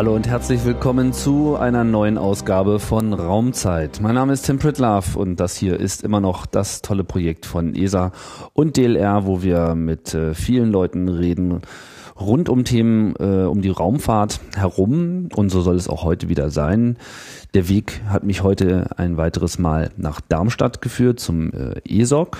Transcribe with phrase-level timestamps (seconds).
[0.00, 4.00] Hallo und herzlich willkommen zu einer neuen Ausgabe von Raumzeit.
[4.00, 7.74] Mein Name ist Tim Pritlove und das hier ist immer noch das tolle Projekt von
[7.74, 8.10] ESA
[8.54, 11.60] und DLR, wo wir mit äh, vielen Leuten reden
[12.18, 16.48] rund um Themen äh, um die Raumfahrt herum und so soll es auch heute wieder
[16.48, 16.96] sein.
[17.52, 22.38] Der Weg hat mich heute ein weiteres Mal nach Darmstadt geführt zum äh, ESOC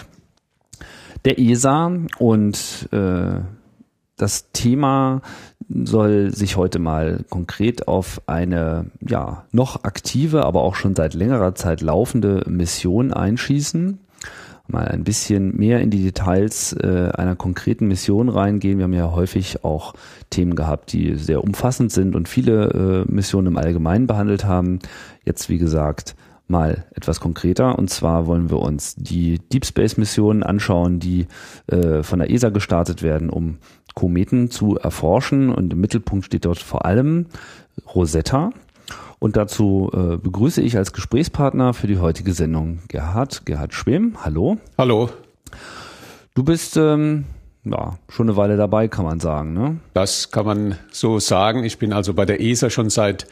[1.26, 3.40] der ESA und äh,
[4.20, 5.22] das Thema
[5.68, 11.54] soll sich heute mal konkret auf eine ja noch aktive, aber auch schon seit längerer
[11.54, 13.98] Zeit laufende Mission einschießen.
[14.68, 18.78] Mal ein bisschen mehr in die Details äh, einer konkreten Mission reingehen.
[18.78, 19.94] Wir haben ja häufig auch
[20.28, 24.78] Themen gehabt, die sehr umfassend sind und viele äh, Missionen im Allgemeinen behandelt haben.
[25.24, 26.14] Jetzt, wie gesagt,
[26.50, 27.78] mal etwas konkreter.
[27.78, 31.26] Und zwar wollen wir uns die Deep Space Missionen anschauen, die
[31.68, 33.58] äh, von der ESA gestartet werden, um
[33.94, 35.50] Kometen zu erforschen.
[35.50, 37.26] Und im Mittelpunkt steht dort vor allem
[37.94, 38.50] Rosetta.
[39.18, 44.16] Und dazu äh, begrüße ich als Gesprächspartner für die heutige Sendung Gerhard, Gerhard Schwem.
[44.24, 44.56] Hallo.
[44.78, 45.10] Hallo.
[46.34, 47.26] Du bist ähm,
[47.64, 49.76] ja, schon eine Weile dabei, kann man sagen, ne?
[49.92, 51.64] Das kann man so sagen.
[51.64, 53.26] Ich bin also bei der ESA schon seit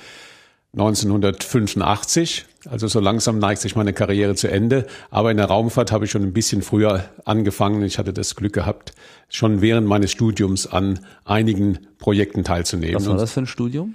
[0.75, 2.45] 1985.
[2.71, 4.87] Also so langsam neigt sich meine Karriere zu Ende.
[5.11, 7.83] Aber in der Raumfahrt habe ich schon ein bisschen früher angefangen.
[7.83, 8.93] Ich hatte das Glück gehabt,
[9.29, 12.97] schon während meines Studiums an einigen Projekten teilzunehmen.
[12.97, 13.95] Was war das für ein Studium?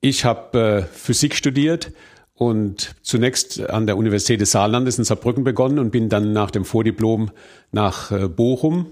[0.00, 1.92] Ich habe äh, Physik studiert
[2.34, 6.64] und zunächst an der Universität des Saarlandes in Saarbrücken begonnen und bin dann nach dem
[6.64, 7.30] Vordiplom
[7.72, 8.86] nach äh, Bochum.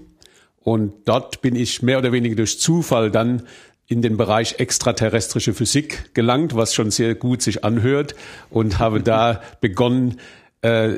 [0.59, 3.43] Und dort bin ich mehr oder weniger durch Zufall dann
[3.87, 8.15] in den Bereich extraterrestrische Physik gelangt, was schon sehr gut sich anhört
[8.49, 10.19] und habe da begonnen,
[10.61, 10.95] äh,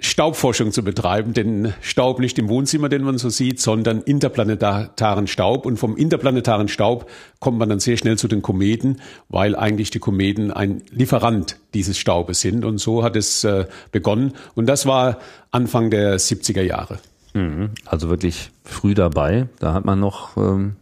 [0.00, 5.64] Staubforschung zu betreiben, den Staub nicht im Wohnzimmer, den man so sieht, sondern interplanetaren Staub.
[5.64, 7.08] Und vom interplanetaren Staub
[7.38, 11.96] kommt man dann sehr schnell zu den Kometen, weil eigentlich die Kometen ein Lieferant dieses
[11.96, 12.64] Staubes sind.
[12.64, 14.34] Und so hat es äh, begonnen.
[14.54, 15.18] Und das war
[15.52, 16.98] Anfang der 70er Jahre.
[17.32, 17.70] Mhm.
[17.86, 19.48] Also wirklich früh dabei.
[19.60, 20.76] Da hat man noch ähm,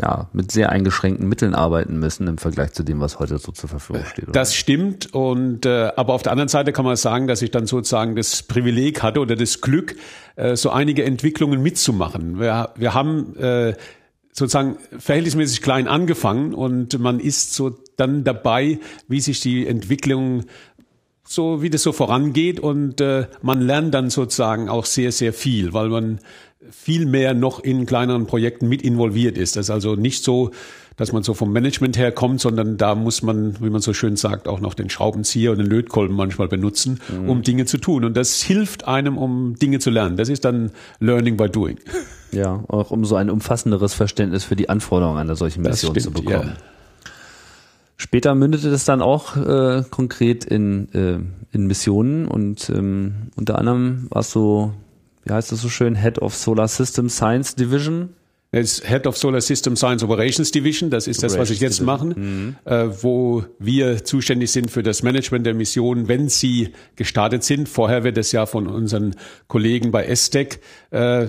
[0.00, 3.68] ja, mit sehr eingeschränkten Mitteln arbeiten müssen im Vergleich zu dem, was heute so zur
[3.68, 4.24] Verfügung steht.
[4.24, 4.32] Oder?
[4.32, 5.12] Das stimmt.
[5.12, 8.42] Und äh, aber auf der anderen Seite kann man sagen, dass ich dann sozusagen das
[8.42, 9.96] Privileg hatte oder das Glück,
[10.36, 12.38] äh, so einige Entwicklungen mitzumachen.
[12.38, 13.74] Wir, wir haben äh,
[14.32, 18.78] sozusagen verhältnismäßig klein angefangen und man ist so dann dabei,
[19.08, 20.44] wie sich die Entwicklung
[21.24, 25.74] so wie das so vorangeht und äh, man lernt dann sozusagen auch sehr sehr viel,
[25.74, 26.20] weil man
[26.70, 29.56] viel mehr noch in kleineren Projekten mit involviert ist.
[29.56, 30.50] Das ist also nicht so,
[30.96, 34.16] dass man so vom Management her kommt, sondern da muss man, wie man so schön
[34.16, 37.28] sagt, auch noch den Schraubenzieher und den Lötkolben manchmal benutzen, mhm.
[37.28, 38.04] um Dinge zu tun.
[38.04, 40.16] Und das hilft einem, um Dinge zu lernen.
[40.16, 41.78] Das ist dann Learning by Doing.
[42.32, 46.22] Ja, auch um so ein umfassenderes Verständnis für die Anforderungen einer solchen Mission stimmt, zu
[46.22, 46.54] bekommen.
[46.56, 47.10] Ja.
[47.96, 51.18] Später mündete das dann auch äh, konkret in, äh,
[51.52, 54.72] in Missionen und ähm, unter anderem warst du
[55.28, 58.14] wie heißt das so schön, Head of Solar System Science Division.
[58.50, 62.06] Das Head of Solar System Science Operations Division, das ist das, was ich jetzt mache,
[62.06, 62.56] mhm.
[62.64, 67.68] äh, wo wir zuständig sind für das Management der Mission, wenn sie gestartet sind.
[67.68, 69.16] Vorher wird es ja von unseren
[69.48, 71.26] Kollegen bei ESTEC äh,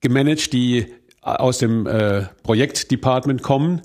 [0.00, 0.86] gemanagt, die
[1.20, 3.82] aus dem äh, Projektdepartment kommen.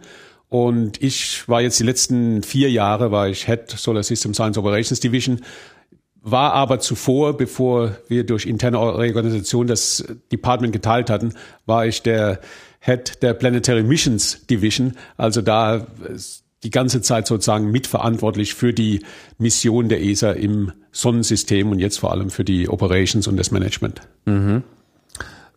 [0.48, 5.00] Und ich war jetzt die letzten vier Jahre, war ich Head Solar System Science Operations
[5.00, 5.42] Division
[6.24, 11.34] war aber zuvor, bevor wir durch interne Organisation das Department geteilt hatten,
[11.66, 12.40] war ich der
[12.80, 15.86] Head der Planetary Missions Division, also da
[16.64, 19.04] die ganze Zeit sozusagen mitverantwortlich für die
[19.38, 24.02] Mission der ESA im Sonnensystem und jetzt vor allem für die Operations und das Management.
[24.26, 24.64] Mhm.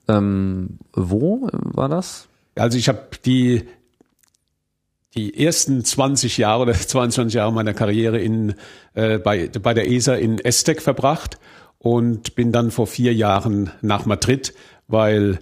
[0.08, 2.26] Ähm, wo war das?
[2.56, 3.62] Also ich habe die
[5.16, 8.54] die ersten 20 Jahre oder 22 Jahre meiner Karriere in,
[8.94, 11.38] äh, bei, bei der ESA in Estec verbracht
[11.78, 14.54] und bin dann vor vier Jahren nach Madrid,
[14.88, 15.38] weil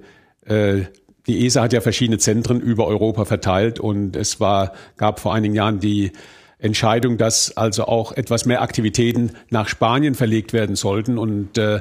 [0.47, 0.83] äh,
[1.27, 5.55] die ESA hat ja verschiedene Zentren über Europa verteilt und es war, gab vor einigen
[5.55, 6.13] Jahren die
[6.59, 11.81] Entscheidung, dass also auch etwas mehr Aktivitäten nach Spanien verlegt werden sollten und äh,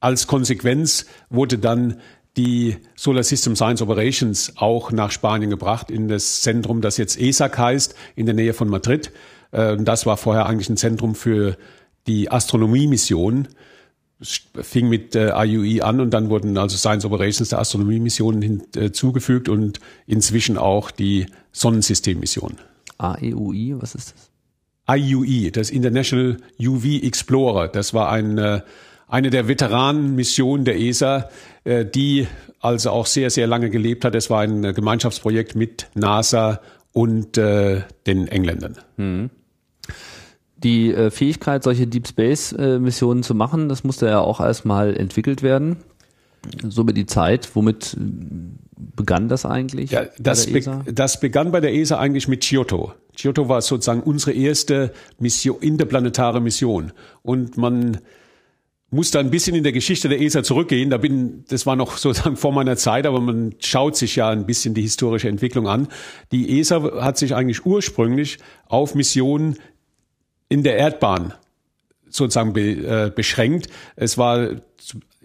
[0.00, 2.00] als Konsequenz wurde dann
[2.36, 7.58] die Solar System Science Operations auch nach Spanien gebracht, in das Zentrum, das jetzt ESAC
[7.58, 9.12] heißt, in der Nähe von Madrid.
[9.52, 11.56] Ähm, das war vorher eigentlich ein Zentrum für
[12.06, 13.48] die Astronomie-Mission.
[14.20, 19.48] Es fing mit äh, IUI an und dann wurden also Science Operations der Astronomie-Missionen hinzugefügt
[19.48, 22.58] äh, und inzwischen auch die Sonnensystem-Mission.
[22.98, 24.30] AEUI, was ist das?
[24.96, 27.68] IUI, das International UV Explorer.
[27.68, 28.60] Das war ein äh,
[29.08, 31.28] eine der Veteranenmissionen der ESA,
[31.64, 32.26] äh, die
[32.60, 34.14] also auch sehr, sehr lange gelebt hat.
[34.14, 36.60] Es war ein äh, Gemeinschaftsprojekt mit NASA
[36.92, 38.76] und äh, den Engländern.
[38.96, 39.30] Mhm.
[40.56, 44.96] Die äh, Fähigkeit, solche Deep Space äh, Missionen zu machen, das musste ja auch erstmal
[44.96, 45.76] entwickelt werden.
[46.66, 47.96] So über die Zeit, womit
[48.96, 49.90] begann das eigentlich?
[49.90, 50.62] Ja, das, be
[50.92, 52.92] das begann bei der ESA eigentlich mit Giotto.
[53.16, 56.92] Giotto war sozusagen unsere erste Mission, interplanetare Mission.
[57.22, 57.98] Und man
[58.94, 60.88] muss da ein bisschen in der Geschichte der ESA zurückgehen.
[60.88, 64.46] Da bin, das war noch sozusagen vor meiner Zeit, aber man schaut sich ja ein
[64.46, 65.88] bisschen die historische Entwicklung an.
[66.30, 69.56] Die ESA hat sich eigentlich ursprünglich auf Missionen
[70.48, 71.34] in der Erdbahn
[72.08, 73.66] sozusagen be, äh, beschränkt.
[73.96, 74.50] Es war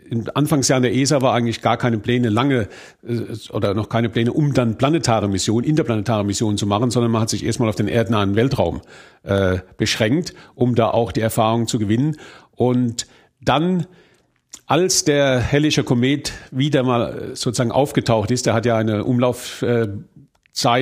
[0.09, 2.67] in Anfangsjahren der ESA war eigentlich gar keine Pläne lange
[3.07, 3.21] äh,
[3.51, 7.29] oder noch keine Pläne, um dann planetare Missionen, interplanetare Missionen zu machen, sondern man hat
[7.29, 8.81] sich erstmal auf den erdnahen Weltraum
[9.21, 12.17] äh, beschränkt, um da auch die Erfahrung zu gewinnen.
[12.55, 13.05] Und
[13.41, 13.87] dann
[14.65, 19.97] als der hellische Komet wieder mal sozusagen aufgetaucht ist, der hat ja eine Umlaufzeit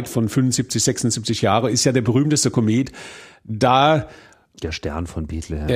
[0.07, 2.91] von 75, 76 Jahre, ist ja der berühmteste Komet.
[3.43, 4.07] Da
[4.63, 5.67] der Stern von Bethlehem.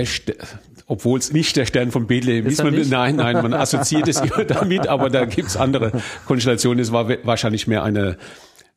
[0.88, 2.54] Obwohl es nicht der Stern von Bethlehem ist.
[2.54, 6.80] ist man, nein, nein, man assoziiert es immer damit, aber da gibt's andere Konstellationen.
[6.80, 8.18] Es war wahrscheinlich mehr eine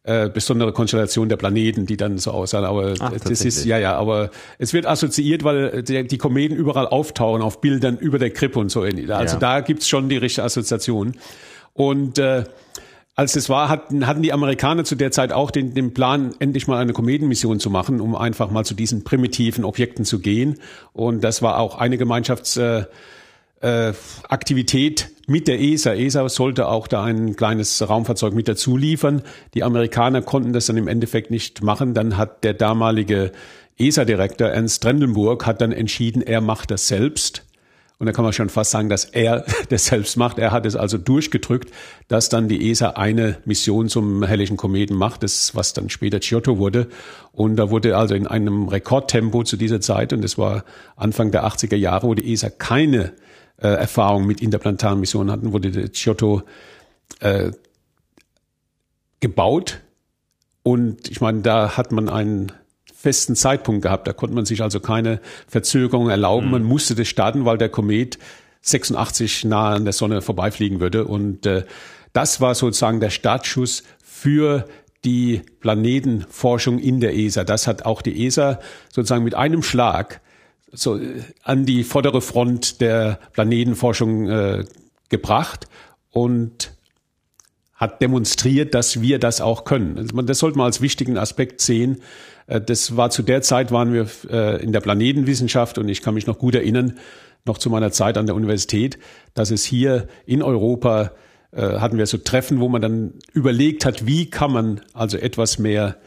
[0.05, 2.65] äh, besondere Konstellation der Planeten, die dann so aussahen.
[2.65, 6.87] Aber Ach, das ist ja ja, aber es wird assoziiert, weil die, die Kometen überall
[6.87, 8.83] auftauchen auf Bildern über der Krippe und so.
[8.83, 9.37] Also ja.
[9.37, 11.15] da gibt's schon die richtige Assoziation.
[11.73, 12.45] Und äh,
[13.17, 16.67] als es war, hatten, hatten die Amerikaner zu der Zeit auch den, den Plan, endlich
[16.67, 20.57] mal eine Kometenmission zu machen, um einfach mal zu diesen primitiven Objekten zu gehen.
[20.93, 22.95] Und das war auch eine Gemeinschaftsaktivität äh,
[23.65, 23.93] äh,
[24.29, 25.95] Aktivität mit der ESA.
[25.95, 29.23] ESA sollte auch da ein kleines Raumfahrzeug mit dazu liefern.
[29.55, 31.95] Die Amerikaner konnten das dann im Endeffekt nicht machen.
[31.95, 33.33] Dann hat der damalige
[33.79, 37.45] ESA-Direktor Ernst Trendenburg hat dann entschieden, er macht das selbst
[37.99, 40.39] und da kann man schon fast sagen, dass er das selbst macht.
[40.39, 41.71] Er hat es also durchgedrückt,
[42.09, 46.59] dass dann die ESA eine Mission zum helllichen Kometen macht, das, was dann später Giotto
[46.59, 46.89] wurde.
[47.33, 50.65] Und da wurde also in einem Rekordtempo zu dieser Zeit, und das war
[50.97, 53.13] Anfang der 80er Jahre, wo die ESA keine
[53.59, 56.43] äh, Erfahrung mit interplanetaren Missionen hatten, wurde der Giotto
[57.21, 57.53] äh,
[59.21, 59.81] gebaut.
[60.63, 62.53] Und ich meine, da hat man einen
[62.95, 64.09] festen Zeitpunkt gehabt.
[64.09, 66.47] Da konnte man sich also keine Verzögerung erlauben.
[66.47, 66.53] Mhm.
[66.53, 68.19] Man musste das starten, weil der Komet
[68.63, 71.05] 86 nahe an der Sonne vorbeifliegen würde.
[71.05, 71.65] Und äh,
[72.15, 74.67] das war sozusagen der Startschuss für
[75.05, 77.45] die Planetenforschung in der ESA.
[77.45, 78.59] Das hat auch die ESA
[78.89, 80.23] sozusagen mit einem Schlag
[80.75, 84.65] so äh, an die vordere Front der Planetenforschung äh,
[85.09, 85.69] gebracht
[86.11, 86.73] und
[87.75, 90.09] hat demonstriert, dass wir das auch können.
[90.27, 92.03] Das sollte man als wichtigen Aspekt sehen,
[92.47, 96.15] äh, das war zu der Zeit waren wir äh, in der Planetenwissenschaft und ich kann
[96.15, 96.99] mich noch gut erinnern,
[97.45, 98.99] noch zu meiner Zeit an der Universität,
[99.35, 101.13] dass es hier in Europa
[101.57, 105.99] hatten wir so Treffen, wo man dann überlegt hat, wie kann man also etwas mehr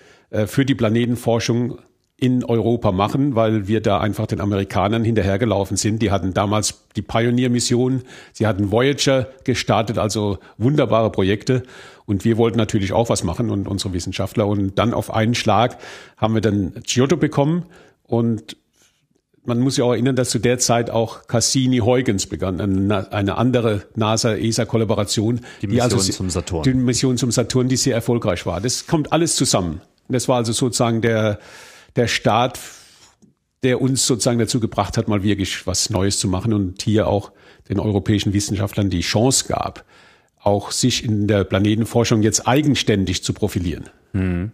[0.46, 1.80] für die Planetenforschung
[2.19, 6.01] in Europa machen, weil wir da einfach den Amerikanern hinterhergelaufen sind.
[6.01, 8.01] Die hatten damals die Pioneer-Mission,
[8.33, 11.62] sie hatten Voyager gestartet, also wunderbare Projekte.
[12.05, 14.47] Und wir wollten natürlich auch was machen und unsere Wissenschaftler.
[14.47, 15.77] Und dann auf einen Schlag
[16.17, 17.65] haben wir dann Giotto bekommen
[18.03, 18.57] und
[19.45, 25.39] man muss sich auch erinnern, dass zu der Zeit auch Cassini-Huygens begann, eine andere NASA-ESA-Kollaboration.
[25.62, 26.63] Die Mission also, zum Saturn.
[26.63, 28.59] Die Mission zum Saturn, die sehr erfolgreich war.
[28.59, 29.81] Das kommt alles zusammen.
[30.09, 31.39] Das war also sozusagen der,
[31.98, 32.60] der Start,
[33.63, 37.32] der uns sozusagen dazu gebracht hat, mal wirklich was Neues zu machen und hier auch
[37.70, 39.84] den europäischen Wissenschaftlern die Chance gab,
[40.39, 43.89] auch sich in der Planetenforschung jetzt eigenständig zu profilieren.
[44.13, 44.51] Mhm.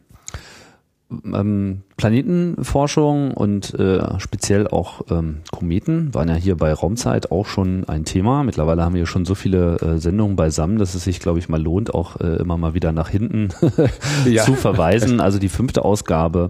[1.25, 7.83] Ähm, Planetenforschung und äh, speziell auch ähm, Kometen waren ja hier bei Raumzeit auch schon
[7.85, 8.43] ein Thema.
[8.43, 11.61] Mittlerweile haben wir schon so viele äh, Sendungen beisammen, dass es sich, glaube ich, mal
[11.61, 13.49] lohnt, auch äh, immer mal wieder nach hinten
[14.45, 15.21] zu verweisen.
[15.21, 16.49] Also die fünfte Ausgabe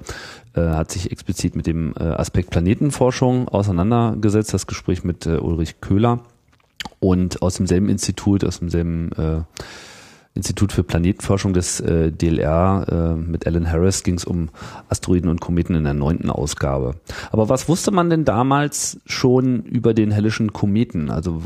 [0.54, 5.82] äh, hat sich explizit mit dem äh, Aspekt Planetenforschung auseinandergesetzt, das Gespräch mit äh, Ulrich
[5.82, 6.20] Köhler
[7.00, 9.42] und aus demselben Institut, aus demselben äh,
[10.36, 14.50] Institut für Planetenforschung des äh, DLR äh, mit Alan Harris ging es um
[14.90, 16.96] Asteroiden und Kometen in der neunten Ausgabe.
[17.32, 21.12] Aber was wusste man denn damals schon über den hellischen Kometen?
[21.12, 21.44] Also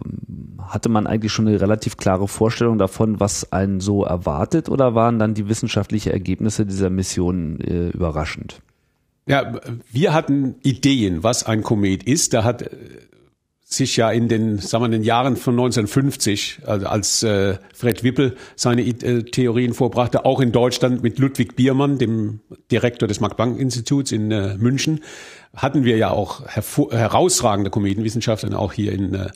[0.62, 5.20] hatte man eigentlich schon eine relativ klare Vorstellung davon, was einen so erwartet oder waren
[5.20, 8.62] dann die wissenschaftlichen Ergebnisse dieser Mission äh, überraschend?
[9.26, 9.60] Ja,
[9.92, 12.34] wir hatten Ideen, was ein Komet ist.
[12.34, 12.70] Da hat äh,
[13.70, 18.38] sich ja in den, sagen wir, den Jahren von 1950, also als äh, Fred Wippel
[18.56, 22.40] seine äh, Theorien vorbrachte, auch in Deutschland mit Ludwig Biermann, dem
[22.72, 25.02] Direktor des Max-Planck-Instituts in äh, München,
[25.54, 29.32] hatten wir ja auch herausragende Kometenwissenschaftler, auch hier in, äh,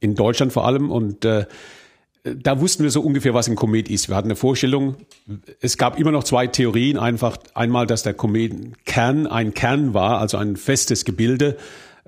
[0.00, 0.90] in Deutschland vor allem.
[0.90, 1.46] Und äh,
[2.24, 4.08] da wussten wir so ungefähr, was ein Komet ist.
[4.08, 4.96] Wir hatten eine Vorstellung.
[5.60, 6.98] Es gab immer noch zwei Theorien.
[6.98, 11.56] Einfach einmal, dass der Kometenkern ein Kern war, also ein festes Gebilde,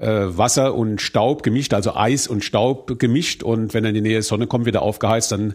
[0.01, 3.43] äh, Wasser und Staub gemischt, also Eis und Staub gemischt.
[3.43, 5.55] Und wenn er in die Nähe der Sonne kommt, wird er aufgeheizt, dann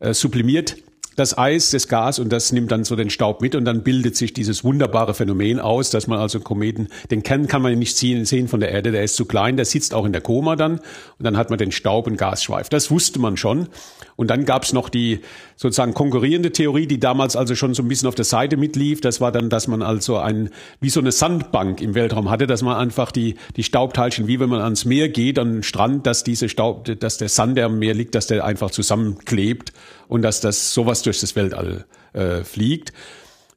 [0.00, 0.76] äh, sublimiert
[1.16, 4.16] das Eis, das Gas und das nimmt dann so den Staub mit und dann bildet
[4.16, 8.24] sich dieses wunderbare Phänomen aus, dass man also Kometen, den Kern kann man nicht sehen,
[8.24, 10.74] sehen von der Erde, der ist zu klein, der sitzt auch in der Koma dann
[10.74, 10.82] und
[11.20, 12.68] dann hat man den Staub- und Gasschweif.
[12.68, 13.68] Das wusste man schon.
[14.16, 15.20] Und dann gab es noch die
[15.56, 19.00] sozusagen konkurrierende Theorie, die damals also schon so ein bisschen auf der Seite mitlief.
[19.00, 20.50] Das war dann, dass man also ein,
[20.80, 24.48] wie so eine Sandbank im Weltraum hatte, dass man einfach die, die Staubteilchen, wie wenn
[24.48, 27.78] man ans Meer geht, an den Strand, dass diese Staub, dass der Sand, der am
[27.78, 29.72] Meer liegt, dass der einfach zusammenklebt
[30.12, 32.92] und dass das sowas durch das Weltall äh, fliegt.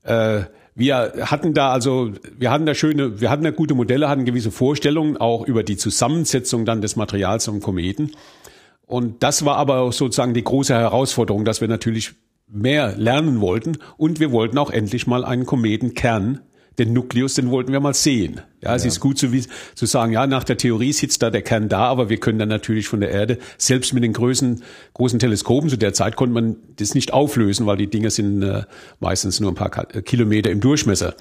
[0.03, 0.43] Äh,
[0.73, 4.51] wir hatten da also, wir hatten da schöne, wir hatten da gute Modelle, hatten gewisse
[4.51, 8.11] Vorstellungen auch über die Zusammensetzung dann des Materials vom Kometen.
[8.85, 12.13] Und das war aber sozusagen die große Herausforderung, dass wir natürlich
[12.47, 16.39] mehr lernen wollten und wir wollten auch endlich mal einen Kometenkern
[16.77, 18.41] den Nukleus, den wollten wir mal sehen.
[18.61, 18.89] Ja, es ja.
[18.89, 19.29] ist gut zu,
[19.75, 22.49] zu sagen, ja, nach der Theorie sitzt da der Kern da, aber wir können dann
[22.49, 24.63] natürlich von der Erde, selbst mit den großen,
[24.93, 28.63] großen Teleskopen, zu der Zeit konnte man das nicht auflösen, weil die Dinge sind äh,
[28.99, 31.15] meistens nur ein paar Kilometer im Durchmesser.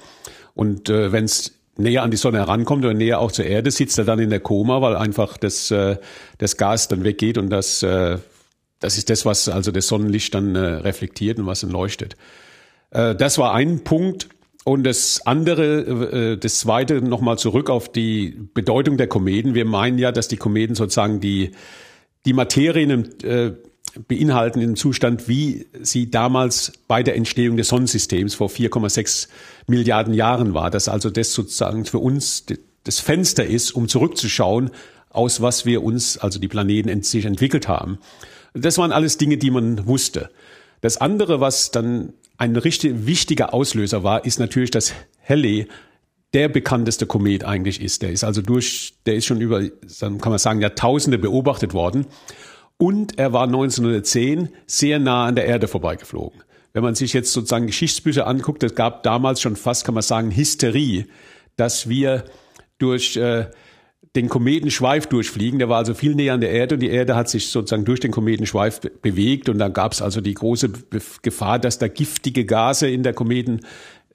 [0.53, 3.97] Und äh, wenn es näher an die Sonne herankommt oder näher auch zur Erde, sitzt
[3.97, 5.97] er dann in der Koma, weil einfach das, äh,
[6.37, 8.17] das Gas dann weggeht und das, äh,
[8.79, 12.15] das ist das, was also das Sonnenlicht dann äh, reflektiert und was dann leuchtet.
[12.91, 14.29] Äh, das war ein Punkt.
[14.65, 19.53] Und das andere, äh, das zweite nochmal zurück auf die Bedeutung der Kometen.
[19.53, 21.51] Wir meinen ja, dass die Kometen sozusagen die,
[22.25, 23.51] die Materien äh,
[24.07, 29.27] beinhalten im Zustand, wie sie damals bei der Entstehung des Sonnensystems vor 4,6
[29.67, 30.71] Milliarden Jahren war.
[30.71, 32.45] Dass also das sozusagen für uns
[32.83, 34.71] das Fenster ist, um zurückzuschauen,
[35.11, 37.99] aus was wir uns, also die Planeten sich entwickelt haben.
[38.55, 40.31] Das waren alles Dinge, die man wusste.
[40.81, 44.93] Das andere, was dann ein richtig wichtiger Auslöser war, ist natürlich, dass
[45.27, 45.67] Halley
[46.33, 48.01] der bekannteste Komet eigentlich ist.
[48.01, 52.07] Der ist also durch, der ist schon über, kann man sagen, Jahrtausende beobachtet worden.
[52.77, 56.43] Und er war 1910 sehr nah an der Erde vorbeigeflogen.
[56.73, 60.35] Wenn man sich jetzt sozusagen Geschichtsbücher anguckt, es gab damals schon fast, kann man sagen,
[60.35, 61.05] Hysterie,
[61.55, 62.25] dass wir
[62.79, 63.45] durch äh,
[64.15, 65.59] den Kometenschweif durchfliegen.
[65.59, 67.99] Der war also viel näher an der Erde und die Erde hat sich sozusagen durch
[67.99, 70.69] den Kometenschweif be bewegt und dann gab es also die große
[71.21, 73.61] Gefahr, dass da giftige Gase in der Kometen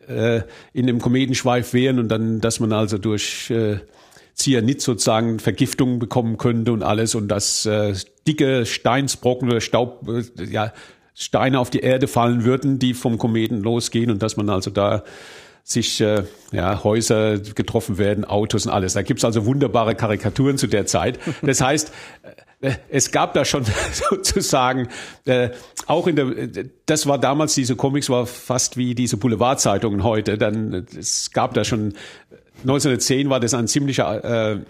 [0.07, 0.43] äh,
[0.73, 3.79] in dem Kometenschweif wären und dann, dass man also durch äh,
[4.35, 7.95] Cyanid sozusagen Vergiftung bekommen könnte und alles und dass äh,
[8.27, 10.73] dicke Steinsbrocken oder Staub, äh, ja,
[11.15, 15.05] Steine auf die Erde fallen würden, die vom Kometen losgehen und dass man also da
[15.63, 18.95] sich äh, ja, Häuser getroffen werden, Autos und alles.
[18.95, 21.19] Da gibt's also wunderbare Karikaturen zu der Zeit.
[21.43, 21.93] Das heißt,
[22.61, 24.89] äh, es gab da schon sozusagen
[25.25, 25.51] äh,
[25.87, 30.87] auch in der das war damals diese Comics war fast wie diese Boulevardzeitungen heute dann
[30.97, 31.95] es gab da schon
[32.63, 34.61] 1910 war das ein ziemlicher äh, äh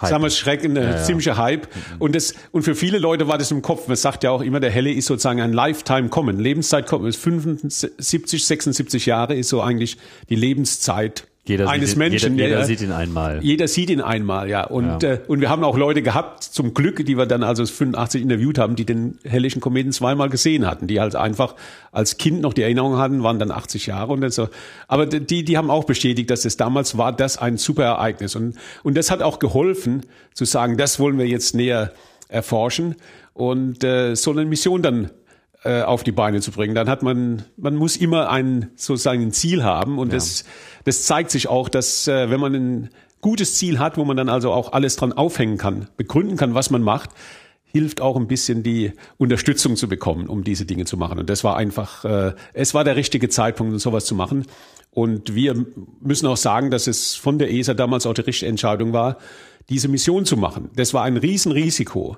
[0.00, 0.10] Hype.
[0.10, 1.02] sagen wir Schrecken, ein ja, ja.
[1.02, 1.66] ziemlicher Hype.
[1.74, 1.96] Mhm.
[1.98, 3.88] Und das, und für viele Leute war das im Kopf.
[3.88, 6.38] Man sagt ja auch immer, der Helle ist sozusagen ein Lifetime kommen.
[6.38, 7.12] Lebenszeit kommen.
[7.12, 9.96] 75, 76 Jahre ist so eigentlich
[10.28, 12.38] die Lebenszeit jeder eines sieht, Menschen.
[12.38, 13.40] Jeder, jeder sieht ihn einmal.
[13.42, 14.64] Jeder sieht ihn einmal, ja.
[14.64, 15.14] Und, ja.
[15.14, 18.58] Äh, und wir haben auch Leute gehabt, zum Glück, die wir dann also 85 interviewt
[18.58, 21.56] haben, die den hellischen Kometen zweimal gesehen hatten, die halt einfach
[21.92, 24.48] als Kind noch die Erinnerung hatten, waren dann 80 Jahre und so.
[24.88, 28.36] Aber die, die haben auch bestätigt, dass es damals war, das ein super Ereignis.
[28.36, 31.92] Und, und das hat auch geholfen, zu sagen, das wollen wir jetzt näher
[32.28, 32.94] erforschen
[33.34, 35.10] und äh, so eine Mission dann
[35.64, 36.74] äh, auf die Beine zu bringen.
[36.74, 40.14] Dann hat man, man muss immer ein sozusagen ein Ziel haben und ja.
[40.14, 40.44] das,
[40.84, 42.90] das zeigt sich auch, dass äh, wenn man ein
[43.20, 46.70] gutes Ziel hat, wo man dann also auch alles dran aufhängen kann, begründen kann, was
[46.70, 47.10] man macht,
[47.64, 51.18] hilft auch ein bisschen die Unterstützung zu bekommen, um diese Dinge zu machen.
[51.18, 54.46] Und das war einfach, äh, es war der richtige Zeitpunkt, um sowas zu machen.
[54.90, 55.66] Und wir
[56.00, 59.18] müssen auch sagen, dass es von der ESA damals auch die richtige Entscheidung war,
[59.68, 60.70] diese Mission zu machen.
[60.74, 62.16] Das war ein Riesenrisiko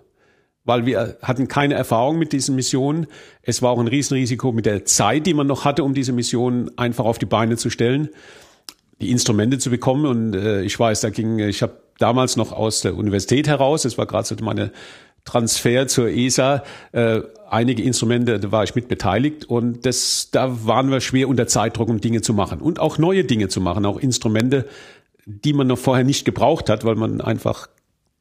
[0.65, 3.07] weil wir hatten keine Erfahrung mit diesen Missionen.
[3.43, 6.71] Es war auch ein Riesenrisiko mit der Zeit, die man noch hatte, um diese Mission
[6.77, 8.11] einfach auf die Beine zu stellen,
[9.01, 10.07] die Instrumente zu bekommen.
[10.07, 13.99] Und äh, ich weiß, da ging, ich habe damals noch aus der Universität heraus, das
[13.99, 14.71] war gerade so meine
[15.25, 20.91] Transfer zur ESA, äh, einige Instrumente, da war ich mit beteiligt und das, da waren
[20.91, 23.99] wir schwer unter Zeitdruck, um Dinge zu machen und auch neue Dinge zu machen, auch
[23.99, 24.67] Instrumente,
[25.25, 27.69] die man noch vorher nicht gebraucht hat, weil man einfach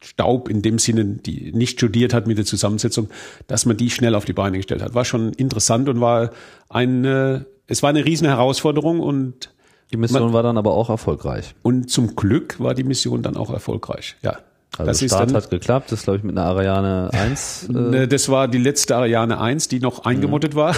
[0.03, 3.10] Staub in dem Sinne, die nicht studiert hat mit der Zusammensetzung,
[3.48, 4.93] dass man die schnell auf die Beine gestellt hat.
[4.96, 6.31] War schon interessant und war
[6.70, 9.53] eine, es war eine riesen Herausforderung und
[9.91, 11.53] die Mission man, war dann aber auch erfolgreich.
[11.62, 14.39] Und zum Glück war die Mission dann auch erfolgreich, ja.
[14.77, 17.67] Also das Start dann, hat geklappt, das glaube ich mit einer Ariane 1.
[17.70, 20.74] Äh, Ne, Das war die letzte Ariane 1, die noch eingemottet war.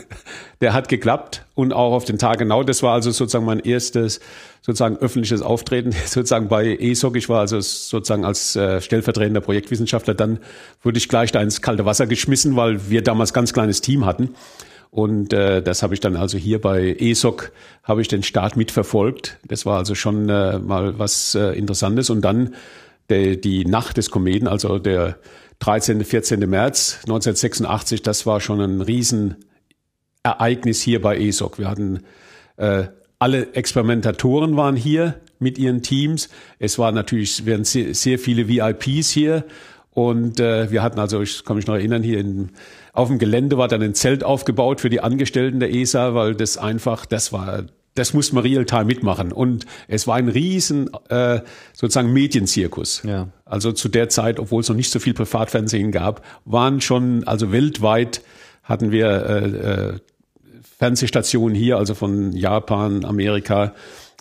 [0.60, 2.62] Der hat geklappt und auch auf den Tag genau.
[2.62, 4.20] Das war also sozusagen mein erstes
[4.62, 7.16] sozusagen öffentliches Auftreten sozusagen bei ESOC.
[7.16, 10.14] Ich war also sozusagen als äh, stellvertretender Projektwissenschaftler.
[10.14, 10.38] Dann
[10.82, 14.34] wurde ich gleich da ins kalte Wasser geschmissen, weil wir damals ganz kleines Team hatten.
[14.90, 19.38] Und äh, das habe ich dann also hier bei ESOC habe ich den Start mitverfolgt.
[19.46, 22.08] Das war also schon äh, mal was äh, Interessantes.
[22.08, 22.54] Und dann
[23.10, 25.18] der, die Nacht des Kometen, also der
[25.58, 26.40] 13., 14.
[26.48, 28.80] März 1986, das war schon ein
[30.26, 31.58] Riesenereignis hier bei ESOC.
[31.58, 32.00] Wir hatten
[32.56, 32.84] äh,
[33.18, 36.28] alle Experimentatoren waren hier mit ihren Teams.
[36.58, 39.44] Es waren natürlich es waren sehr, sehr viele VIPs hier.
[39.90, 42.50] Und äh, wir hatten also, ich kann mich noch erinnern, hier in,
[42.92, 46.58] auf dem Gelände war dann ein Zelt aufgebaut für die Angestellten der ESA, weil das
[46.58, 47.64] einfach, das war,
[47.94, 49.32] das muss man real-time mitmachen.
[49.32, 51.40] Und es war ein riesen äh,
[51.72, 53.02] sozusagen Medienzirkus.
[53.04, 53.28] Ja.
[53.46, 57.50] Also zu der Zeit, obwohl es noch nicht so viel Privatfernsehen gab, waren schon, also
[57.50, 58.20] weltweit
[58.66, 59.98] hatten wir äh, äh,
[60.78, 63.74] Fernsehstationen hier, also von Japan, Amerika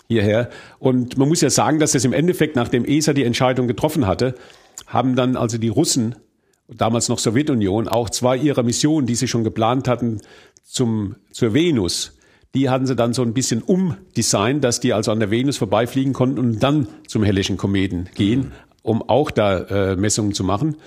[0.07, 0.50] hierher.
[0.79, 4.35] Und man muss ja sagen, dass das im Endeffekt, nachdem ESA die Entscheidung getroffen hatte,
[4.88, 6.15] haben dann also die Russen,
[6.67, 10.21] damals noch Sowjetunion, auch zwei ihrer Missionen, die sie schon geplant hatten
[10.63, 12.17] zum, zur Venus,
[12.55, 16.13] die hatten sie dann so ein bisschen umdesignt, dass die also an der Venus vorbeifliegen
[16.13, 20.77] konnten und dann zum hellischen Kometen gehen, um auch da äh, Messungen zu machen.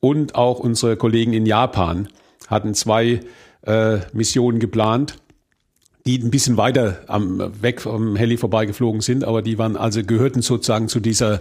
[0.00, 2.08] Und auch unsere Kollegen in Japan
[2.48, 3.20] hatten zwei
[3.62, 5.16] äh, Missionen geplant,
[6.06, 10.42] die ein bisschen weiter am, weg vom Heli vorbeigeflogen sind, aber die waren also gehörten
[10.42, 11.40] sozusagen zu dieser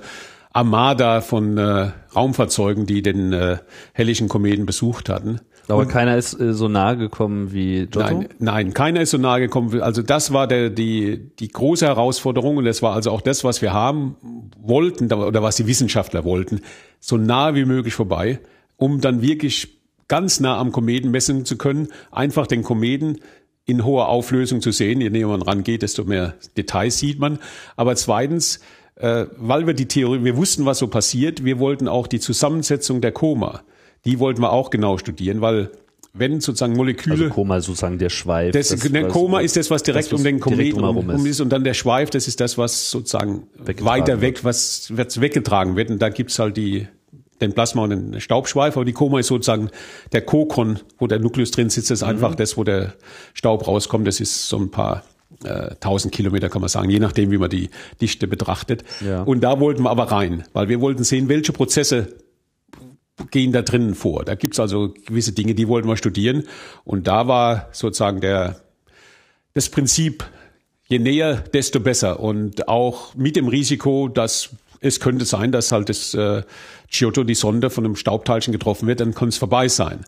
[0.52, 3.58] Armada von äh, Raumfahrzeugen, die den äh,
[3.94, 5.42] hellischen Kometen besucht hatten.
[5.68, 8.00] aber keiner ist äh, so nahe gekommen wie Giotto.
[8.00, 9.80] Nein, nein, keiner ist so nahe gekommen.
[9.82, 13.62] Also das war der, die, die große Herausforderung und das war also auch das, was
[13.62, 14.16] wir haben
[14.60, 16.62] wollten oder was die Wissenschaftler wollten,
[17.00, 18.40] so nah wie möglich vorbei,
[18.76, 19.79] um dann wirklich
[20.10, 23.20] ganz nah am Kometen messen zu können, einfach den Kometen
[23.66, 25.00] in hoher Auflösung zu sehen.
[25.00, 27.40] Je näher man rangeht, desto mehr Details sieht man.
[27.78, 28.60] Aber zweitens,
[28.96, 33.00] äh, weil wir die Theorie, wir wussten, was so passiert, wir wollten auch die Zusammensetzung
[33.00, 33.62] der Koma,
[34.06, 35.70] die wollten wir auch genau studieren, weil
[36.12, 38.54] wenn sozusagen Moleküle Also Koma sozusagen der Schweif.
[38.54, 41.26] das, der was- Koma ist das, was direkt das, was um den Kometen drumherum um
[41.28, 41.40] ist.
[41.40, 43.44] Und dann der Schweif, das ist das, was sozusagen
[43.82, 44.44] weiter weg, wird.
[44.46, 45.92] was was weggetragen wird.
[45.92, 46.88] Und da gibt's halt die,
[47.42, 48.76] den Plasma und den Staubschweif.
[48.76, 49.70] Aber die Koma ist sozusagen
[50.12, 51.90] der Kokon, wo der Nukleus drin sitzt.
[51.92, 52.10] Das ist Mhm.
[52.14, 52.94] einfach das, wo der
[53.34, 54.08] Staub rauskommt.
[54.08, 55.04] Das ist so ein paar
[55.44, 57.70] äh, tausend Kilometer, kann man sagen, je nachdem, wie man die
[58.02, 58.84] Dichte betrachtet.
[59.06, 59.22] Ja.
[59.22, 62.16] Und da wollten wir aber rein, weil wir wollten sehen, welche Prozesse
[63.32, 64.26] gehen da drinnen vor.
[64.26, 66.44] Da gibt's also gewisse Dinge, die wollten wir studieren.
[66.84, 68.60] Und da war sozusagen der,
[69.54, 70.26] das Prinzip,
[70.88, 72.20] je näher, desto besser.
[72.20, 74.50] Und auch mit dem Risiko, dass
[74.82, 76.44] es könnte sein, dass halt das äh,
[76.90, 80.06] Giotto, die Sonde, von einem Staubteilchen getroffen wird, dann kann es vorbei sein.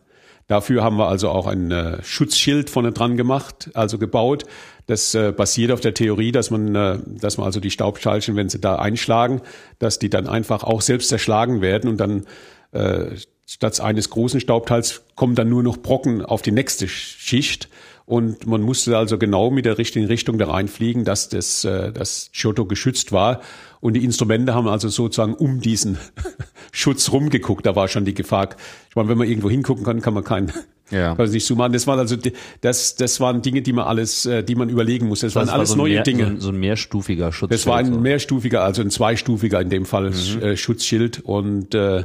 [0.48, 4.44] Dafür haben wir also auch ein äh, Schutzschild vorne dran gemacht, also gebaut.
[4.86, 8.48] Das äh, basiert auf der Theorie, dass man, äh, dass man also die Staubteilchen, wenn
[8.48, 9.40] sie da einschlagen,
[9.78, 12.26] dass die dann einfach auch selbst zerschlagen werden und dann
[12.72, 17.68] äh, statt eines großen Staubteils kommen dann nur noch Brocken auf die nächste Schicht.
[18.12, 22.28] Und man musste also genau mit der richtigen Richtung da reinfliegen, dass das, äh, das
[22.34, 23.40] Giotto geschützt war.
[23.80, 25.96] Und die Instrumente haben also sozusagen um diesen
[26.72, 27.64] Schutz rumgeguckt.
[27.64, 28.50] Da war schon die Gefahr.
[28.90, 30.52] Ich meine, wenn man irgendwo hingucken kann, kann man keinen
[30.90, 31.14] Ja.
[31.16, 31.72] kann nicht zoomen.
[31.72, 32.16] Das waren also
[32.60, 35.24] das, das waren Dinge, die man alles, äh, die man überlegen musste.
[35.28, 36.24] Das, Das waren war alles so neue mehr, Dinge.
[36.24, 37.48] So ein, so ein mehrstufiger Schutz.
[37.48, 40.42] Das war ein mehrstufiger, also ein zweistufiger in dem Fall Mhm.
[40.42, 42.04] äh, Schutzschild und äh,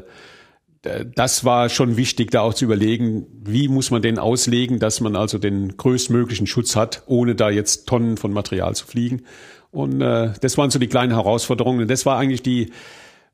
[1.15, 5.15] das war schon wichtig, da auch zu überlegen, wie muss man den auslegen, dass man
[5.15, 9.23] also den größtmöglichen Schutz hat, ohne da jetzt Tonnen von Material zu fliegen.
[9.71, 11.82] Und äh, das waren so die kleinen Herausforderungen.
[11.82, 12.71] Und das war eigentlich die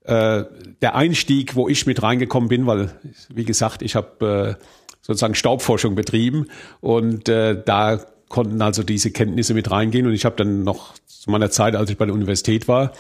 [0.03, 0.43] äh,
[0.81, 2.91] der Einstieg, wo ich mit reingekommen bin, weil
[3.33, 4.63] wie gesagt, ich habe äh,
[5.01, 6.47] sozusagen Staubforschung betrieben
[6.81, 10.07] und äh, da konnten also diese Kenntnisse mit reingehen.
[10.07, 12.93] Und ich habe dann noch zu meiner Zeit, als ich bei der Universität war,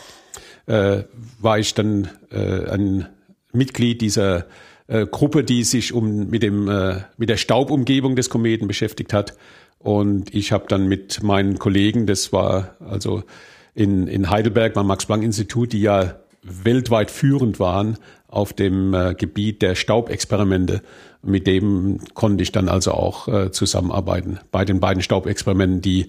[0.67, 1.03] äh,
[1.39, 3.07] war ich dann äh, ein
[3.53, 4.45] Mitglied dieser
[4.87, 9.35] äh, Gruppe, die sich um mit dem äh, mit der Staubumgebung des Kometen beschäftigt hat.
[9.79, 13.23] Und ich habe dann mit meinen Kollegen, das war also
[13.73, 19.75] in, in Heidelberg beim Max-Planck-Institut, die ja weltweit führend waren auf dem äh, Gebiet der
[19.75, 20.81] Staubexperimente.
[21.21, 26.07] Mit dem konnte ich dann also auch äh, zusammenarbeiten bei den beiden Staubexperimenten, die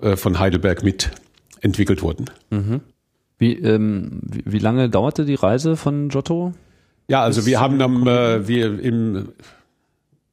[0.00, 1.10] äh, von Heidelberg mit
[1.60, 2.26] entwickelt wurden.
[3.40, 6.52] Wie, ähm, wie, wie lange dauerte die Reise von Giotto?
[7.08, 9.30] Ja, also wir haben dann, äh, wir im,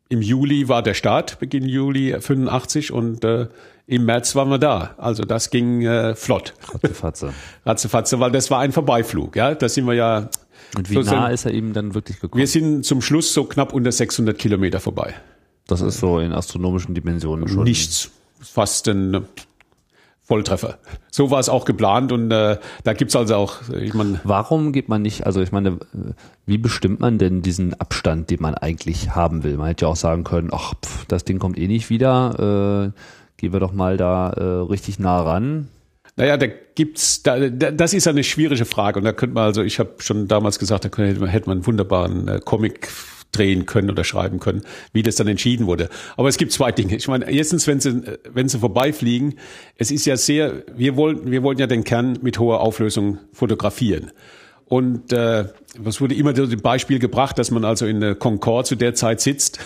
[0.10, 3.48] im Juli war der Start, Beginn Juli 85 und äh,
[3.88, 4.93] im März waren wir da.
[4.98, 6.54] Also das ging äh, flott.
[6.72, 7.34] Ratzefatze.
[7.65, 9.36] Ratzefatze, weil das war ein Vorbeiflug.
[9.36, 10.30] Ja, da sind wir ja
[10.76, 12.38] Und wie So, nah so- ist er eben dann wirklich gekommen?
[12.39, 15.13] Wir sind zum Schluss so knapp unter 600 Kilometer vorbei.
[15.67, 17.63] das ist so in astronomischen Dimensionen schon.
[17.63, 18.12] Nichts.
[18.39, 19.26] Fast ein
[20.28, 20.78] Volltreffer.
[21.10, 24.90] So war es auch geplant und äh, da gibt's also auch, ich meine, Warum geht
[24.90, 26.13] man nicht, also ich meine, äh,
[26.46, 29.56] wie bestimmt man denn diesen Abstand, den man eigentlich haben will?
[29.56, 33.00] Man hätte ja auch sagen können, ach, pf, das Ding kommt eh nicht wieder, äh,
[33.38, 35.70] gehen wir doch mal da äh, richtig nah ran.
[36.18, 39.00] Naja, da gibt's, da, da, das ist eine schwierige Frage.
[39.00, 41.68] Und da könnte man also, ich habe schon damals gesagt, da könnte hätte man einen
[41.68, 42.90] wunderbaren äh, Comic
[43.32, 44.63] drehen können oder schreiben können,
[44.94, 45.90] wie das dann entschieden wurde.
[46.16, 46.96] Aber es gibt zwei Dinge.
[46.96, 49.36] Ich meine, erstens, wenn sie, wenn sie vorbeifliegen,
[49.76, 54.12] es ist ja sehr, wir wollten, wir wollten ja den Kern mit hoher Auflösung fotografieren.
[54.69, 55.45] Und äh,
[55.77, 59.21] was wurde immer das Beispiel gebracht, dass man also in der Concorde zu der Zeit
[59.21, 59.60] sitzt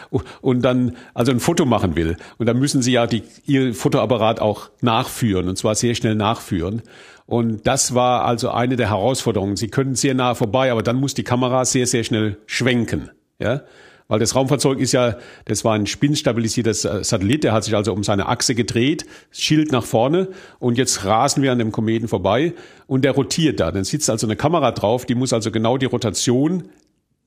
[0.40, 2.16] und dann also ein Foto machen will.
[2.38, 6.82] Und dann müssen sie ja die, ihr Fotoapparat auch nachführen und zwar sehr schnell nachführen.
[7.26, 9.56] Und das war also eine der Herausforderungen.
[9.56, 13.10] Sie können sehr nah vorbei, aber dann muss die Kamera sehr, sehr schnell schwenken.
[13.38, 13.62] Ja?
[14.08, 15.16] Weil das Raumfahrzeug ist ja,
[15.46, 19.72] das war ein spinnstabilisierter Sa- Satellit, der hat sich also um seine Achse gedreht, Schild
[19.72, 20.28] nach vorne
[20.60, 22.54] und jetzt rasen wir an dem Kometen vorbei
[22.86, 23.72] und der rotiert da.
[23.72, 26.68] Dann sitzt also eine Kamera drauf, die muss also genau die Rotation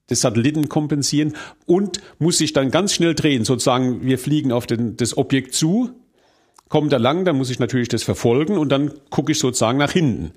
[0.09, 1.33] des Satelliten kompensieren
[1.65, 3.43] und muss sich dann ganz schnell drehen.
[3.43, 5.91] Sozusagen, wir fliegen auf den, das Objekt zu,
[6.69, 9.91] kommen da lang, dann muss ich natürlich das verfolgen und dann gucke ich sozusagen nach
[9.91, 10.31] hinten.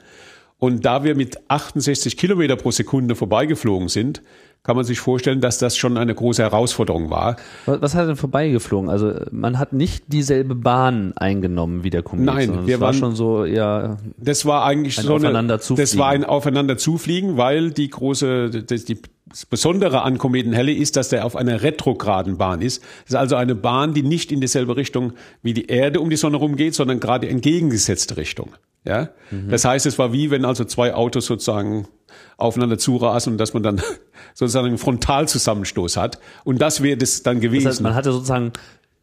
[0.58, 4.22] Und da wir mit 68 Kilometer pro Sekunde vorbeigeflogen sind,
[4.64, 7.34] kann man sich vorstellen, dass das schon eine große Herausforderung war.
[7.66, 8.88] Was, hat denn vorbeigeflogen?
[8.90, 13.16] Also man hat nicht dieselbe Bahn eingenommen wie der Komet, Nein, wir war waren- schon
[13.16, 15.82] so eher Das war eigentlich Ein so eine, Aufeinanderzufliegen.
[15.82, 18.98] das war ein Aufeinanderzufliegen, weil die große, das, die,
[19.32, 22.82] das Besondere an Kometenhelle ist, dass der auf einer retrograden Bahn ist.
[23.04, 26.16] Das ist also eine Bahn, die nicht in dieselbe Richtung wie die Erde um die
[26.16, 28.50] Sonne rumgeht, sondern gerade entgegengesetzte Richtung.
[28.84, 29.48] Ja, Mhm.
[29.48, 31.86] das heißt, es war wie wenn also zwei Autos sozusagen
[32.36, 33.80] aufeinander zurasen und dass man dann
[34.34, 36.18] sozusagen einen Frontalzusammenstoß hat.
[36.44, 37.64] Und das wäre das dann gewesen.
[37.64, 38.52] Das heißt, man hatte sozusagen,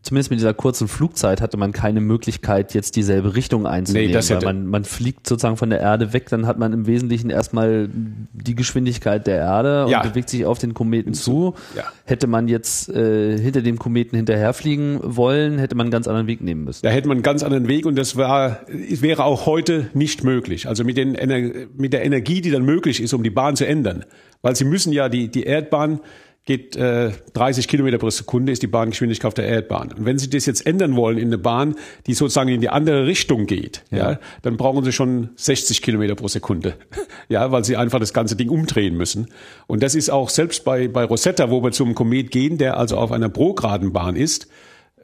[0.02, 4.08] zumindest mit dieser kurzen Flugzeit, hatte man keine Möglichkeit, jetzt dieselbe Richtung einzunehmen.
[4.08, 6.72] Nee, das weil hätte- man, man fliegt sozusagen von der Erde weg, dann hat man
[6.74, 10.02] im Wesentlichen erstmal die Geschwindigkeit der Erde und Ja.
[10.02, 11.54] bewegt sich auf den Kometen zu.
[11.76, 11.84] Ja.
[12.06, 16.42] Hätte man jetzt äh, hinter dem Kometen hinterherfliegen wollen, hätte man einen ganz anderen Weg
[16.42, 16.82] nehmen müssen.
[16.84, 20.68] Da hätte man einen ganz anderen Weg und das war, wäre auch heute nicht möglich.
[20.68, 23.68] Also mit, den, Ener- mit der Energie, die dann möglich ist, um die Bahn zu
[23.68, 24.06] ändern.
[24.42, 26.00] Weil sie müssen ja, die, die Erdbahn
[26.46, 29.92] geht äh, 30 Kilometer pro Sekunde, ist die Bahngeschwindigkeit der Erdbahn.
[29.94, 31.76] Und wenn Sie das jetzt ändern wollen in eine Bahn,
[32.08, 36.28] die sozusagen in die andere Richtung geht, ja, dann brauchen Sie schon 60 Kilometer pro
[36.28, 36.76] Sekunde.
[37.32, 39.28] Ja, weil Sie einfach das ganze Ding umdrehen müssen.
[39.68, 42.98] Und das ist auch selbst bei, bei Rosetta, wo wir zum Komet gehen, der also
[42.98, 44.48] auf einer prograden Bahn ist,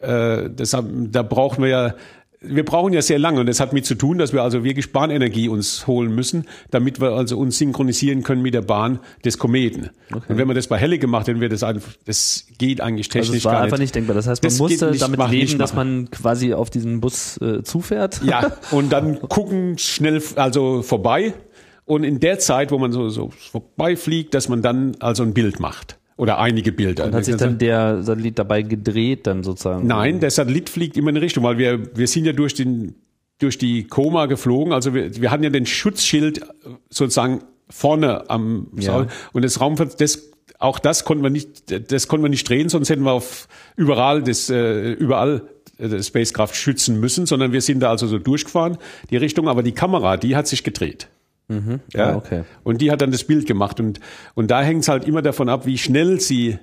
[0.01, 1.95] äh, deshalb, da brauchen wir ja,
[2.47, 4.91] wir brauchen ja sehr lange und das hat mit zu tun, dass wir also wirklich
[4.91, 9.89] Bahnenergie uns holen müssen, damit wir also uns synchronisieren können mit der Bahn des Kometen.
[10.11, 13.29] Und wenn man das bei Helle gemacht hätten, wäre das einfach, das geht eigentlich technisch
[13.29, 13.85] Also es war gar einfach nicht.
[13.85, 14.15] nicht denkbar.
[14.15, 17.63] Das heißt, man Das musste nicht, damit leben, dass man quasi auf diesen Bus äh,
[17.63, 18.21] zufährt.
[18.23, 21.33] Ja, und dann gucken schnell also vorbei
[21.85, 25.59] und in der Zeit, wo man so, so vorbeifliegt, dass man dann also ein Bild
[25.59, 27.05] macht oder einige Bilder.
[27.05, 29.85] Und hat sich dann der Satellit dabei gedreht, dann sozusagen.
[29.85, 32.95] Nein, der Satellit fliegt immer in eine Richtung, weil wir, wir sind ja durch den,
[33.39, 34.71] durch die Koma geflogen.
[34.71, 36.41] Also wir, wir hatten ja den Schutzschild
[36.89, 38.83] sozusagen vorne am Ja.
[38.83, 39.07] Saal.
[39.33, 42.89] und das Raumfahrt, das, auch das konnten wir nicht, das konnten wir nicht drehen, sonst
[42.89, 47.81] hätten wir auf überall das, äh, überall äh, das Spacecraft schützen müssen, sondern wir sind
[47.81, 48.77] da also so durchgefahren,
[49.09, 51.09] die Richtung, aber die Kamera, die hat sich gedreht.
[51.93, 52.43] Ja, Ah, okay.
[52.63, 53.79] Und die hat dann das Bild gemacht.
[53.79, 53.99] Und,
[54.33, 56.57] und da hängt es halt immer davon ab, wie schnell sie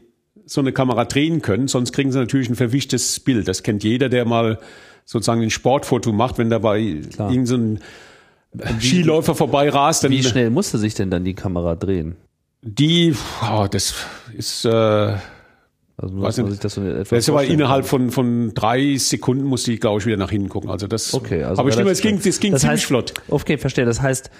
[0.44, 1.68] so eine Kamera drehen können.
[1.68, 3.46] Sonst kriegen sie natürlich ein verwischtes Bild.
[3.46, 4.58] Das kennt jeder, der mal
[5.04, 7.78] sozusagen ein Sportfoto macht, wenn dabei irgendein so ein
[8.80, 10.08] Skiläufer vorbei rast.
[10.10, 12.16] Wie schnell musste sich denn dann die Kamera drehen?
[12.64, 13.94] die, oh, das
[14.36, 16.52] ist, äh, Also muss Weiß man nicht.
[16.54, 20.06] sich das so etwas das war innerhalb von, von drei Sekunden musste ich, glaube ich,
[20.06, 20.70] wieder nach hinten gucken.
[20.70, 23.14] Also das, Okay, also aber ich stimme, es ging, es ging Das ziemlich heißt- flott.
[23.28, 23.84] Okay, verstehe.
[23.84, 24.30] Das heißt,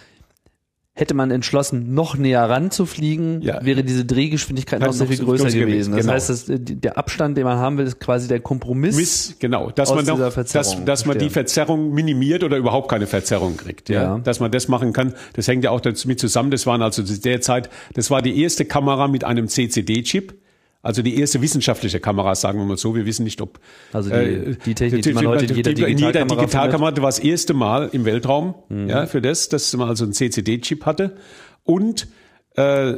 [1.03, 3.63] hätte man entschlossen, noch näher ranzufliegen, Ja.
[3.65, 5.61] wäre diese Drehgeschwindigkeit noch sehr viel größer gewesen.
[5.61, 6.13] gewesen, Das genau.
[6.15, 8.97] heißt, dass, äh, der Abstand, den man haben will, ist quasi der Kompromiss.
[8.97, 11.29] Miss, genau, dass man noch, dass, dass man die.
[11.29, 14.03] Verzerrung minimiert oder überhaupt keine Verzerrung kriegt, ja?
[14.03, 14.19] Ja.
[14.19, 15.15] dass man das machen kann.
[15.35, 16.51] Das hängt ja auch damit zusammen.
[16.51, 20.35] Das waren also zu der Zeit, das war die erste Kamera mit einem CCD-Chip.
[20.83, 22.95] Also die erste wissenschaftliche Kamera, sagen wir mal so.
[22.97, 23.61] Wir wissen nicht, ob
[23.93, 26.39] Also die- die Technik, die man heute in jeder in jeder Digitalkamera Mhm.
[26.41, 28.55] Digitalkamera das war das erste Mal im Weltraum,
[28.89, 31.17] ja, für das, dass man also einen CCD-Chip hatte
[31.65, 32.09] und
[32.57, 32.95] äh,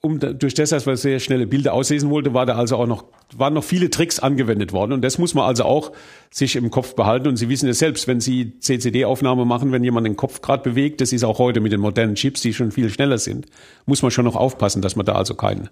[0.00, 3.04] um durch das, dass wir sehr schnelle Bilder auslesen wollten, war da also auch noch,
[3.36, 4.92] waren noch viele Tricks angewendet worden.
[4.92, 5.90] Und das muss man also auch
[6.30, 7.26] sich im Kopf behalten.
[7.26, 11.00] Und Sie wissen es selbst, wenn Sie CCD-Aufnahme machen, wenn jemand den Kopf gerade bewegt,
[11.00, 13.46] das ist auch heute mit den modernen Chips, die schon viel schneller sind,
[13.86, 15.68] muss man schon noch aufpassen, dass man da also keinen,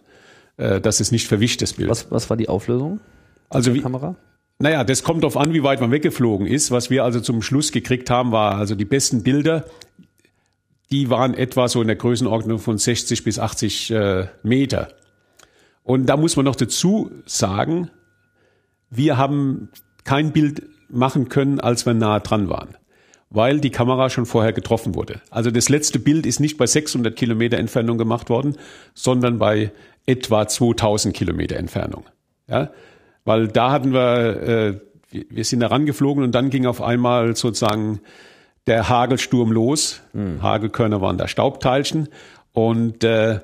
[0.56, 1.88] äh, dass es nicht verwischt, das Bild.
[1.88, 3.00] Was, was war die Auflösung?
[3.48, 4.16] Also wie, Kamera?
[4.58, 6.70] naja, das kommt darauf an, wie weit man weggeflogen ist.
[6.70, 9.64] Was wir also zum Schluss gekriegt haben, war also die besten Bilder
[10.90, 14.88] die waren etwa so in der Größenordnung von 60 bis 80 äh, Meter.
[15.82, 17.90] Und da muss man noch dazu sagen,
[18.90, 19.68] wir haben
[20.04, 22.76] kein Bild machen können, als wir nah dran waren,
[23.30, 25.20] weil die Kamera schon vorher getroffen wurde.
[25.30, 28.56] Also das letzte Bild ist nicht bei 600 Kilometer Entfernung gemacht worden,
[28.94, 29.72] sondern bei
[30.06, 32.04] etwa 2000 Kilometer Entfernung.
[32.48, 32.70] Ja,
[33.24, 38.00] weil da hatten wir, äh, wir sind da rangeflogen und dann ging auf einmal sozusagen
[38.66, 40.00] der Hagelsturm los.
[40.12, 40.42] Mhm.
[40.42, 42.08] Hagelkörner waren da Staubteilchen
[42.52, 43.40] und äh,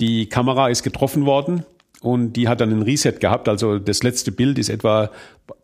[0.00, 1.64] die Kamera ist getroffen worden
[2.00, 3.48] und die hat dann einen Reset gehabt.
[3.48, 5.10] Also das letzte Bild ist etwa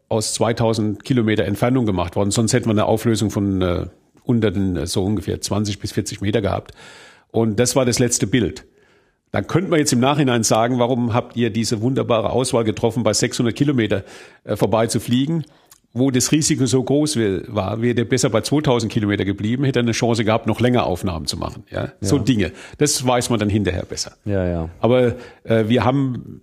[0.08, 2.30] aus 2000 Kilometer Entfernung gemacht worden.
[2.30, 3.86] Sonst hätten wir eine Auflösung von äh,
[4.24, 6.72] unter den äh, so ungefähr 20 bis 40 Meter gehabt.
[7.30, 8.64] Und das war das letzte Bild.
[9.32, 13.14] Dann könnte man jetzt im Nachhinein sagen, warum habt ihr diese wunderbare Auswahl getroffen, bei
[13.14, 14.04] 600 Kilometer
[14.44, 15.44] äh, vorbei zu fliegen?
[15.94, 17.18] wo das Risiko so groß
[17.48, 20.86] war, wäre der besser bei 2000 Kilometer geblieben, hätte er eine Chance gehabt, noch länger
[20.86, 21.64] Aufnahmen zu machen.
[21.70, 21.92] Ja, ja.
[22.00, 22.52] so Dinge.
[22.78, 24.12] Das weiß man dann hinterher besser.
[24.24, 24.70] Ja, ja.
[24.80, 26.40] Aber äh, wir haben,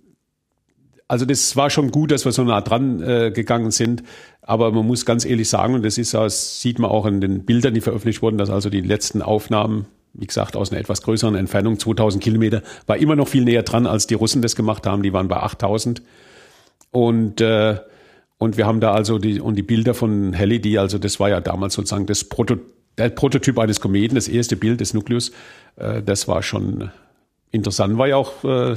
[1.08, 4.04] also das war schon gut, dass wir so nah dran äh, gegangen sind.
[4.40, 7.44] Aber man muss ganz ehrlich sagen, und das ist, das sieht man auch in den
[7.44, 11.34] Bildern, die veröffentlicht wurden, dass also die letzten Aufnahmen wie gesagt, aus einer etwas größeren
[11.34, 15.02] Entfernung, 2000 Kilometer, war immer noch viel näher dran, als die Russen das gemacht haben.
[15.02, 16.02] Die waren bei 8000.
[16.90, 17.78] Und äh,
[18.40, 21.28] und wir haben da also die, und die Bilder von Halley, die also, das war
[21.28, 22.56] ja damals sozusagen das Proto,
[22.96, 25.30] der Prototyp eines Kometen, das erste Bild des Nukleus,
[25.76, 26.90] äh, das war schon
[27.50, 28.76] interessant, war ja auch äh,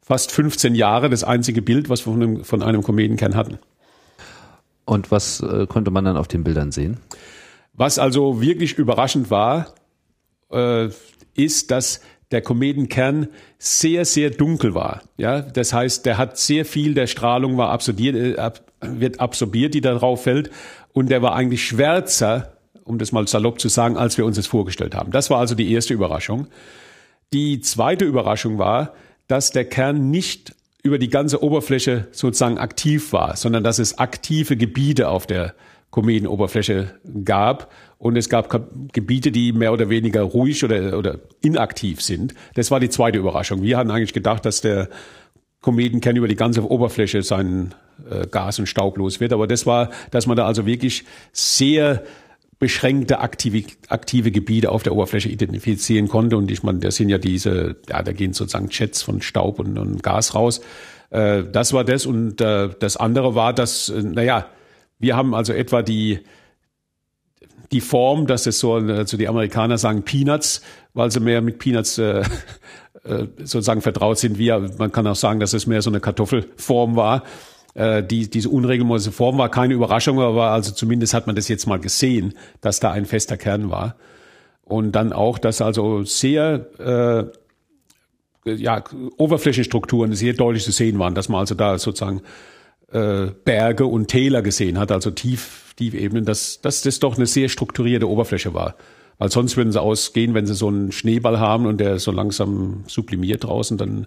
[0.00, 3.58] fast 15 Jahre das einzige Bild, was wir von einem, von einem Kometenkern hatten.
[4.84, 6.98] Und was äh, konnte man dann auf den Bildern sehen?
[7.72, 9.74] Was also wirklich überraschend war,
[10.50, 10.88] äh,
[11.34, 15.02] ist, dass der Kometenkern sehr, sehr dunkel war.
[15.16, 19.74] Ja, das heißt, der hat sehr viel der Strahlung war absorbiert, äh, ab, wird absorbiert,
[19.74, 20.50] die darauf fällt.
[20.92, 22.52] Und der war eigentlich schwärzer,
[22.84, 25.10] um das mal salopp zu sagen, als wir uns das vorgestellt haben.
[25.10, 26.48] Das war also die erste Überraschung.
[27.32, 28.94] Die zweite Überraschung war,
[29.26, 34.56] dass der Kern nicht über die ganze Oberfläche sozusagen aktiv war, sondern dass es aktive
[34.56, 35.54] Gebiete auf der
[35.90, 37.72] Kometenoberfläche gab.
[37.98, 38.48] Und es gab
[38.92, 42.34] Gebiete, die mehr oder weniger ruhig oder, oder inaktiv sind.
[42.54, 43.62] Das war die zweite Überraschung.
[43.62, 44.88] Wir hatten eigentlich gedacht, dass der
[45.60, 47.74] Kometenkern über die ganze Oberfläche seinen
[48.08, 49.32] äh, Gas und Staub los wird.
[49.32, 52.04] Aber das war, dass man da also wirklich sehr
[52.60, 56.36] beschränkte aktive, aktive Gebiete auf der Oberfläche identifizieren konnte.
[56.36, 59.78] Und ich meine, das sind ja diese, ja, da gehen sozusagen Jets von Staub und,
[59.78, 60.60] und Gas raus.
[61.10, 62.06] Äh, das war das.
[62.06, 64.46] Und äh, das andere war, dass, äh, naja,
[64.98, 66.20] wir haben also etwa die,
[67.72, 70.62] die Form, dass es so, also die Amerikaner sagen Peanuts,
[70.94, 72.20] weil sie mehr mit Peanuts äh,
[73.04, 74.38] äh, sozusagen vertraut sind.
[74.38, 77.24] Wir, man kann auch sagen, dass es mehr so eine Kartoffelform war.
[77.74, 81.66] Äh, die, diese unregelmäßige Form war keine Überraschung, aber also zumindest hat man das jetzt
[81.66, 83.96] mal gesehen, dass da ein fester Kern war.
[84.64, 86.66] Und dann auch, dass also sehr
[88.44, 88.84] äh, ja,
[89.16, 92.22] Oberflächenstrukturen sehr deutlich zu sehen waren, dass man also da sozusagen
[92.92, 97.48] äh, Berge und Täler gesehen hat, also tief, Tiefebenen, dass, dass das doch eine sehr
[97.48, 98.74] strukturierte Oberfläche war.
[99.18, 102.84] Weil sonst würden sie ausgehen, wenn sie so einen Schneeball haben und der so langsam
[102.86, 104.06] sublimiert draußen, dann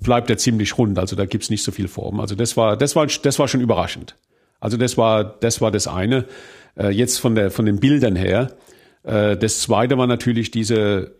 [0.00, 0.98] bleibt er ziemlich rund.
[0.98, 2.20] Also da gibt's nicht so viel Form.
[2.20, 4.16] Also das war, das war, das war schon überraschend.
[4.60, 6.24] Also das war, das war das eine.
[6.76, 8.52] Äh, jetzt von der, von den Bildern her.
[9.02, 11.16] Äh, das zweite war natürlich diese,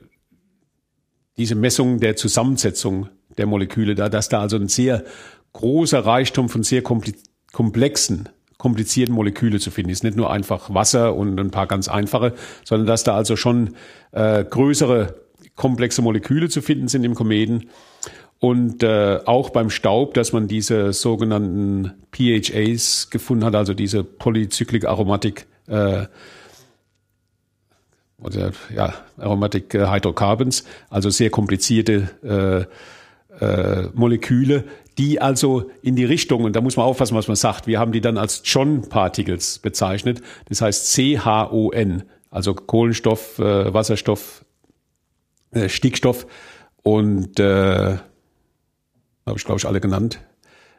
[1.36, 5.04] diese Messung der Zusammensetzung der Moleküle da, dass da also ein sehr
[5.52, 9.90] großer Reichtum von sehr komplexen komplizierten Moleküle zu finden.
[9.90, 12.34] Es ist nicht nur einfach Wasser und ein paar ganz einfache,
[12.64, 13.76] sondern dass da also schon
[14.10, 15.14] äh, größere
[15.54, 17.70] komplexe Moleküle zu finden sind im Kometen.
[18.40, 24.84] Und äh, auch beim Staub, dass man diese sogenannten PHAs gefunden hat, also diese Polycyclic
[24.84, 26.06] Aromatic äh,
[28.20, 32.66] oder ja, Aromatic Hydrocarbons, also sehr komplizierte
[33.40, 34.64] äh, äh, Moleküle,
[34.98, 37.92] die also in die Richtung, und da muss man aufpassen, was man sagt, wir haben
[37.92, 44.44] die dann als John-Particles bezeichnet, das heißt CHON, also Kohlenstoff, äh, Wasserstoff,
[45.52, 46.26] äh, Stickstoff
[46.82, 47.96] und äh,
[49.24, 50.20] habe ich glaube ich alle genannt.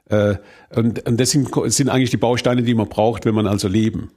[0.05, 0.35] Äh,
[0.75, 4.11] und, und das sind, sind eigentlich die Bausteine, die man braucht, wenn man also Leben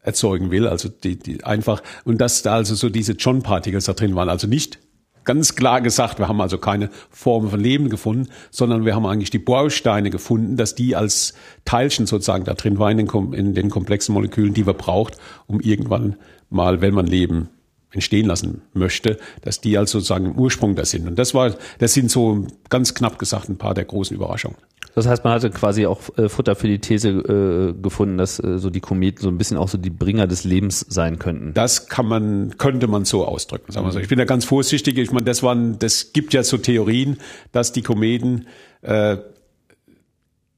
[0.00, 0.66] erzeugen will.
[0.66, 4.28] Also die, die einfach und dass da also so diese John Particles da drin waren,
[4.28, 4.78] also nicht
[5.24, 9.30] ganz klar gesagt, wir haben also keine Form von Leben gefunden, sondern wir haben eigentlich
[9.30, 11.34] die Bausteine gefunden, dass die als
[11.64, 16.16] Teilchen sozusagen da drin waren in den, komplexen Molekülen, die wir braucht, um irgendwann
[16.50, 17.48] mal, wenn man Leben
[17.90, 21.06] entstehen lassen möchte, dass die also sozusagen im Ursprung da sind.
[21.06, 24.56] Und das war, das sind so ganz knapp gesagt ein paar der großen Überraschungen.
[24.94, 28.58] Das heißt, man hatte quasi auch äh, Futter für die These äh, gefunden, dass äh,
[28.58, 31.52] so die Kometen so ein bisschen auch so die Bringer des Lebens sein könnten.
[31.52, 33.72] Das kann man, könnte man so ausdrücken.
[33.72, 33.98] Sagen wir so.
[33.98, 34.96] Ich bin da ganz vorsichtig.
[34.98, 37.18] Ich meine, das waren, das gibt ja so Theorien,
[37.50, 38.46] dass die Kometen
[38.82, 39.16] äh,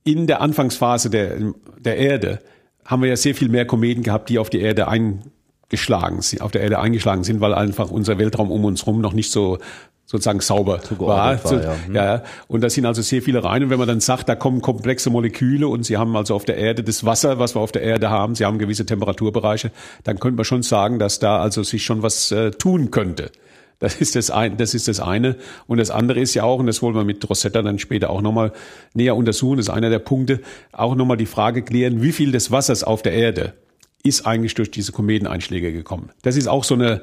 [0.04, 1.38] in der Anfangsphase der,
[1.78, 2.40] der Erde
[2.84, 6.52] haben wir ja sehr viel mehr Kometen gehabt, die auf die Erde eingeschlagen sind, auf
[6.52, 9.58] der Erde eingeschlagen sind, weil einfach unser Weltraum um uns herum noch nicht so
[10.06, 11.44] sozusagen sauber war.
[11.44, 11.76] war ja.
[11.86, 11.94] Hm.
[11.94, 12.22] ja.
[12.46, 13.64] Und da sind also sehr viele rein.
[13.64, 16.56] Und wenn man dann sagt, da kommen komplexe Moleküle und sie haben also auf der
[16.56, 19.72] Erde das Wasser, was wir auf der Erde haben, sie haben gewisse Temperaturbereiche,
[20.04, 23.30] dann könnte man schon sagen, dass da also sich schon was äh, tun könnte.
[23.78, 25.36] Das ist das, ein, das ist das eine.
[25.66, 28.22] Und das andere ist ja auch, und das wollen wir mit Rosetta dann später auch
[28.22, 28.52] nochmal
[28.94, 30.40] näher untersuchen, das ist einer der Punkte,
[30.72, 33.54] auch nochmal die Frage klären, wie viel des Wassers auf der Erde
[34.02, 36.10] ist eigentlich durch diese Kometeneinschläge gekommen.
[36.22, 37.02] Das ist auch so eine,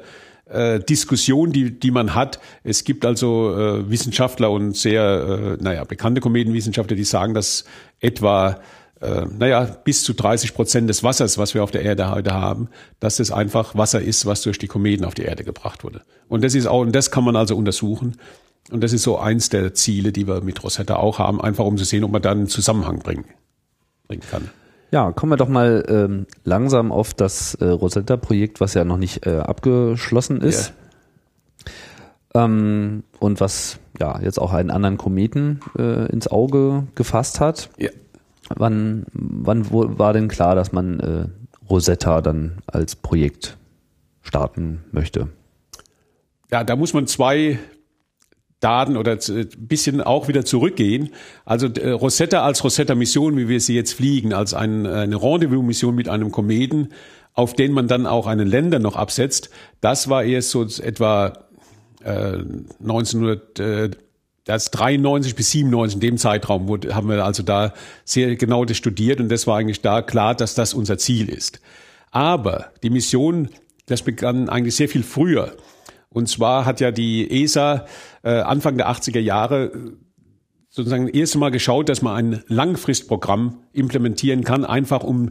[0.54, 2.40] äh, Diskussion, die, die man hat.
[2.62, 7.64] Es gibt also äh, Wissenschaftler und sehr, äh, naja, bekannte Kometenwissenschaftler, die sagen, dass
[8.00, 8.60] etwa
[9.00, 12.68] äh, naja, bis zu 30 Prozent des Wassers, was wir auf der Erde heute haben,
[13.00, 16.02] dass es einfach Wasser ist, was durch die Kometen auf die Erde gebracht wurde.
[16.28, 18.16] Und das ist auch, und das kann man also untersuchen.
[18.70, 21.76] Und das ist so eins der Ziele, die wir mit Rosetta auch haben, einfach um
[21.76, 23.26] zu sehen, ob man da einen Zusammenhang bringen,
[24.08, 24.50] bringen kann.
[24.90, 29.26] Ja, kommen wir doch mal ähm, langsam auf das äh, Rosetta-Projekt, was ja noch nicht
[29.26, 30.72] äh, abgeschlossen ist.
[32.36, 32.44] Yeah.
[32.44, 37.70] Ähm, und was ja jetzt auch einen anderen Kometen äh, ins Auge gefasst hat.
[37.78, 37.90] Ja.
[38.54, 41.28] Wann, wann wo, war denn klar, dass man äh,
[41.68, 43.56] Rosetta dann als Projekt
[44.22, 45.28] starten möchte?
[46.50, 47.58] Ja, da muss man zwei
[48.64, 51.10] Daten oder ein bisschen auch wieder zurückgehen.
[51.44, 56.08] Also äh, Rosetta als Rosetta-Mission, wie wir sie jetzt fliegen, als ein, eine Rendezvous-Mission mit
[56.08, 56.88] einem Kometen,
[57.34, 59.50] auf den man dann auch einen Länder noch absetzt,
[59.80, 61.32] das war erst so etwa
[62.02, 62.38] äh,
[62.80, 63.90] 1900, äh,
[64.44, 67.72] das 93 bis 97 in dem Zeitraum wurde, haben wir also da
[68.04, 71.60] sehr genau das studiert und das war eigentlich da klar, dass das unser Ziel ist.
[72.10, 73.48] Aber die Mission,
[73.86, 75.56] das begann eigentlich sehr viel früher.
[76.14, 77.86] Und zwar hat ja die ESA
[78.22, 79.70] äh, Anfang der 80er Jahre äh,
[80.70, 85.30] sozusagen erste Mal geschaut, dass man ein Langfristprogramm implementieren kann, einfach um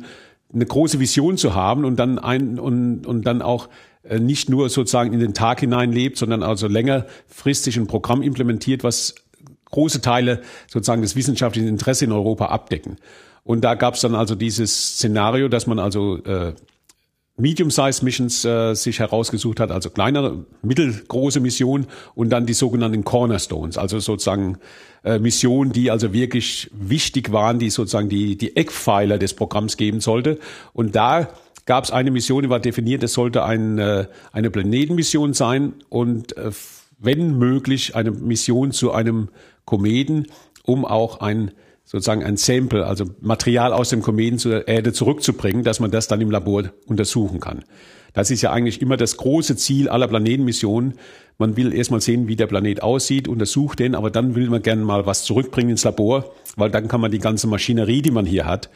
[0.54, 3.69] eine große Vision zu haben und dann ein und, und dann auch
[4.04, 8.84] äh, nicht nur sozusagen in den Tag hinein lebt, sondern also längerfristig ein Programm implementiert,
[8.84, 9.15] was
[9.72, 12.98] große Teile sozusagen des wissenschaftlichen Interesses in Europa abdecken.
[13.46, 16.54] Und da gab es dann also dieses Szenario, dass man also äh,
[17.38, 23.78] Medium-Sized Missions äh, sich herausgesucht hat, also kleinere, mittelgroße Missionen und dann die sogenannten Cornerstones,
[23.78, 24.60] also sozusagen
[25.04, 30.00] äh, Missionen, die also wirklich wichtig waren, die sozusagen die, die Eckpfeiler des Programms geben
[30.00, 30.38] sollte.
[30.74, 31.30] Und da
[31.65, 36.38] gab es eine Mission, die war definiert, es sollte ein, äh, eine Planetenmission sein und
[36.38, 36.52] äh,
[37.00, 39.30] wenn möglich eine Mission zu einem
[39.65, 40.28] Kometen,
[40.63, 41.52] um auch ein
[41.84, 46.22] sozusagen ein Sample, also Material aus dem Kometen zur Erde zurückzubringen, dass man das dann
[46.22, 47.63] im Labor untersuchen kann.
[48.13, 50.93] Das ist ja eigentlich immer das große Ziel aller Planetenmissionen.
[51.38, 54.84] Man will erstmal sehen, wie der Planet aussieht, untersucht den, aber dann will man gerne
[54.84, 58.46] mal was zurückbringen ins Labor, weil dann kann man die ganze Maschinerie, die man hier
[58.46, 58.69] hat,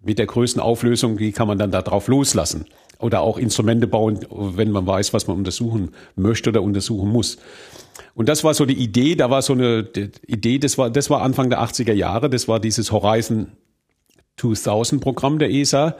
[0.00, 2.66] mit der größten Auflösung, die kann man dann da drauf loslassen.
[2.98, 7.38] Oder auch Instrumente bauen, wenn man weiß, was man untersuchen möchte oder untersuchen muss.
[8.14, 9.88] Und das war so die Idee, da war so eine
[10.26, 13.52] Idee, das war, das war Anfang der 80er Jahre, das war dieses Horizon
[14.36, 15.96] 2000 Programm der ESA.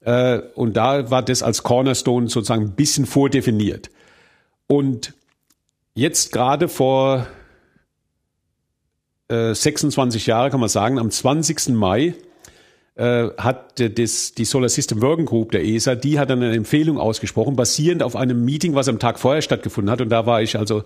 [0.00, 3.90] Äh, und da war das als Cornerstone sozusagen ein bisschen vordefiniert.
[4.66, 5.14] Und
[5.94, 7.26] jetzt gerade vor
[9.28, 11.70] 26 äh, Jahren kann man sagen, am 20.
[11.70, 12.14] Mai
[13.02, 16.98] äh, hat das, die Solar System Working Group der ESA, die hat dann eine Empfehlung
[16.98, 20.00] ausgesprochen, basierend auf einem Meeting, was am Tag vorher stattgefunden hat.
[20.00, 20.84] Und da war ich also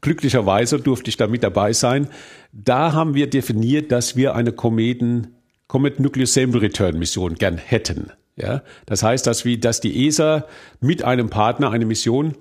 [0.00, 2.08] glücklicherweise, durfte ich da mit dabei sein.
[2.52, 5.34] Da haben wir definiert, dass wir eine Kometen,
[5.66, 8.12] Comet Nucleus Sample Return Mission gern hätten.
[8.36, 10.46] Ja, das heißt, dass wir, dass die ESA
[10.80, 12.34] mit einem Partner eine Mission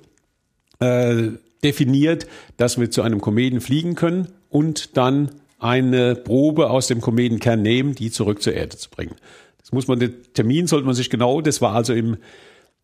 [0.80, 1.32] äh,
[1.66, 7.62] definiert, dass wir zu einem Kometen fliegen können und dann eine Probe aus dem Kometenkern
[7.62, 9.16] nehmen, die zurück zur Erde zu bringen.
[9.60, 12.18] Das muss man, den Termin sollte man sich genau, das war also im,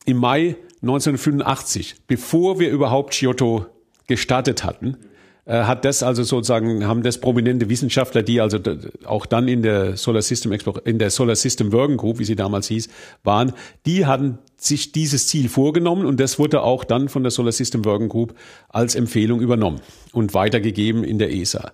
[0.06, 3.66] im Mai 1985, bevor wir überhaupt Giotto
[4.08, 4.98] gestartet hatten,
[5.46, 8.60] äh, hat das also sozusagen, haben das prominente Wissenschaftler, die also
[9.06, 10.54] auch dann in der Solar System,
[10.86, 12.90] in der Solar System Working Group, wie sie damals hieß,
[13.24, 13.54] waren,
[13.86, 17.84] die hatten sich dieses Ziel vorgenommen und das wurde auch dann von der Solar System
[17.86, 18.36] Working Group
[18.70, 21.72] als Empfehlung übernommen und weitergegeben in der ESA.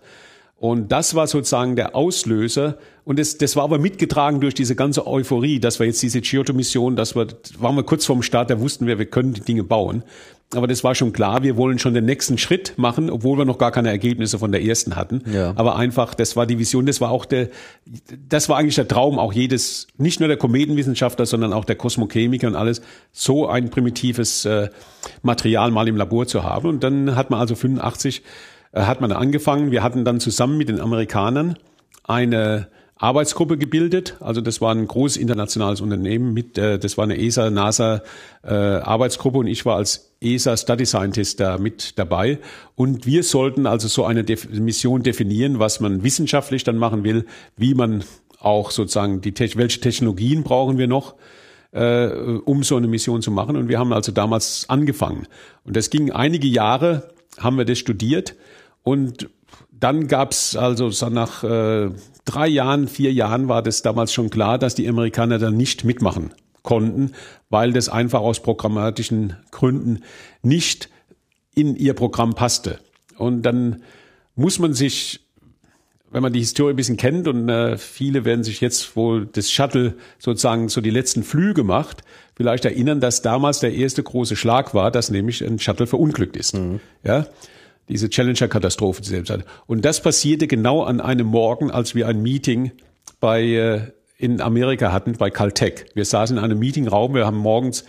[0.60, 2.78] Und das war sozusagen der Auslöser.
[3.06, 6.96] Und das, das war aber mitgetragen durch diese ganze Euphorie, dass wir jetzt diese Giotto-Mission,
[6.96, 10.04] dass wir, waren wir kurz vorm Start, da wussten wir, wir können die Dinge bauen.
[10.56, 13.60] Aber das war schon klar, wir wollen schon den nächsten Schritt machen, obwohl wir noch
[13.60, 15.22] gar keine Ergebnisse von der ersten hatten.
[15.32, 15.54] Ja.
[15.56, 17.50] Aber einfach, das war die Vision, das war auch der,
[18.28, 22.48] das war eigentlich der Traum auch jedes, nicht nur der Kometenwissenschaftler, sondern auch der Kosmochemiker
[22.48, 22.82] und alles,
[23.12, 24.70] so ein primitives äh,
[25.22, 26.68] Material mal im Labor zu haben.
[26.68, 28.24] Und dann hat man also 85
[28.72, 29.72] äh, hat man angefangen.
[29.72, 31.58] Wir hatten dann zusammen mit den Amerikanern
[32.04, 32.68] eine
[33.00, 34.18] Arbeitsgruppe gebildet.
[34.20, 38.04] Also das war ein großes internationales Unternehmen mit, äh, das war eine ESA, NASA
[38.44, 42.40] äh, Arbeitsgruppe und ich war als ESA Study Scientist da mit dabei.
[42.76, 47.74] Und wir sollten also so eine Mission definieren, was man wissenschaftlich dann machen will, wie
[47.74, 48.04] man
[48.38, 51.16] auch sozusagen die welche Technologien brauchen wir noch,
[51.72, 53.56] äh, um so eine Mission zu machen.
[53.56, 55.26] Und wir haben also damals angefangen.
[55.64, 58.36] Und das ging einige Jahre, haben wir das studiert
[58.90, 59.30] und
[59.72, 61.92] dann gab's also so nach äh,
[62.26, 66.34] drei Jahren, vier Jahren war das damals schon klar, dass die Amerikaner da nicht mitmachen
[66.64, 67.12] konnten,
[67.52, 70.00] weil das einfach aus programmatischen Gründen
[70.42, 70.90] nicht
[71.54, 72.80] in ihr Programm passte.
[73.20, 73.84] Und dann
[74.36, 75.20] muss man sich,
[76.10, 79.52] wenn man die Historie ein bisschen kennt und äh, viele werden sich jetzt wohl das
[79.52, 82.02] Shuttle sozusagen so die letzten Flüge macht,
[82.36, 86.56] vielleicht erinnern, dass damals der erste große Schlag war, dass nämlich ein Shuttle verunglückt ist.
[86.56, 86.80] Mhm.
[87.04, 87.28] Ja
[87.90, 89.46] diese Challenger-Katastrophe zu Zeit.
[89.68, 92.72] Und das passierte genau an einem Morgen, als wir ein Meeting
[93.20, 93.82] bei äh,
[94.18, 95.86] in Amerika hatten, bei Caltech.
[95.94, 97.86] Wir saßen in einem Meetingraum, wir haben morgens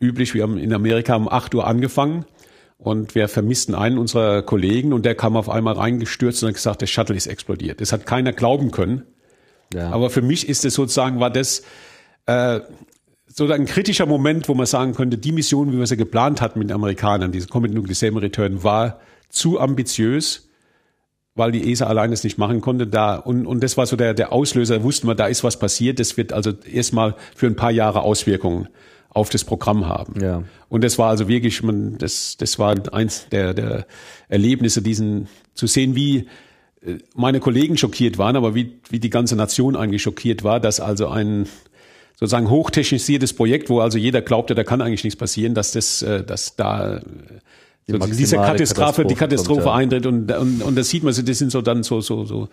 [0.00, 2.26] üblich, wir haben in Amerika um 8 Uhr angefangen
[2.78, 6.82] und wir vermissten einen unserer Kollegen und der kam auf einmal reingestürzt und hat gesagt,
[6.82, 7.80] der Shuttle ist explodiert.
[7.80, 9.04] Das hat keiner glauben können.
[9.72, 9.90] Ja.
[9.90, 11.62] Aber für mich ist es sozusagen, war das
[12.26, 12.60] äh,
[13.26, 16.58] so ein kritischer Moment, wo man sagen könnte, die Mission, wie wir sie geplant hatten
[16.58, 19.00] mit den Amerikanern, diese Comet Nuclear Same Return, war
[19.34, 20.48] zu ambitiös,
[21.34, 22.86] weil die ESA allein es nicht machen konnte.
[22.86, 24.78] Da und, und das war so der, der Auslöser.
[24.78, 25.98] Da wussten wir, da ist was passiert.
[25.98, 28.68] Das wird also erstmal für ein paar Jahre Auswirkungen
[29.10, 30.20] auf das Programm haben.
[30.20, 30.42] Ja.
[30.68, 33.86] Und das war also wirklich, man, das, das war eins der, der
[34.28, 36.26] Erlebnisse, diesen zu sehen, wie
[36.84, 40.80] äh, meine Kollegen schockiert waren, aber wie, wie die ganze Nation eigentlich schockiert war, dass
[40.80, 41.46] also ein
[42.18, 46.24] sozusagen hochtechnisiertes Projekt, wo also jeder glaubte, da kann eigentlich nichts passieren, dass das, äh,
[46.24, 47.00] dass da
[47.86, 49.74] die so, diese Katastrophe, die Katastrophe kommt, ja.
[49.74, 52.48] eintritt und, und, und das sieht man, das sind so dann so, so, so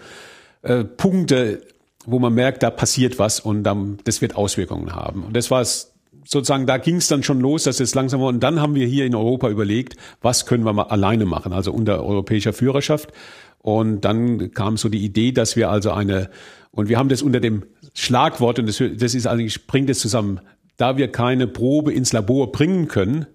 [0.61, 1.61] äh, Punkte,
[2.05, 5.23] wo man merkt, da passiert was und dann, das wird Auswirkungen haben.
[5.23, 5.93] Und das war es
[6.25, 8.27] sozusagen, da ging es dann schon los, dass es langsam war.
[8.27, 11.71] Und dann haben wir hier in Europa überlegt, was können wir mal alleine machen, also
[11.71, 13.11] unter europäischer Führerschaft.
[13.59, 16.29] Und dann kam so die Idee, dass wir also eine,
[16.71, 17.63] und wir haben das unter dem
[17.93, 20.41] Schlagwort, und das, das ist eigentlich, bringt es zusammen,
[20.77, 23.27] da wir keine Probe ins Labor bringen können,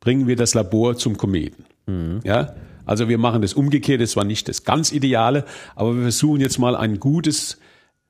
[0.00, 1.64] bringen wir das Labor zum Kometen.
[1.86, 2.20] Mhm.
[2.24, 2.54] Ja,
[2.86, 5.44] also wir machen das umgekehrt, das war nicht das ganz Ideale,
[5.76, 7.58] aber wir versuchen jetzt mal ein gutes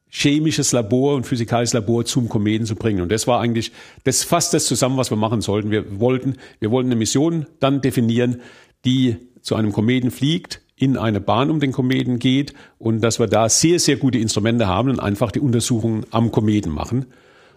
[0.09, 3.01] chemisches Labor und physikalisches Labor zum Kometen zu bringen.
[3.01, 3.73] Und das war eigentlich,
[4.05, 5.71] das fasst das zusammen, was wir machen sollten.
[5.71, 8.41] Wir wollten, wir wollten eine Mission dann definieren,
[8.85, 13.27] die zu einem Kometen fliegt, in eine Bahn um den Kometen geht und dass wir
[13.27, 17.07] da sehr, sehr gute Instrumente haben und einfach die Untersuchungen am Kometen machen.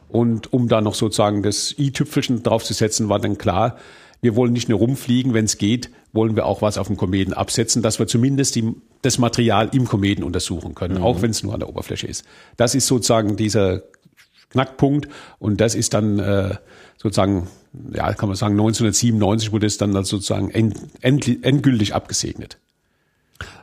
[0.09, 3.77] Und um da noch sozusagen das i-Tüpfelchen draufzusetzen, war dann klar,
[4.23, 7.33] wir wollen nicht nur rumfliegen, wenn es geht, wollen wir auch was auf dem Kometen
[7.33, 11.03] absetzen, dass wir zumindest die, das Material im Kometen untersuchen können, mhm.
[11.03, 12.23] auch wenn es nur an der Oberfläche ist.
[12.55, 13.83] Das ist sozusagen dieser
[14.49, 15.09] Knackpunkt
[15.39, 16.55] und das ist dann äh,
[16.95, 17.47] sozusagen,
[17.93, 22.57] ja, kann man sagen, 1997 wurde es dann sozusagen end, end, endgültig abgesegnet.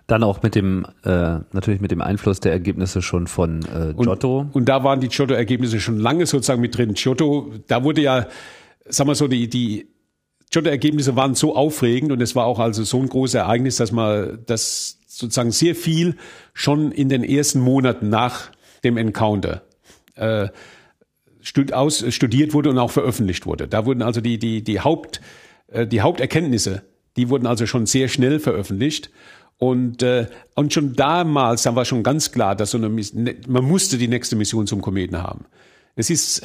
[0.07, 4.41] Dann auch mit dem, äh, natürlich mit dem Einfluss der Ergebnisse schon von äh, Giotto.
[4.41, 6.93] Und, und da waren die Giotto-Ergebnisse schon lange sozusagen mit drin.
[6.93, 8.27] Giotto, da wurde ja,
[8.87, 9.87] sagen wir so, die, die
[10.53, 13.77] schon die Ergebnisse waren so aufregend und es war auch also so ein großes Ereignis,
[13.77, 16.17] dass man das sozusagen sehr viel
[16.55, 18.51] schon in den ersten Monaten nach
[18.83, 19.63] dem Encounter
[20.17, 20.49] äh,
[21.43, 23.69] studiert wurde und auch veröffentlicht wurde.
[23.69, 25.21] Da wurden also die, die, die, Haupt,
[25.69, 26.83] äh, die Haupterkenntnisse,
[27.17, 29.11] die wurden also schon sehr schnell veröffentlicht.
[29.59, 33.99] Und, äh, und schon damals, da war schon ganz klar, dass so eine, man musste
[33.99, 35.45] die nächste Mission zum Kometen haben.
[35.97, 36.43] Es ist,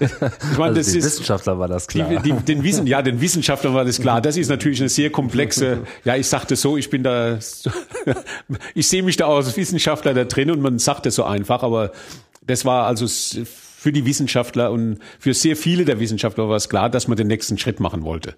[0.00, 2.08] ich meine, also das ist Wissenschaftler war das klar.
[2.08, 4.20] Die, die, den Wissen, ja, den Wissenschaftlern war das klar.
[4.20, 5.80] Das ist natürlich eine sehr komplexe.
[6.04, 7.38] Ja, ich sagte so, ich bin da,
[8.74, 11.62] ich sehe mich da auch als Wissenschaftler da drin und man sagt das so einfach,
[11.62, 11.92] aber
[12.44, 16.90] das war also für die Wissenschaftler und für sehr viele der Wissenschaftler war es klar,
[16.90, 18.36] dass man den nächsten Schritt machen wollte.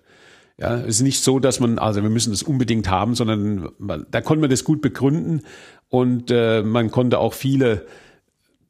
[0.59, 4.07] Ja, es ist nicht so, dass man, also wir müssen das unbedingt haben, sondern man,
[4.11, 5.43] da konnte man das gut begründen
[5.89, 7.87] und äh, man konnte auch viele,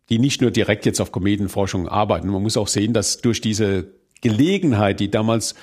[0.08, 3.86] die nicht nur direkt jetzt auf Kometenforschung arbeiten, man muss auch sehen, dass durch diese
[4.20, 5.54] Gelegenheit, die damals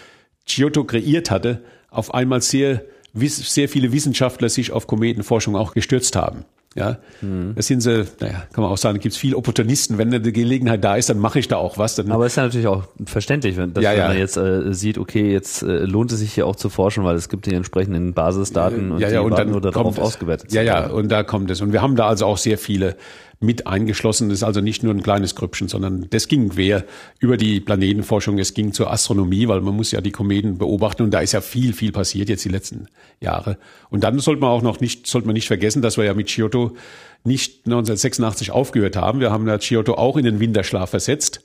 [0.45, 2.83] Giotto kreiert hatte, auf einmal sehr,
[3.13, 6.45] sehr viele Wissenschaftler sich auf Kometenforschung auch gestürzt haben.
[6.73, 7.51] Ja, mhm.
[7.55, 9.97] das sind sie, naja, kann man auch sagen, gibt es viele Opportunisten.
[9.97, 11.95] Wenn eine Gelegenheit da ist, dann mache ich da auch was.
[11.95, 14.07] Dann Aber es ist ja natürlich auch verständlich, wenn, dass, ja, ja.
[14.07, 17.17] man jetzt äh, sieht, okay, jetzt äh, lohnt es sich hier auch zu forschen, weil
[17.17, 20.53] es gibt die entsprechenden Basisdaten und ja, ja, die und dann nur darauf ausgewertet.
[20.53, 21.59] Ja, ja, und da kommt es.
[21.59, 22.95] Und wir haben da also auch sehr viele
[23.41, 24.29] mit eingeschlossen.
[24.29, 26.85] Das ist also nicht nur ein kleines Grüppchen, sondern das ging quer
[27.19, 28.37] über die Planetenforschung.
[28.37, 31.41] Es ging zur Astronomie, weil man muss ja die Kometen beobachten und da ist ja
[31.41, 32.87] viel, viel passiert jetzt die letzten
[33.19, 33.57] Jahre.
[33.89, 36.27] Und dann sollte man auch noch nicht, sollte man nicht vergessen, dass wir ja mit
[36.27, 36.75] Giotto
[37.23, 39.19] nicht 1986 aufgehört haben.
[39.19, 41.41] Wir haben ja Giotto auch in den Winterschlaf versetzt.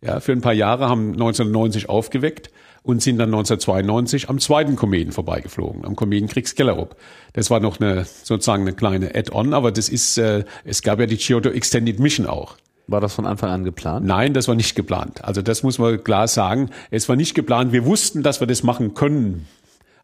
[0.00, 2.50] Ja, für ein paar Jahre haben 1990 aufgeweckt
[2.84, 6.94] und sind dann 1992 am zweiten Kometen vorbeigeflogen, am Kometen Kriegskellerup.
[7.32, 11.06] Das war noch eine sozusagen eine kleine Add-on, aber das ist, äh, es gab ja
[11.06, 12.56] die Giotto Extended Mission auch.
[12.86, 14.06] War das von Anfang an geplant?
[14.06, 15.24] Nein, das war nicht geplant.
[15.24, 16.68] Also das muss man klar sagen.
[16.90, 17.72] Es war nicht geplant.
[17.72, 19.48] Wir wussten, dass wir das machen können.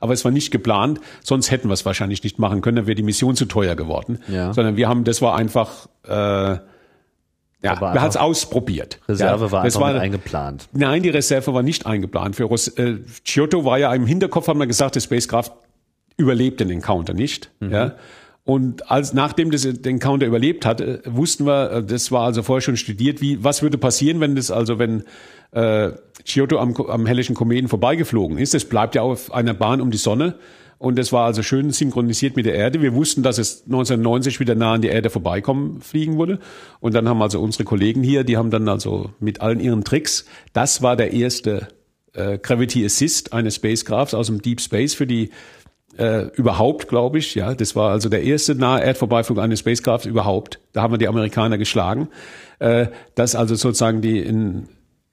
[0.03, 2.95] Aber es war nicht geplant, sonst hätten wir es wahrscheinlich nicht machen können, dann wäre
[2.95, 4.21] die Mission zu teuer geworden.
[4.29, 4.55] Ja.
[4.55, 6.57] Sondern wir haben, das war einfach äh,
[7.63, 9.01] ja, wir haben es ausprobiert.
[9.09, 10.69] Reserve ja, war einfach war, eingeplant.
[10.73, 12.37] Nein, die Reserve war nicht eingeplant.
[12.37, 15.51] Für äh, Giotto war ja im Hinterkopf, haben wir gesagt, der Spacecraft
[16.17, 17.51] überlebt den Encounter nicht.
[17.61, 17.71] Mhm.
[17.71, 17.95] Ja.
[18.45, 22.43] Und als nachdem das den Encounter überlebt hat, äh, wussten wir, äh, das war also
[22.43, 25.05] vorher schon studiert, wie was würde passieren, wenn das also wenn
[25.53, 25.91] äh,
[26.25, 28.55] Giotto am, am hellischen Kometen vorbeigeflogen ist.
[28.55, 30.37] Das bleibt ja auf einer Bahn um die Sonne
[30.81, 32.81] und das war also schön synchronisiert mit der Erde.
[32.81, 36.39] Wir wussten, dass es 1990 wieder nah an die Erde vorbeikommen fliegen würde.
[36.81, 40.25] Und dann haben also unsere Kollegen hier, die haben dann also mit allen ihren Tricks,
[40.55, 41.69] das war der erste
[42.15, 45.29] äh, Gravity Assist eines Spacecrafts aus dem Deep Space für die
[45.99, 47.35] äh, überhaupt, glaube ich.
[47.35, 50.61] Ja, das war also der erste nahe Erdvorbeiflug eines Spacecrafts überhaupt.
[50.73, 52.09] Da haben wir die Amerikaner geschlagen,
[52.59, 54.67] äh, das also sozusagen die in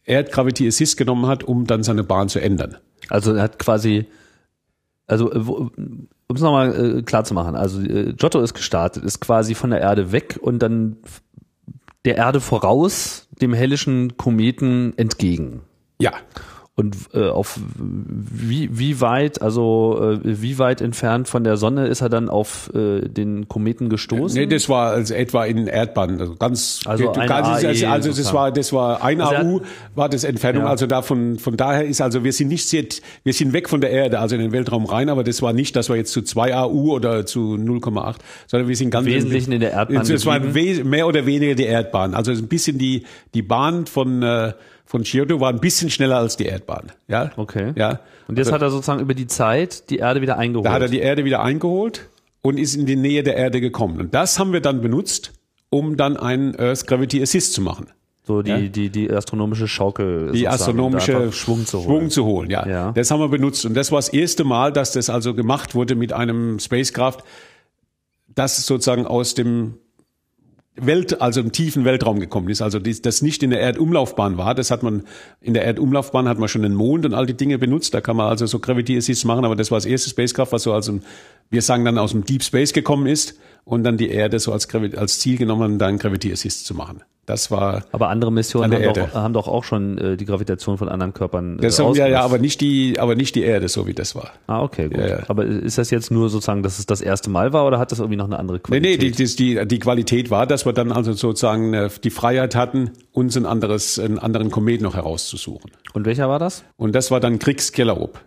[0.06, 2.78] Erdgravity Assist genommen hat, um dann seine Bahn zu ändern.
[3.10, 4.06] Also er hat quasi
[5.08, 9.22] also äh, um es nochmal äh, klar zu machen, also äh, Giotto ist gestartet, ist
[9.22, 10.98] quasi von der Erde weg und dann
[12.06, 15.62] der Erde voraus dem hellischen Kometen entgegen.
[16.00, 16.12] Ja.
[16.80, 22.02] Und äh, auf wie, wie weit, also äh, wie weit entfernt von der Sonne ist
[22.02, 24.40] er dann auf äh, den Kometen gestoßen?
[24.40, 28.52] Nee, das war also etwa in Erdbahn, also ganz also ganz, AE also das war
[28.52, 29.62] das war ein also AU
[29.96, 30.70] war das Entfernung, ja.
[30.70, 32.84] also davon von daher ist also wir sind nicht sehr
[33.24, 35.76] wir sind weg von der Erde, also in den Weltraum rein, aber das war nicht,
[35.76, 39.60] dass wir jetzt zu 2 AU oder zu 0,8, sondern wir sind ganz wesentlich in
[39.60, 40.08] der Erdbahn.
[40.08, 43.04] Das war mehr oder weniger die Erdbahn, also ein bisschen die
[43.34, 44.54] die Bahn von äh,
[44.88, 46.94] von Giotto war ein bisschen schneller als die Erdbahn.
[47.10, 47.32] Ja.
[47.36, 47.74] Okay.
[47.76, 48.00] Ja.
[48.30, 50.66] Und jetzt also, hat er sozusagen über die Zeit die Erde wieder eingeholt.
[50.66, 52.10] Da hat er die Erde wieder eingeholt
[52.42, 54.00] und ist in die Nähe der Erde gekommen.
[54.00, 55.34] Und das haben wir dann benutzt,
[55.70, 57.88] um dann einen Earth Gravity Assist zu machen.
[58.24, 58.60] So die, ja?
[58.60, 60.32] die, die astronomische Schaukel.
[60.32, 61.86] Die astronomische Schwung zu holen.
[61.86, 62.66] Schwung zu holen, ja.
[62.66, 62.92] ja.
[62.94, 63.66] Das haben wir benutzt.
[63.66, 67.18] Und das war das erste Mal, dass das also gemacht wurde mit einem Spacecraft,
[68.34, 69.80] das sozusagen aus dem
[70.80, 74.72] Welt, also im tiefen Weltraum gekommen ist, also das nicht in der Erdumlaufbahn war, das
[74.72, 75.04] hat man,
[75.42, 78.16] in der Erdumlaufbahn hat man schon den Mond und all die Dinge benutzt, da kann
[78.16, 81.00] man also so Gravity Assist machen, aber das war das erste Spacecraft, was so also,
[81.50, 84.68] wir sagen dann aus dem Deep Space gekommen ist und dann die Erde so als,
[84.74, 87.02] als Ziel genommen dann Gravity Assist zu machen.
[87.28, 87.84] Das war.
[87.92, 91.60] Aber andere Missionen haben doch, haben doch, auch schon äh, die Gravitation von anderen Körpern.
[91.60, 94.16] Äh, das haben, ja, ja, aber nicht die, aber nicht die Erde, so wie das
[94.16, 94.32] war.
[94.48, 94.98] Ah, okay, gut.
[94.98, 95.20] Ja, ja.
[95.28, 98.00] Aber ist das jetzt nur sozusagen, dass es das erste Mal war oder hat das
[98.00, 99.02] irgendwie noch eine andere Qualität?
[99.02, 102.56] Nee, nee, die, die, die Qualität war, dass wir dann also sozusagen äh, die Freiheit
[102.56, 105.72] hatten, uns ein anderes, einen anderen Komet noch herauszusuchen.
[105.92, 106.64] Und welcher war das?
[106.78, 108.22] Und das war dann Kriegskellerup.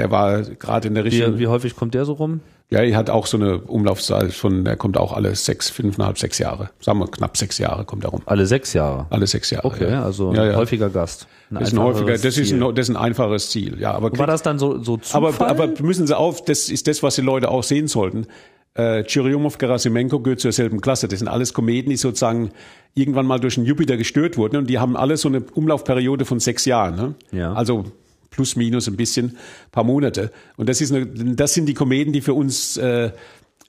[0.00, 1.34] Der war gerade in der richtigen.
[1.34, 2.40] Wie, wie häufig kommt der so rum?
[2.70, 6.38] Ja, er hat auch so eine Umlaufzeit von, der kommt auch alle sechs, fünfeinhalb, sechs
[6.38, 6.70] Jahre.
[6.78, 8.22] Sagen wir knapp sechs Jahre kommt er rum.
[8.26, 9.06] Alle sechs Jahre?
[9.10, 9.66] Alle sechs Jahre.
[9.66, 10.04] Okay, ja.
[10.04, 10.56] also ja, ja.
[10.56, 11.26] häufiger Gast.
[11.50, 13.80] Ein das ist ein häufiger, das ist ein, das ist ein einfaches Ziel.
[13.80, 15.34] Ja, aber war das dann so so Zufall?
[15.34, 18.26] Aber, aber müssen Sie auf, das ist das, was die Leute auch sehen sollten.
[18.74, 21.08] Äh, Churyumov, Gerasimenko gehört zur selben Klasse.
[21.08, 22.50] Das sind alles Kometen, die sozusagen
[22.94, 26.38] irgendwann mal durch den Jupiter gestört wurden und die haben alle so eine Umlaufperiode von
[26.38, 26.94] sechs Jahren.
[26.94, 27.14] Ne?
[27.32, 27.52] Ja.
[27.52, 27.84] Also
[28.30, 29.36] plus minus ein bisschen,
[29.72, 30.32] paar Monate.
[30.56, 33.12] Und das ist eine, das sind die Kometen, die für uns äh,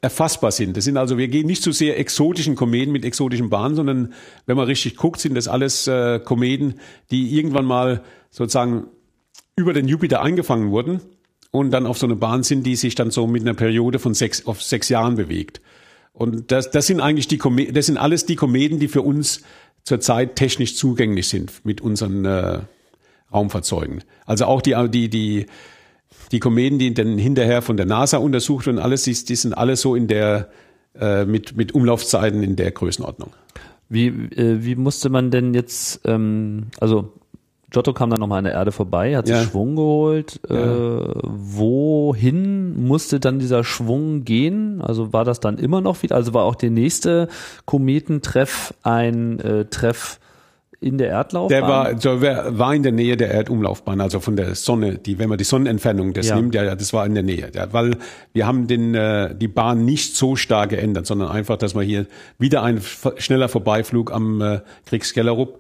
[0.02, 0.76] erfassbar sind.
[0.78, 4.14] Das sind also, wir gehen nicht zu sehr exotischen Kometen mit exotischen Bahnen, sondern
[4.48, 6.76] wenn man richtig guckt, sind das alles äh, Kometen,
[7.12, 8.88] die irgendwann mal sozusagen
[9.56, 11.02] über den Jupiter eingefangen wurden
[11.52, 14.14] und dann auf so eine Bahn sind, die sich dann so mit einer Periode von
[14.14, 15.62] sechs auf sechs Jahren bewegt.
[16.14, 19.44] Und das, das sind eigentlich die Kometen, das sind alles die Kometen, die für uns
[19.84, 22.60] zurzeit technisch zugänglich sind mit unseren äh,
[23.34, 24.04] Raumfahrzeugen.
[24.26, 25.46] Also auch die die die
[26.32, 29.76] die Kometen, die dann hinterher von der NASA untersucht und alles, die, die sind alle
[29.76, 30.50] so in der
[31.00, 33.32] äh, mit mit Umlaufzeiten in der Größenordnung.
[33.90, 37.14] Wie äh, wie musste man denn jetzt ähm, also
[37.72, 39.44] Giotto kam dann nochmal an der Erde vorbei, hat sich Ja.
[39.44, 40.42] Schwung geholt.
[40.50, 40.56] Ja.
[40.56, 44.82] Äh, wohin musste dann dieser Schwung gehen?
[44.82, 47.30] Also war das dann immer noch wieder, also war auch der nächste
[47.66, 50.20] Kometentreff ein äh, Treff
[50.82, 51.50] in der Erdlaufbahn?
[51.62, 55.20] Der war, so, wer- war in der Nähe der Erdumlaufbahn, also von der Sonne, die,
[55.20, 56.36] wenn man die Sonnenentfernung das Ja.
[56.36, 57.50] nimmt, ja, ja, das war in der Nähe.
[57.54, 57.96] Ja, weil
[58.34, 62.08] wir haben den, äh, die Bahn nicht so stark geändert, sondern einfach, dass man hier
[62.40, 62.82] wieder ein
[63.18, 65.60] schneller Vorbeiflug am äh, Kriegskellerup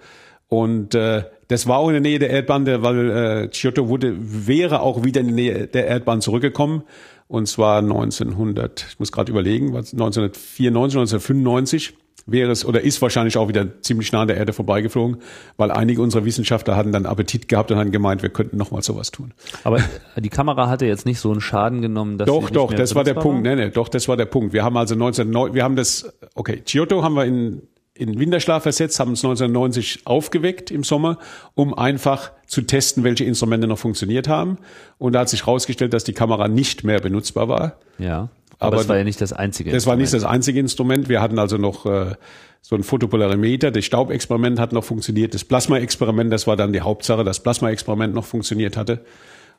[0.49, 3.09] und äh, das war auch in der Nähe der Erdbahn, weil
[3.43, 6.83] äh, Giotto wurde, wäre auch wieder in die Nähe der Erdbahn zurückgekommen.
[7.27, 11.93] Und zwar 1900, ich muss gerade überlegen, was 1994, 1995
[12.25, 15.17] wäre es oder ist wahrscheinlich auch wieder ziemlich nah an der Erde vorbeigeflogen,
[15.57, 18.81] weil einige unserer Wissenschaftler hatten dann Appetit gehabt und haben gemeint, wir könnten noch mal
[18.81, 19.33] sowas tun.
[19.63, 19.79] Aber
[20.15, 23.13] die Kamera hatte jetzt nicht so einen Schaden genommen, dass Doch, doch, das war der
[23.13, 23.47] benutzbar Punkt.
[23.47, 24.53] Nee, nee, doch, das war der Punkt.
[24.53, 27.61] Wir haben also 1909, wir haben das, okay, Giotto haben wir in,
[27.93, 31.17] in Winterschlaf versetzt, haben uns 1990 aufgeweckt im Sommer,
[31.55, 34.57] um einfach zu testen, welche Instrumente noch funktioniert haben.
[34.97, 37.79] Und da hat sich herausgestellt, dass die Kamera nicht mehr benutzbar war.
[37.97, 38.29] Ja.
[38.61, 39.71] Aber, das war ja nicht das einzige.
[39.71, 40.35] Das war nicht das Instrument.
[40.35, 41.09] einzige Instrument.
[41.09, 42.13] Wir hatten also noch äh,
[42.61, 43.71] so ein Photopolarimeter.
[43.71, 45.33] Das Staubexperiment hat noch funktioniert.
[45.33, 49.03] Das Plasma-Experiment, das war dann die Hauptsache, das Plasma-Experiment noch funktioniert hatte.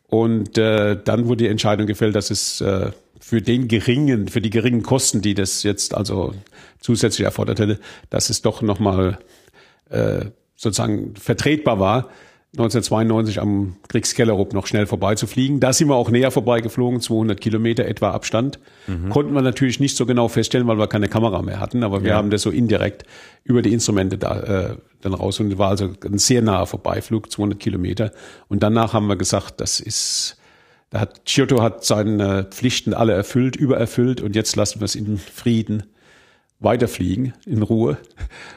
[0.07, 4.51] Und äh, dann wurde die Entscheidung gefällt, dass es äh, für den geringen, für die
[4.51, 6.35] geringen Kosten, die das jetzt also
[6.81, 9.19] zusätzlich erfordert hätte, dass es doch nochmal
[9.91, 12.09] äh, sozusagen vertretbar war,
[12.55, 15.59] 1992 am Kriegskellerup noch schnell vorbeizufliegen.
[15.59, 18.59] Da sind wir auch näher vorbeigeflogen, 200 Kilometer etwa Abstand.
[19.09, 22.11] Konnten wir natürlich nicht so genau feststellen, weil wir keine Kamera mehr hatten, aber wir
[22.11, 22.17] Ja.
[22.17, 23.05] haben das so indirekt
[23.43, 24.41] über die Instrumente da
[24.73, 28.13] äh, dann raus und war also ein sehr naher Vorbeiflug, 200 Kilometer.
[28.49, 30.37] Und danach haben wir gesagt, das ist,
[30.91, 35.17] da hat Giotto hat seine Pflichten alle erfüllt, übererfüllt und jetzt lassen wir es in
[35.17, 35.85] Frieden
[36.63, 37.99] weiterfliegen in Ruhe,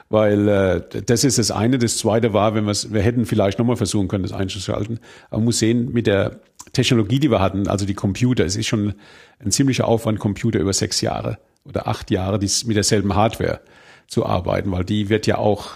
[0.10, 1.78] weil äh, das ist das eine.
[1.78, 5.00] Das zweite war, wenn wir es, wir hätten vielleicht nochmal versuchen können, das einzuschalten.
[5.30, 6.40] Aber man muss sehen, mit der
[6.74, 8.94] Technologie, die wir hatten, also die Computer, es ist schon
[9.40, 13.62] ein ziemlicher Aufwand, Computer über sechs Jahre oder acht Jahre dies, mit derselben Hardware
[14.08, 15.72] zu arbeiten, weil die wird ja auch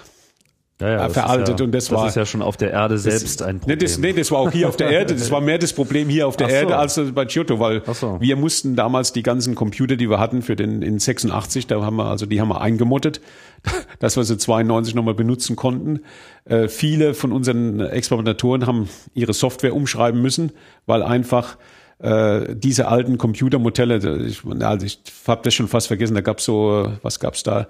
[0.81, 2.97] ja, ja, das veraltet ja, und das war- Das ist ja schon auf der Erde
[2.97, 3.79] selbst ein Nee Problem.
[3.79, 5.13] das, nee, das war auch hier auf der Erde.
[5.13, 6.55] Das war mehr das Problem hier auf der so.
[6.55, 8.17] Erde als bei Giotto, weil so.
[8.21, 11.97] wir mussten damals die ganzen Computer, die wir hatten für den in 86, da haben
[11.97, 13.19] wir also die haben wir eingemottet,
[13.99, 15.99] dass wir sie 92 nochmal benutzen konnten.
[16.45, 20.53] Äh, viele von unseren Experimentatoren haben ihre Software umschreiben müssen,
[20.85, 21.57] weil einfach
[22.01, 26.93] äh, diese alten Computermodelle, ich, also ich habe das schon fast vergessen, da gab's so,
[27.01, 27.67] was gab's da?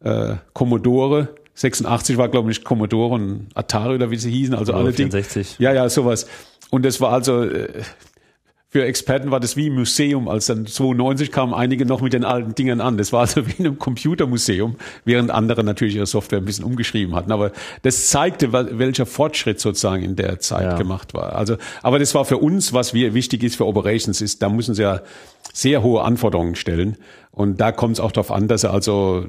[0.00, 1.28] Äh, Commodore,
[1.58, 5.10] 86 war glaube ich Commodore und Atari oder wie sie hießen, also alle Dinge.
[5.10, 5.56] 64.
[5.58, 6.26] Ja, ja, sowas.
[6.70, 7.68] Und das war also äh,
[8.70, 12.22] für Experten war das wie ein Museum, als dann 92 kamen einige noch mit den
[12.22, 12.98] alten Dingern an.
[12.98, 17.14] Das war also wie in einem Computermuseum, während andere natürlich ihre Software ein bisschen umgeschrieben
[17.14, 17.32] hatten.
[17.32, 17.50] Aber
[17.82, 20.76] das zeigte, welcher Fortschritt sozusagen in der Zeit Ja.
[20.76, 21.34] gemacht war.
[21.34, 24.74] Also, aber das war für uns, was wir wichtig ist für Operations, ist, da müssen
[24.74, 25.00] sie ja
[25.54, 26.98] sehr hohe Anforderungen stellen.
[27.30, 29.24] Und da kommt es auch darauf an, dass sie also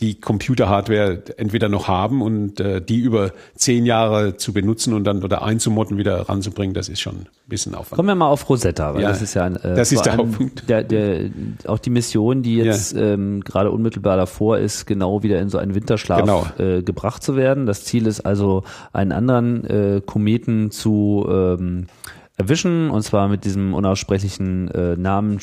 [0.00, 5.24] die Computerhardware entweder noch haben und äh, die über zehn Jahre zu benutzen und dann
[5.24, 7.96] oder einzumotten wieder ranzubringen, das ist schon ein bisschen Aufwand.
[7.96, 10.18] Kommen wir mal auf Rosetta, weil Ja, das ist ja ein, äh, das ist der
[10.18, 10.68] Hauptpunkt.
[10.68, 11.30] Der, der,
[11.66, 15.74] auch die Mission, die jetzt ähm, gerade unmittelbar davor ist, genau wieder in so einen
[15.74, 16.46] Winterschlaf Genau.
[16.58, 17.64] äh, gebracht zu werden.
[17.64, 21.86] Das Ziel ist also, einen anderen äh, Kometen zu ähm,
[22.36, 25.38] erwischen, und zwar mit diesem unaussprechlichen äh, Namen.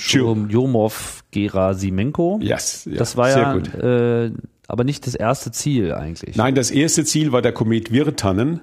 [0.50, 2.40] Jomov Gerasimenko.
[2.42, 3.74] Yes, ja, das war ja gut.
[3.74, 4.32] äh,
[4.68, 6.36] aber nicht das erste Ziel eigentlich.
[6.36, 8.62] Nein, das erste Ziel war der Komet Virtanen.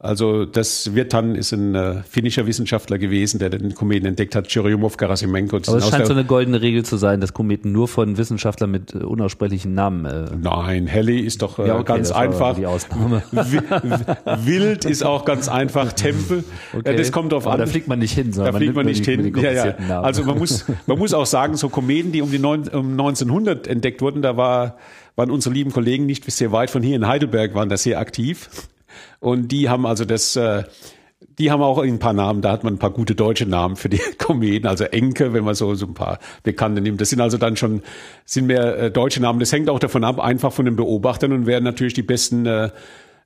[0.00, 4.96] Also das Virtanen ist ein äh, finnischer Wissenschaftler gewesen, der den Kometen entdeckt hat, Churyumov
[4.96, 5.58] Gerasimenko.
[5.58, 8.70] Das aber es scheint so eine goldene Regel zu sein, dass Kometen nur von Wissenschaftlern
[8.70, 12.54] mit äh, unaussprechlichen Namen äh, Nein, Halley ist doch äh, Ja, okay, ganz einfach.
[12.54, 13.24] die Ausnahme.
[13.32, 15.92] Wi- Wild ist auch ganz einfach.
[15.92, 16.44] Tempel.
[16.86, 17.60] Ja, das kommt drauf Aber an.
[17.60, 19.34] Da fliegt man nicht hin, sondern Da fliegt man nicht hin.
[19.36, 20.00] Ja, ja.
[20.00, 23.66] Also man muss, man muss auch sagen, so Kometen, die um die neun, um 1900
[23.66, 24.76] entdeckt wurden, da war,
[25.16, 28.48] waren unsere lieben Kollegen nicht sehr weit von hier in Heidelberg, waren da sehr aktiv.
[29.20, 30.64] Und die haben also das, äh,
[31.38, 33.88] die haben auch ein paar Namen, da hat man ein paar gute deutsche Namen für
[33.88, 37.00] die Kometen, also Enke, wenn man so, so ein paar Bekannte nimmt.
[37.00, 37.82] Das sind also dann schon,
[38.24, 39.40] sind mehr äh, deutsche Namen.
[39.40, 42.70] Das hängt auch davon ab, einfach von den Beobachtern und wer natürlich die besten äh,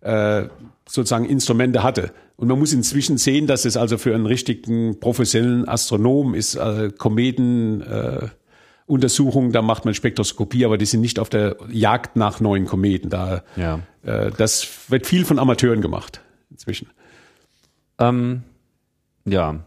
[0.03, 0.49] äh,
[0.89, 2.13] sozusagen Instrumente hatte.
[2.37, 6.91] Und man muss inzwischen sehen, dass es also für einen richtigen professionellen Astronom ist, äh,
[6.97, 8.29] Kometen, äh,
[8.87, 13.11] Untersuchungen, da macht man Spektroskopie, aber die sind nicht auf der Jagd nach neuen Kometen.
[13.11, 13.81] Da, Ja.
[14.03, 16.21] äh, das wird viel von Amateuren gemacht
[16.51, 16.89] inzwischen.
[17.99, 18.43] ähm,
[19.25, 19.61] ja.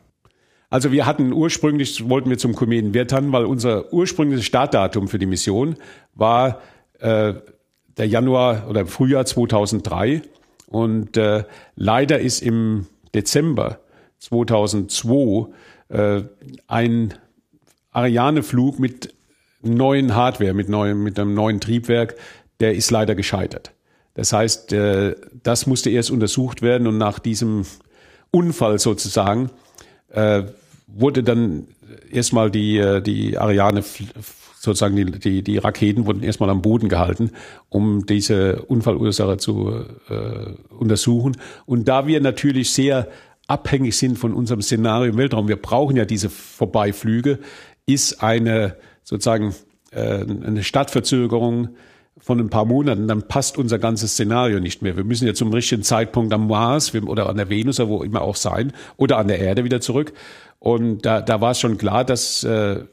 [0.69, 5.25] Also wir hatten ursprünglich, wollten wir zum Kometen Wirtan, weil unser ursprüngliches Startdatum für die
[5.25, 5.75] Mission
[6.13, 6.59] war
[6.99, 7.35] äh,
[7.97, 10.21] der Januar oder Frühjahr 2003.
[10.67, 11.45] Und äh,
[11.75, 13.79] leider ist im Dezember
[14.19, 15.47] 2002
[15.89, 16.23] äh,
[16.67, 17.13] ein
[17.95, 19.13] Ariane-Flug mit
[19.61, 22.15] neuen Hardware, mit, neuem, mit einem neuen Triebwerk,
[22.59, 23.71] der ist leider gescheitert.
[24.13, 27.65] Das heißt, äh, das musste erst untersucht werden und nach diesem
[28.31, 29.49] Unfall sozusagen
[30.09, 30.43] äh,
[30.87, 31.67] wurde dann
[32.11, 33.83] erstmal die, äh, die Ariane
[34.59, 37.31] sozusagen die, die, die Raketen wurden erstmal am Boden gehalten,
[37.69, 39.85] um diese Unfallursache zu
[40.69, 41.37] untersuchen.
[41.67, 43.07] Und da wir natürlich sehr
[43.45, 47.37] abhängig sind von unserem Szenario im Weltraum, wir brauchen ja diese Vorbeiflüge,
[47.85, 49.53] ist eine sozusagen
[49.91, 51.69] äh, eine Stadtverzögerung
[52.17, 54.95] von ein paar Monaten, dann passt unser ganzes Szenario nicht mehr.
[54.95, 58.21] Wir müssen ja zum richtigen Zeitpunkt am Mars oder an der Venus oder wo immer
[58.21, 60.13] auch sein oder an der Erde wieder zurück.
[60.59, 62.83] Und da, da war es schon klar, dass äh,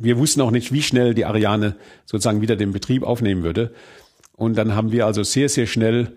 [0.00, 1.76] wir wussten auch nicht, wie schnell die Ariane
[2.06, 3.72] sozusagen wieder den Betrieb aufnehmen würde.
[4.34, 6.16] Und dann haben wir also sehr, sehr schnell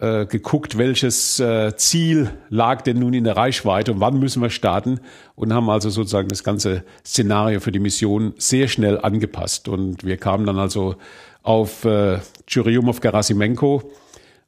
[0.00, 4.48] äh, geguckt, welches äh, Ziel lag denn nun in der Reichweite und wann müssen wir
[4.48, 5.00] starten
[5.34, 9.68] und haben also sozusagen das ganze Szenario für die Mission sehr schnell angepasst.
[9.68, 10.96] Und wir kamen dann also
[11.42, 13.82] auf äh, Churyumov-Gerasimenko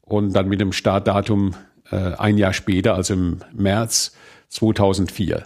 [0.03, 1.55] und dann mit dem Startdatum
[1.91, 4.15] äh, ein Jahr später, also im März
[4.49, 5.45] 2004.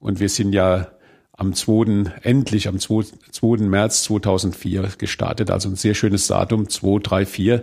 [0.00, 0.88] Und wir sind ja
[1.32, 2.12] am 2.
[2.22, 3.04] endlich am 2.
[3.30, 3.64] 2.
[3.68, 5.50] März 2004 gestartet.
[5.50, 7.60] Also ein sehr schönes Datum, 2, 3, 4.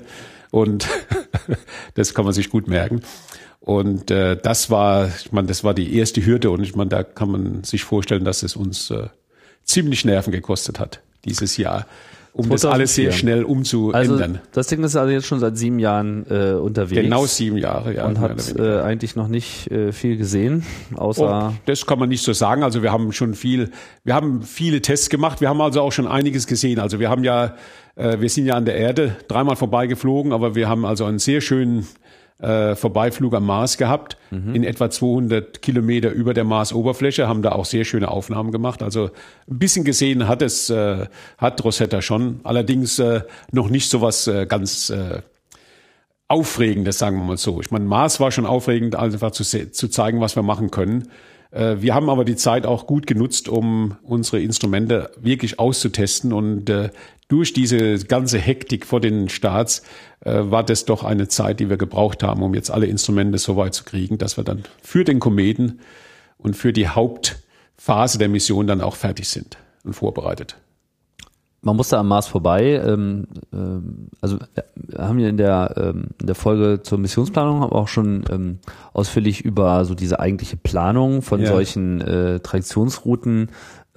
[0.51, 0.87] Und
[1.93, 3.01] das kann man sich gut merken.
[3.59, 7.03] Und äh, das war, ich meine, das war die erste Hürde und ich meine, da
[7.03, 9.09] kann man sich vorstellen, dass es uns äh,
[9.63, 11.85] ziemlich Nerven gekostet hat dieses Jahr
[12.33, 12.55] um 2004.
[12.55, 14.21] das alles sehr schnell umzuändern.
[14.21, 17.01] Also das Ding ist also jetzt schon seit sieben Jahren äh, unterwegs.
[17.01, 18.05] Genau sieben Jahre, ja.
[18.05, 20.63] Und hat äh, eigentlich noch nicht äh, viel gesehen,
[20.95, 21.51] außer.
[21.51, 22.63] Oh, das kann man nicht so sagen.
[22.63, 23.71] Also wir haben schon viel,
[24.03, 25.41] wir haben viele Tests gemacht.
[25.41, 26.79] Wir haben also auch schon einiges gesehen.
[26.79, 27.55] Also wir haben ja,
[27.95, 31.41] äh, wir sind ja an der Erde dreimal vorbeigeflogen, aber wir haben also einen sehr
[31.41, 31.87] schönen
[32.39, 34.55] äh, Vorbeiflug am Mars gehabt, mhm.
[34.55, 38.81] in etwa 200 Kilometer über der Marsoberfläche, haben da auch sehr schöne Aufnahmen gemacht.
[38.81, 39.11] Also
[39.49, 43.21] ein bisschen gesehen hat es, äh, hat Rosetta schon, allerdings äh,
[43.51, 45.21] noch nicht so was äh, ganz äh,
[46.27, 47.59] Aufregendes, sagen wir mal so.
[47.59, 51.09] Ich meine, Mars war schon aufregend, einfach zu, zu zeigen, was wir machen können.
[51.51, 56.69] Äh, wir haben aber die Zeit auch gut genutzt, um unsere Instrumente wirklich auszutesten und
[56.69, 56.89] äh,
[57.29, 59.83] durch diese ganze Hektik vor den Starts
[60.21, 63.55] äh, war das doch eine Zeit, die wir gebraucht haben, um jetzt alle Instrumente so
[63.55, 65.79] weit zu kriegen, dass wir dann für den Kometen
[66.37, 70.57] und für die Hauptphase der Mission dann auch fertig sind und vorbereitet
[71.61, 72.81] man musste am Mars vorbei.
[72.85, 74.37] Ähm, ähm, also
[74.75, 78.59] wir haben hier in der, ähm, in der Folge zur Missionsplanung aber auch schon ähm,
[78.93, 81.47] ausführlich über so diese eigentliche Planung von ja.
[81.47, 83.49] solchen äh, Traditionsrouten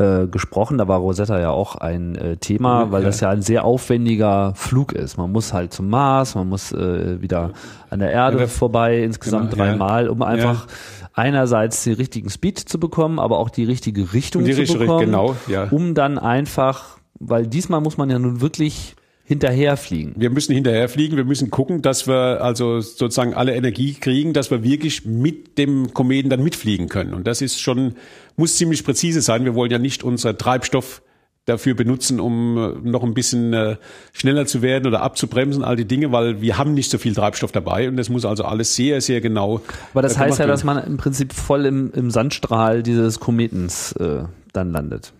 [0.02, 0.78] äh, gesprochen.
[0.78, 3.06] Da war Rosetta ja auch ein äh, Thema, weil ja.
[3.06, 5.16] das ja ein sehr aufwendiger Flug ist.
[5.16, 7.52] Man muss halt zum Mars, man muss äh, wieder
[7.90, 10.66] an der Erde ja, vorbei, insgesamt genau, dreimal, um einfach
[11.14, 15.06] einerseits den richtigen Speed zu bekommen, aber auch die richtige Richtung die zu richtige, bekommen,
[15.06, 15.36] genau,
[15.70, 20.14] um dann einfach weil diesmal muss man ja nun wirklich hinterherfliegen.
[20.16, 24.64] Wir müssen hinterherfliegen, wir müssen gucken, dass wir also sozusagen alle Energie kriegen, dass wir
[24.64, 27.14] wirklich mit dem Kometen dann mitfliegen können.
[27.14, 27.94] Und das ist schon,
[28.36, 29.44] muss ziemlich präzise sein.
[29.44, 31.02] Wir wollen ja nicht unser Treibstoff
[31.44, 33.76] dafür benutzen, um äh, noch ein bisschen äh,
[34.12, 37.50] schneller zu werden oder abzubremsen, all die Dinge, weil wir haben nicht so viel Treibstoff
[37.50, 39.60] dabei und das muss also alles sehr, sehr genau.
[39.92, 44.24] Aber das heißt ja, dass man im Prinzip voll im, im Sandstrahl dieses Kometens äh,
[44.52, 45.12] dann landet.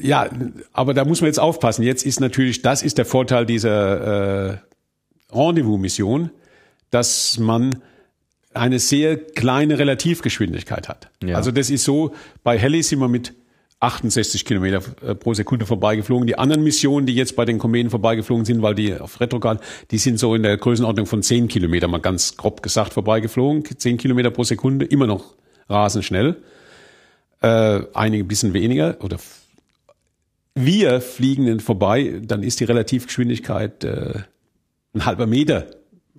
[0.00, 0.28] Ja,
[0.72, 1.82] aber da muss man jetzt aufpassen.
[1.82, 4.56] Jetzt ist natürlich, das ist der Vorteil dieser äh,
[5.32, 6.30] Rendezvous-Mission,
[6.90, 7.76] dass man
[8.52, 11.10] eine sehr kleine Relativgeschwindigkeit hat.
[11.22, 11.36] Ja.
[11.36, 12.12] Also das ist so,
[12.42, 13.34] bei Heli sind wir mit
[13.80, 16.26] 68 Kilometer äh, pro Sekunde vorbeigeflogen.
[16.26, 19.98] Die anderen Missionen, die jetzt bei den Kometen vorbeigeflogen sind, weil die auf Retrograd, die
[19.98, 23.64] sind so in der Größenordnung von 10 Kilometer, mal ganz grob gesagt, vorbeigeflogen.
[23.64, 25.34] 10 Kilometer pro Sekunde, immer noch
[25.68, 26.36] rasend schnell.
[27.40, 29.18] Äh, einige bisschen weniger oder
[30.64, 34.14] wir fliegen dann vorbei, dann ist die Relativgeschwindigkeit äh,
[34.94, 35.66] ein halber Meter.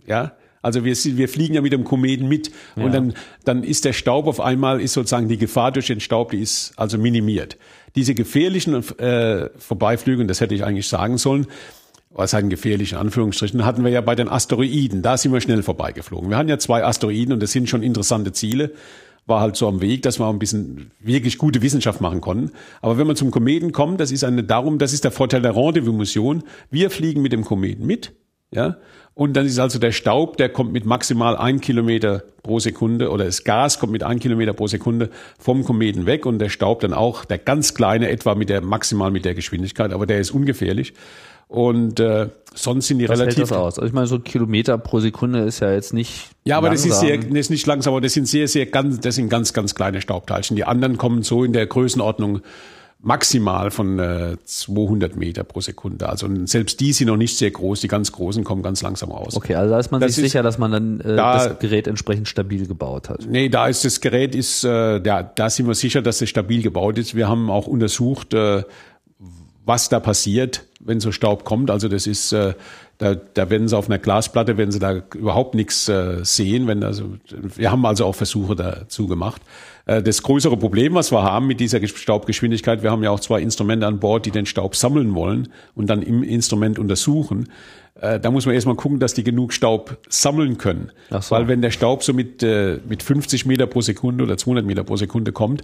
[0.06, 2.84] Ja, also wir, wir fliegen ja mit dem Kometen mit ja.
[2.84, 3.14] und dann,
[3.46, 6.74] dann ist der Staub auf einmal, ist sozusagen die Gefahr durch den Staub, die ist
[6.76, 7.58] also minimiert.
[7.96, 11.48] Diese gefährlichen äh, Vorbeiflüge, das hätte ich eigentlich sagen sollen,
[12.14, 15.02] was heißt gefährlich in Anführungsstrichen, hatten wir ja bei den Asteroiden.
[15.02, 16.30] Da sind wir schnell vorbeigeflogen.
[16.30, 18.72] Wir hatten ja zwei Asteroiden und das sind schon interessante Ziele
[19.26, 22.52] war halt so am Weg, dass wir ein bisschen wirklich gute Wissenschaft machen konnten.
[22.82, 25.56] Aber wenn man zum Kometen kommt, das ist eine darum, das ist der Vorteil der
[25.56, 26.44] Rendezvous-Mission.
[26.70, 28.14] Wir fliegen mit dem Kometen mit
[28.54, 28.78] Ja,
[29.14, 33.26] und dann ist also der Staub, der kommt mit maximal ein Kilometer pro Sekunde oder
[33.26, 36.94] das Gas kommt mit ein Kilometer pro Sekunde vom Kometen weg und der Staub dann
[36.94, 40.94] auch, der ganz kleine etwa mit der maximal mit der Geschwindigkeit, aber der ist ungefährlich.
[41.52, 43.40] Und äh, sonst sind die Was relativ.
[43.40, 43.78] hält das aus?
[43.78, 46.30] Also ich meine, so Kilometer pro Sekunde ist ja jetzt nicht.
[46.46, 47.08] Ja, aber das ist langsam.
[47.08, 49.76] sehr, das ist nicht langsam, aber das sind sehr, sehr ganz, das sind ganz, ganz
[49.76, 50.56] kleine Staubteilchen.
[50.56, 52.40] Die anderen kommen so in der Größenordnung
[53.04, 56.08] maximal von äh, 200 Meter pro Sekunde.
[56.08, 57.82] Also selbst die sind noch nicht sehr groß.
[57.82, 59.36] Die ganz großen kommen ganz langsam raus.
[59.36, 61.60] Okay, also da ist man Das sich ist- sicher, dass man dann äh, da- das
[61.60, 63.26] Gerät entsprechend stabil gebaut hat.
[63.28, 66.62] Nee, da ist das Gerät ist, äh, da, da sind wir sicher, dass es stabil
[66.62, 67.14] gebaut ist.
[67.16, 68.64] Wir haben auch untersucht, äh,
[69.66, 71.70] was da passiert, wenn so Staub kommt.
[71.70, 72.54] Also das ist, äh,
[72.98, 76.68] da, da werden sie auf einer Glasplatte, werden sie da überhaupt nichts äh, sehen.
[76.68, 77.16] Wenn also,
[77.56, 79.42] wir haben also auch Versuche dazu gemacht.
[79.86, 83.20] Äh, das größere Problem, was wir haben mit dieser Ges- Staubgeschwindigkeit, wir haben ja auch
[83.20, 87.50] zwei Instrumente an Bord, die den Staub sammeln wollen und dann im Instrument untersuchen.
[88.02, 90.92] Äh, Da muss man erstmal gucken, dass die genug Staub sammeln können.
[91.10, 91.36] So.
[91.36, 94.84] Weil wenn der Staub so mit, äh, mit 50 Meter pro Sekunde oder 200 Meter
[94.84, 95.64] pro Sekunde kommt,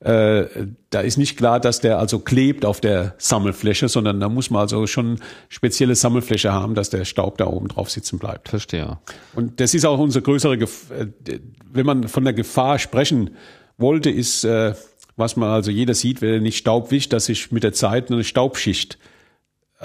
[0.00, 0.44] äh,
[0.90, 4.60] da ist nicht klar, dass der also klebt auf der Sammelfläche, sondern da muss man
[4.60, 8.50] also schon spezielle Sammelfläche haben, dass der Staub da oben drauf sitzen bleibt.
[8.50, 8.98] Verstehe.
[9.34, 11.06] Und das ist auch unsere größere, Gef äh,
[11.72, 13.30] wenn man von der Gefahr sprechen
[13.78, 14.74] wollte, ist, äh,
[15.16, 18.10] was man also jeder sieht, wenn er nicht Staub wischt, dass sich mit der Zeit
[18.10, 18.98] eine Staubschicht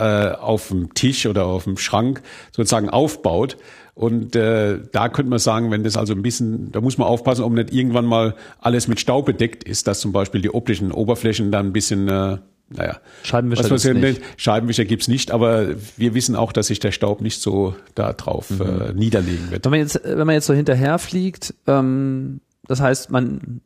[0.01, 3.57] äh, auf dem Tisch oder auf dem Schrank sozusagen aufbaut.
[3.93, 7.43] Und äh, da könnte man sagen, wenn das also ein bisschen, da muss man aufpassen,
[7.43, 11.51] ob nicht irgendwann mal alles mit Staub bedeckt ist, dass zum Beispiel die optischen Oberflächen
[11.51, 12.37] dann ein bisschen, äh,
[12.69, 14.21] naja, Scheibenwischer gibt's so nicht.
[14.37, 18.49] Scheibenwischer gibt's nicht, aber wir wissen auch, dass sich der Staub nicht so da drauf
[18.49, 19.65] äh, niederlegen wird.
[19.65, 23.61] Wenn man jetzt, wenn man jetzt so hinterher fliegt, ähm, das heißt, man,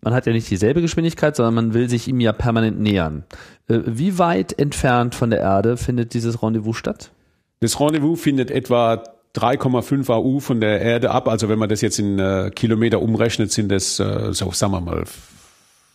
[0.00, 3.24] man hat ja nicht dieselbe Geschwindigkeit, sondern man will sich ihm ja permanent nähern.
[3.68, 7.10] Äh, wie weit entfernt von der Erde findet dieses Rendezvous statt?
[7.60, 9.02] Das Rendezvous findet etwa
[9.34, 11.28] 3,5 AU von der Erde ab.
[11.28, 14.80] Also wenn man das jetzt in äh, Kilometer umrechnet, sind das, äh, so sagen wir
[14.80, 15.04] mal,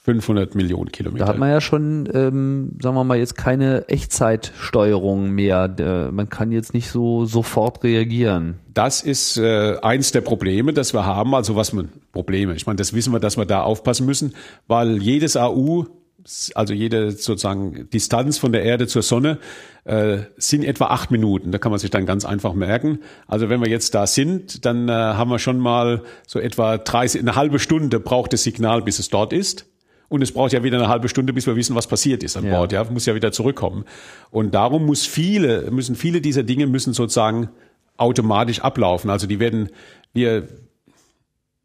[0.01, 1.25] 500 Millionen Kilometer.
[1.25, 5.73] Da hat man ja schon, ähm, sagen wir mal, jetzt keine Echtzeitsteuerung mehr.
[5.77, 8.55] Äh, man kann jetzt nicht so sofort reagieren.
[8.73, 11.35] Das ist äh, eins der Probleme, das wir haben.
[11.35, 12.55] Also was man Probleme.
[12.55, 14.35] Ich meine, das wissen wir, dass wir da aufpassen müssen,
[14.67, 15.85] weil jedes AU,
[16.55, 19.37] also jede sozusagen Distanz von der Erde zur Sonne,
[19.83, 21.51] äh, sind etwa acht Minuten.
[21.51, 22.99] Da kann man sich dann ganz einfach merken.
[23.27, 27.19] Also wenn wir jetzt da sind, dann äh, haben wir schon mal so etwa 30,
[27.19, 29.65] eine halbe Stunde braucht das Signal, bis es dort ist.
[30.09, 32.45] Und es braucht ja wieder eine halbe Stunde, bis wir wissen, was passiert ist an
[32.45, 32.57] Ja.
[32.57, 32.71] Bord.
[32.71, 33.85] Ja, muss ja wieder zurückkommen.
[34.31, 37.49] Und darum muss viele, müssen viele dieser Dinge müssen sozusagen
[37.97, 39.09] automatisch ablaufen.
[39.09, 39.69] Also die werden,
[40.13, 40.47] wir,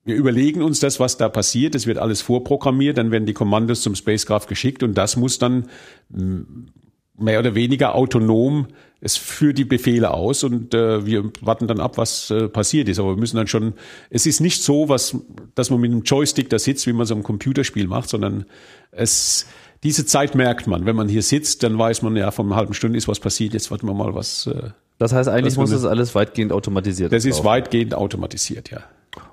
[0.04, 1.74] wir überlegen uns das, was da passiert.
[1.74, 2.98] Es wird alles vorprogrammiert.
[2.98, 5.68] Dann werden die Kommandos zum Spacecraft geschickt und das muss dann
[7.16, 8.66] mehr oder weniger autonom
[9.04, 12.98] es führt die Befehle aus und äh, wir warten dann ab, was äh, passiert ist.
[12.98, 13.74] Aber wir müssen dann schon,
[14.08, 15.14] es ist nicht so, was,
[15.54, 18.46] dass man mit einem Joystick da sitzt, wie man so ein Computerspiel macht, sondern
[18.90, 19.46] es,
[19.82, 20.86] diese Zeit merkt man.
[20.86, 23.52] Wenn man hier sitzt, dann weiß man ja, von einer halben Stunde ist was passiert,
[23.52, 27.26] jetzt warten wir mal, was, äh, Das heißt, eigentlich muss das alles weitgehend automatisiert das
[27.26, 28.84] ist weitgehend automatisiert, ja.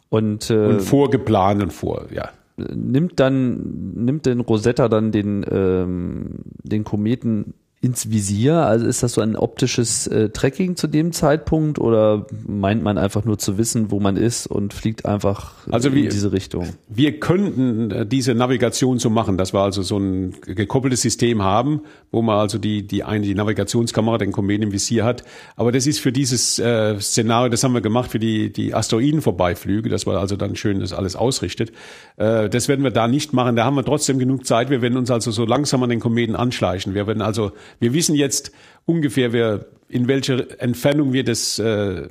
[0.10, 2.30] Und, äh, Und vorgeplant und vor, ja.
[2.58, 7.54] nimmt dann, nimmt denn Rosetta dann den, ähm, den Kometen
[7.84, 8.58] ins Visier?
[8.58, 13.26] Also ist das so ein optisches äh, Tracking zu dem Zeitpunkt oder meint man einfach
[13.26, 16.70] nur zu wissen, wo man ist und fliegt einfach Also in wie- diese Richtung?
[16.90, 21.82] Wir könnten äh, diese Navigation so machen, dass wir also so ein gekoppeltes System haben,
[22.12, 25.24] wo man also die, die eine, die Navigationskamera, den Kometen im Visier hat.
[25.56, 29.90] Aber das ist für dieses äh, Szenario, das haben wir gemacht für die, die Asteroidenvorbeiflüge,
[29.90, 31.72] dass man also dann schön das alles ausrichtet.
[32.18, 33.56] Äh, das werden wir da nicht machen.
[33.56, 34.70] Da haben wir trotzdem genug Zeit.
[34.70, 36.94] Wir werden uns also so langsam an den Kometen anschleichen.
[36.94, 38.52] Wir werden also, wir wissen jetzt
[38.86, 42.08] ungefähr, wer, in welche Entfernung wir das äh,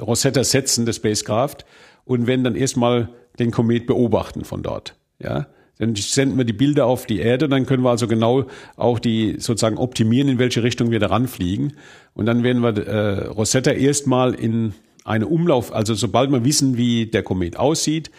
[0.00, 1.58] Rosetta setzen, das Spacecraft,
[2.04, 4.96] und werden dann erstmal den Komet beobachten von dort.
[5.18, 5.46] Ja,
[5.78, 8.44] dann senden wir die Bilder auf die Erde, dann können wir also genau
[8.76, 11.74] auch die sozusagen optimieren, in welche Richtung wir daran fliegen.
[12.14, 14.74] Und dann werden wir äh, Rosetta erstmal in
[15.04, 18.10] eine Umlauf, also sobald wir wissen, wie der Komet aussieht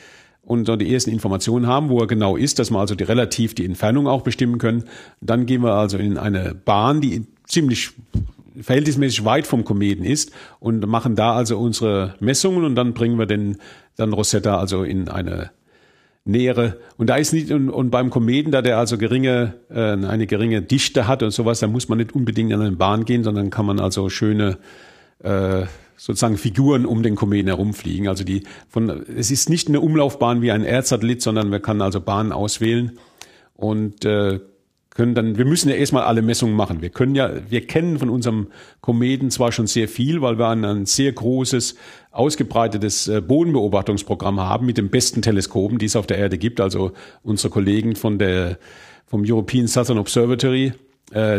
[0.45, 3.55] und dann die ersten Informationen haben, wo er genau ist, dass wir also die relativ
[3.55, 4.83] die Entfernung auch bestimmen können,
[5.21, 7.91] dann gehen wir also in eine Bahn, die ziemlich
[8.59, 13.25] verhältnismäßig weit vom Kometen ist und machen da also unsere Messungen und dann bringen wir
[13.25, 13.57] den
[13.95, 15.51] dann Rosetta also in eine
[16.25, 16.79] nähere.
[16.97, 20.61] Und da ist nicht und, und beim Kometen, da der also geringe äh, eine geringe
[20.61, 23.65] Dichte hat und sowas, da muss man nicht unbedingt an eine Bahn gehen, sondern kann
[23.65, 24.57] man also schöne
[25.19, 25.63] äh,
[25.97, 28.07] sozusagen Figuren um den Kometen herumfliegen.
[28.07, 32.01] Also die von es ist nicht eine Umlaufbahn wie ein Erdsatellit, sondern man kann also
[32.01, 32.99] Bahnen auswählen
[33.55, 34.39] und äh,
[34.93, 36.81] können dann, wir müssen ja erstmal alle Messungen machen.
[36.81, 38.47] Wir können ja, wir kennen von unserem
[38.81, 41.75] Kometen zwar schon sehr viel, weil wir ein, ein sehr großes,
[42.11, 46.61] ausgebreitetes äh, Bodenbeobachtungsprogramm haben mit den besten Teleskopen, die es auf der Erde gibt.
[46.61, 46.91] Also
[47.23, 48.59] unsere Kollegen von der,
[49.07, 50.73] vom European Southern Observatory,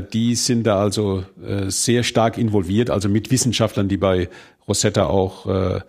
[0.02, 4.28] die sind da also äh, sehr stark involviert, also mit Wissenschaftlern, die bei
[4.68, 5.80] Rosetta auch äh,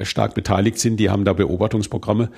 [0.00, 2.30] stark beteiligt sind, die haben da Beobachtungsprogramme.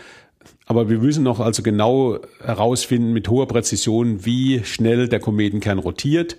[0.67, 6.37] Aber wir müssen noch also genau herausfinden mit hoher Präzision, wie schnell der Kometenkern rotiert,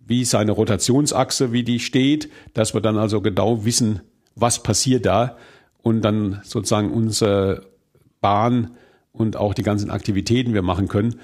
[0.00, 4.00] wie seine Rotationsachse, wie die steht, dass wir dann also genau wissen,
[4.34, 5.36] was passiert da
[5.82, 7.66] und dann sozusagen unsere
[8.20, 8.72] Bahn
[9.12, 11.20] und auch die ganzen Aktivitäten wir machen können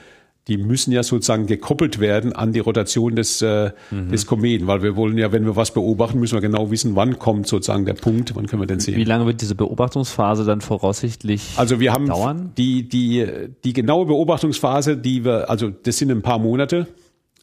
[0.51, 4.11] die müssen ja sozusagen gekoppelt werden an die Rotation des, äh, mhm.
[4.11, 7.21] des Kometen, weil wir wollen ja, wenn wir was beobachten, müssen wir genau wissen, wann
[7.21, 8.97] kommt sozusagen der Punkt, wann können wir denn sehen.
[8.97, 12.51] Wie lange wird diese Beobachtungsphase dann voraussichtlich Also wir haben dauern?
[12.59, 13.27] die die
[13.63, 16.89] die genaue Beobachtungsphase, die wir also das sind ein paar Monate,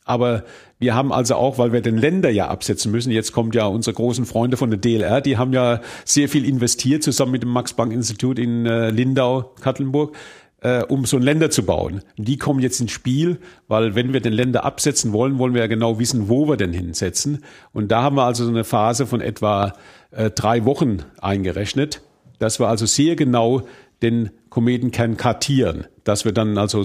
[0.03, 0.43] aber
[0.79, 3.93] wir haben also auch, weil wir den Länder ja absetzen müssen, jetzt kommt ja unsere
[3.93, 8.37] großen Freunde von der DLR, die haben ja sehr viel investiert zusammen mit dem Max-Planck-Institut
[8.37, 10.15] in äh, Lindau, Katlenburg
[10.61, 12.01] äh, um so ein Länder zu bauen.
[12.17, 15.67] Die kommen jetzt ins Spiel, weil wenn wir den Länder absetzen wollen, wollen wir ja
[15.67, 17.43] genau wissen, wo wir denn hinsetzen.
[17.73, 19.73] Und da haben wir also so eine Phase von etwa
[20.11, 22.01] äh, drei Wochen eingerechnet,
[22.39, 23.63] dass wir also sehr genau
[24.01, 26.83] den Kometenkern kartieren, dass wir dann also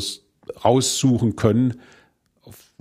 [0.65, 1.75] raussuchen können,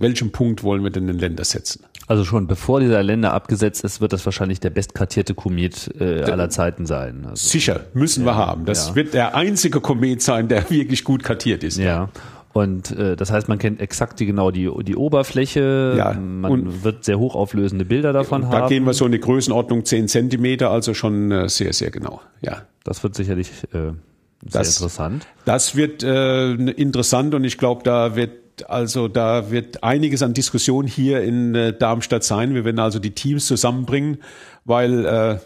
[0.02, 1.84] welchem Punkt wollen wir denn den Länder setzen.
[2.06, 6.50] Also schon bevor dieser Länder abgesetzt ist, wird das wahrscheinlich der bestkartierte Komet äh, aller
[6.50, 7.24] Zeiten sein.
[7.28, 8.64] Also, Sicher, müssen ja, wir haben.
[8.64, 8.94] Das ja.
[8.96, 11.78] wird der einzige Komet sein, der wirklich gut kartiert ist.
[11.78, 12.10] Ja.
[12.52, 15.94] Und äh, das heißt, man kennt exakt die genau die die Oberfläche.
[15.96, 18.60] Ja, man wird sehr hochauflösende Bilder davon da haben.
[18.60, 22.20] Da gehen wir so in die Größenordnung 10 Zentimeter, also schon äh, sehr sehr genau.
[22.42, 23.94] Ja, das wird sicherlich äh, sehr
[24.50, 25.26] das, interessant.
[25.44, 28.32] Das wird äh, interessant und ich glaube, da wird
[28.68, 32.54] also da wird einiges an Diskussion hier in äh, Darmstadt sein.
[32.54, 34.18] Wir werden also die Teams zusammenbringen,
[34.64, 35.38] weil äh,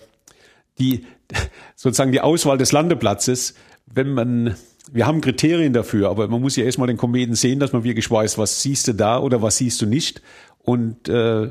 [0.78, 1.06] die
[1.76, 3.54] sozusagen die Auswahl des Landeplatzes,
[3.86, 4.56] wenn man
[4.92, 8.08] wir haben Kriterien dafür, aber man muss ja erstmal den Kometen sehen, dass man wirklich
[8.08, 10.22] weiß, was siehst du da oder was siehst du nicht.
[10.58, 11.50] Und äh,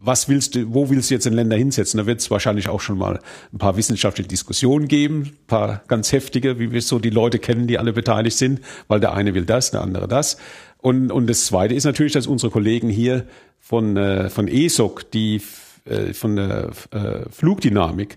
[0.00, 1.98] was willst du, wo willst du jetzt den Länder hinsetzen?
[1.98, 3.20] Da wird es wahrscheinlich auch schon mal
[3.52, 7.66] ein paar wissenschaftliche Diskussionen geben, ein paar ganz heftige, wie wir so die Leute kennen,
[7.66, 10.38] die alle beteiligt sind, weil der eine will das, der andere das.
[10.88, 13.26] Und, und das Zweite ist natürlich, dass unsere Kollegen hier
[13.60, 15.42] von, äh, von ESOC, die
[15.84, 18.16] äh, von der äh, Flugdynamik,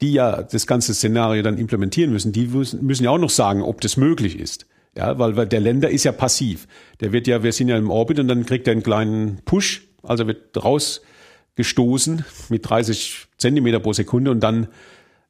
[0.00, 3.60] die ja das ganze Szenario dann implementieren müssen, die müssen, müssen ja auch noch sagen,
[3.60, 4.64] ob das möglich ist.
[4.96, 6.66] Ja, weil, weil der Länder ist ja passiv.
[7.00, 9.86] Der wird ja, wir sind ja im Orbit und dann kriegt er einen kleinen Push,
[10.02, 14.68] also wird rausgestoßen mit 30 Zentimeter pro Sekunde und dann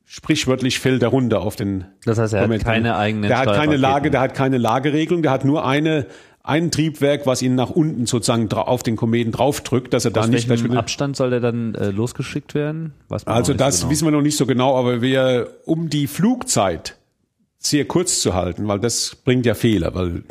[0.04, 1.86] sprichwörtlich fällt er runter auf den.
[2.04, 2.64] Das heißt, er Moment.
[2.64, 3.26] hat keine eigene.
[3.26, 6.06] Der hat keine Lage, der hat keine Lageregelung, der hat nur eine
[6.46, 10.28] ein Triebwerk, was ihn nach unten sozusagen auf den Kometen draufdrückt, dass er da Aus
[10.28, 12.94] nicht welchem Abstand soll der dann äh, losgeschickt werden?
[13.08, 13.90] also das genau.
[13.90, 16.96] wissen wir noch nicht so genau, aber wir um die Flugzeit
[17.58, 20.22] sehr kurz zu halten, weil das bringt ja Fehler, weil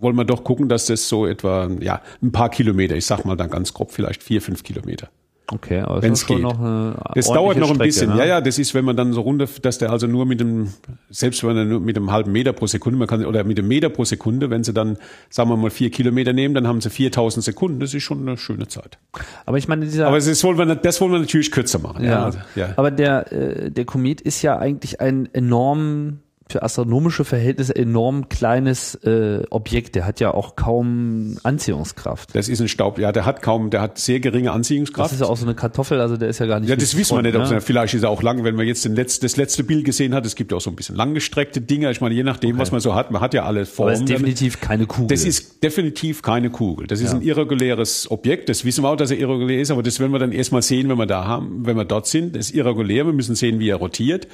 [0.00, 3.36] wollen wir doch gucken, dass das so etwa ja ein paar Kilometer, ich sag mal
[3.36, 5.10] dann ganz grob vielleicht vier fünf Kilometer.
[5.54, 6.40] Okay, aber wenn es geht.
[6.40, 8.10] Noch eine das dauert noch ein Strecke, bisschen.
[8.10, 8.18] Ne?
[8.18, 10.72] Ja, ja, das ist, wenn man dann so runter, dass der also nur mit dem,
[11.10, 13.68] selbst wenn er nur mit einem halben Meter pro Sekunde, man kann, oder mit einem
[13.68, 14.96] Meter pro Sekunde, wenn sie dann,
[15.28, 17.80] sagen wir mal, vier Kilometer nehmen, dann haben sie 4000 Sekunden.
[17.80, 18.98] Das ist schon eine schöne Zeit.
[19.44, 20.06] Aber ich meine, dieser.
[20.06, 22.04] Aber das wollen wir, das wollen wir natürlich kürzer machen.
[22.04, 22.30] Ja.
[22.30, 22.68] ja, ja.
[22.76, 28.94] Aber der, äh, der Komet ist ja eigentlich ein enorm für astronomische Verhältnisse enorm kleines
[28.96, 29.94] äh, Objekt.
[29.94, 32.34] Der hat ja auch kaum Anziehungskraft.
[32.34, 35.10] Das ist ein Staub, ja, der hat kaum, der hat sehr geringe Anziehungskraft.
[35.10, 36.68] Das ist ja auch so eine Kartoffel, also der ist ja gar nicht.
[36.68, 37.34] Ja, das wissen wir nicht.
[37.34, 37.60] Ne?
[37.60, 40.26] Vielleicht ist er auch lang, wenn man jetzt den Letz-, das letzte Bild gesehen hat.
[40.26, 41.90] Es gibt auch so ein bisschen langgestreckte Dinger.
[41.90, 42.60] Ich meine, je nachdem, okay.
[42.60, 43.94] was man so hat, man hat ja alle Formen.
[43.94, 45.08] Es ist definitiv keine Kugel.
[45.08, 46.86] Das ist definitiv keine Kugel.
[46.86, 47.18] Das ist ja.
[47.18, 48.48] ein irreguläres Objekt.
[48.48, 50.88] Das wissen wir auch, dass er irregulär ist, aber das werden wir dann erstmal sehen,
[50.88, 52.36] wenn wir da haben, wenn wir dort sind.
[52.36, 53.06] Das ist irregulär.
[53.06, 54.26] Wir müssen sehen, wie er rotiert.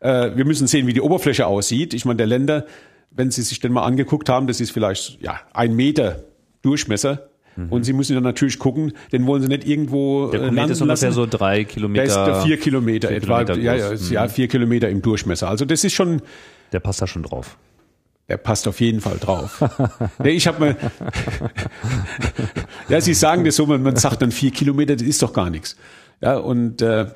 [0.00, 1.94] Äh, wir müssen sehen, wie die Oberfläche aussieht.
[1.94, 2.66] Ich meine, der Länder,
[3.10, 6.24] wenn Sie sich den mal angeguckt haben, das ist vielleicht ja ein Meter
[6.62, 7.28] Durchmesser.
[7.56, 7.68] Mhm.
[7.70, 10.82] Und Sie müssen dann natürlich gucken, den wollen Sie nicht irgendwo der Komet landen ist
[10.82, 12.24] ungefähr so drei Kilometer.
[12.24, 13.44] Der ist vier Kilometer vier etwa.
[13.44, 14.12] Kilometer ja, ja, mhm.
[14.12, 15.48] ja, vier Kilometer im Durchmesser.
[15.48, 16.22] Also das ist schon.
[16.72, 17.56] Der passt da schon drauf.
[18.28, 19.62] Der passt auf jeden Fall drauf.
[20.18, 20.76] nee, ich habe mal.
[22.88, 25.50] ja, Sie sagen das so, man, man sagt dann vier Kilometer, das ist doch gar
[25.50, 25.76] nichts.
[26.22, 27.06] Ja, und äh,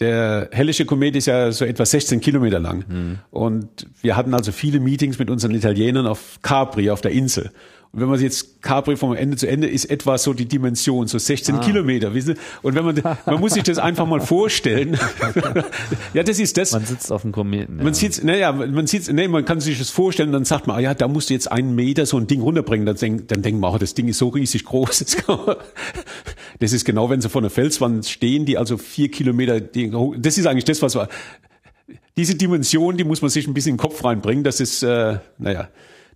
[0.00, 2.84] der Hellische Komet ist ja so etwa 16 Kilometer lang.
[2.88, 3.18] Mhm.
[3.30, 7.50] Und wir hatten also viele Meetings mit unseren Italienern auf Capri, auf der Insel.
[7.92, 11.18] Und wenn man jetzt Capri vom Ende zu Ende ist etwa so die Dimension, so
[11.18, 11.58] 16 ah.
[11.60, 12.40] Kilometer, wissen Sie?
[12.62, 14.98] Und wenn man, man muss sich das einfach mal vorstellen.
[16.14, 16.72] ja, das ist das.
[16.72, 17.78] Man sitzt auf dem Kometen.
[17.78, 17.84] Ja.
[17.84, 20.80] Man sitzt, naja, man sitzt, nee, man kann sich das vorstellen, dann sagt man, ah
[20.80, 22.86] ja, da musst du jetzt einen Meter so ein Ding runterbringen.
[22.86, 24.98] Dann, denk, dann denkt man, oh, das Ding ist so riesig groß.
[24.98, 25.38] Das, man,
[26.58, 30.38] das ist genau, wenn sie vor einer Felswand stehen, die also vier Kilometer, die, das
[30.38, 31.08] ist eigentlich das, was war.
[32.16, 34.42] Diese Dimension, die muss man sich ein bisschen in den Kopf reinbringen.
[34.42, 35.68] Das ist, äh, naja,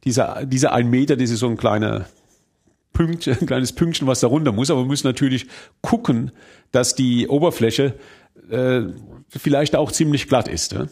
[0.05, 2.07] dieser, dieser ein Meter, das ist so ein kleiner
[2.93, 4.71] Punkt, ein kleines Pünktchen, was da runter muss.
[4.71, 5.47] Aber wir müssen natürlich
[5.81, 6.33] gucken,
[6.73, 7.95] dass die Oberfläche
[8.51, 8.83] äh,
[9.29, 10.73] vielleicht auch ziemlich glatt ist.
[10.73, 10.87] Ja?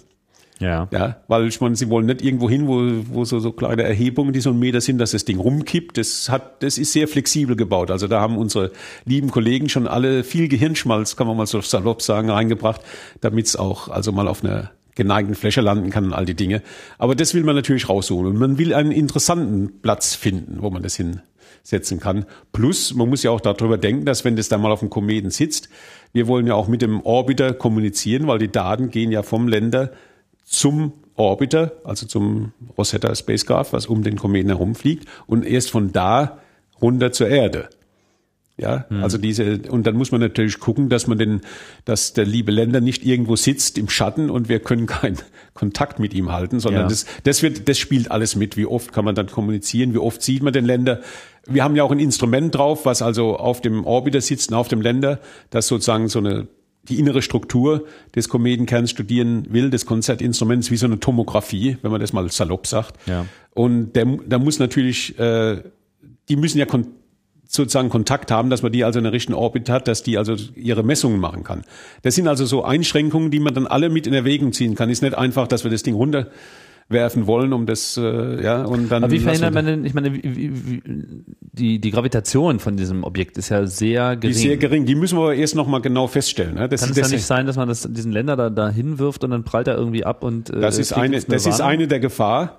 [0.60, 0.88] Ja.
[0.90, 2.80] Ja, weil ich meine, sie wollen nicht irgendwo hin, wo,
[3.14, 5.96] wo so, so kleine Erhebungen, die so einen Meter sind, dass das Ding rumkippt.
[5.96, 7.90] Das hat, das ist sehr flexibel gebaut.
[7.90, 8.72] Also da haben unsere
[9.04, 12.80] lieben Kollegen schon alle viel Gehirnschmalz, kann man mal so salopp sagen, reingebracht,
[13.20, 16.60] damit es auch also mal auf einer geneigten Fläche landen kann und all die Dinge.
[16.98, 18.32] Aber das will man natürlich rausholen.
[18.32, 22.26] Und man will einen interessanten Platz finden, wo man das hinsetzen kann.
[22.52, 25.30] Plus, man muss ja auch darüber denken, dass wenn das dann mal auf dem Kometen
[25.30, 25.70] sitzt,
[26.12, 29.92] wir wollen ja auch mit dem Orbiter kommunizieren, weil die Daten gehen ja vom Länder
[30.44, 36.38] zum Orbiter, also zum Rosetta Spacecraft, was um den Kometen herumfliegt, und erst von da
[36.80, 37.68] runter zur Erde.
[38.60, 39.04] Ja, mhm.
[39.04, 41.42] also diese, und dann muss man natürlich gucken, dass man den,
[41.84, 45.18] dass der liebe Länder nicht irgendwo sitzt im Schatten und wir können keinen
[45.54, 46.88] Kontakt mit ihm halten, sondern ja.
[46.88, 48.56] das, das wird, das spielt alles mit.
[48.56, 49.94] Wie oft kann man dann kommunizieren?
[49.94, 51.00] Wie oft sieht man den Länder?
[51.46, 54.66] Wir haben ja auch ein Instrument drauf, was also auf dem Orbiter sitzt und auf
[54.66, 56.48] dem Länder, das sozusagen so eine,
[56.88, 57.86] die innere Struktur
[58.16, 62.66] des Kometenkerns studieren will, des Konzertinstruments, wie so eine Tomographie, wenn man das mal salopp
[62.66, 62.96] sagt.
[63.06, 63.24] Ja.
[63.54, 65.62] Und der, da muss natürlich, äh,
[66.28, 66.66] die müssen ja
[67.48, 70.36] sozusagen Kontakt haben, dass man die also in der richtigen Orbit hat, dass die also
[70.54, 71.64] ihre Messungen machen kann.
[72.02, 74.90] Das sind also so Einschränkungen, die man dann alle mit in Erwägung ziehen kann.
[74.90, 79.02] Ist nicht einfach, dass wir das Ding runterwerfen wollen, um das äh, ja und dann.
[79.02, 79.86] Aber wie verhindert man denn?
[79.86, 80.82] Ich meine, wie, wie,
[81.40, 84.20] die die Gravitation von diesem Objekt ist ja sehr gering.
[84.20, 84.84] Die ist sehr gering.
[84.84, 86.56] Die müssen wir aber erst noch mal genau feststellen.
[86.56, 86.68] Ne?
[86.68, 89.24] Das kann ist, es ja nicht sein, dass man das, diesen Länder da, da hinwirft
[89.24, 92.00] und dann prallt er irgendwie ab und äh, das ist eine das ist eine der
[92.00, 92.50] Gefahren,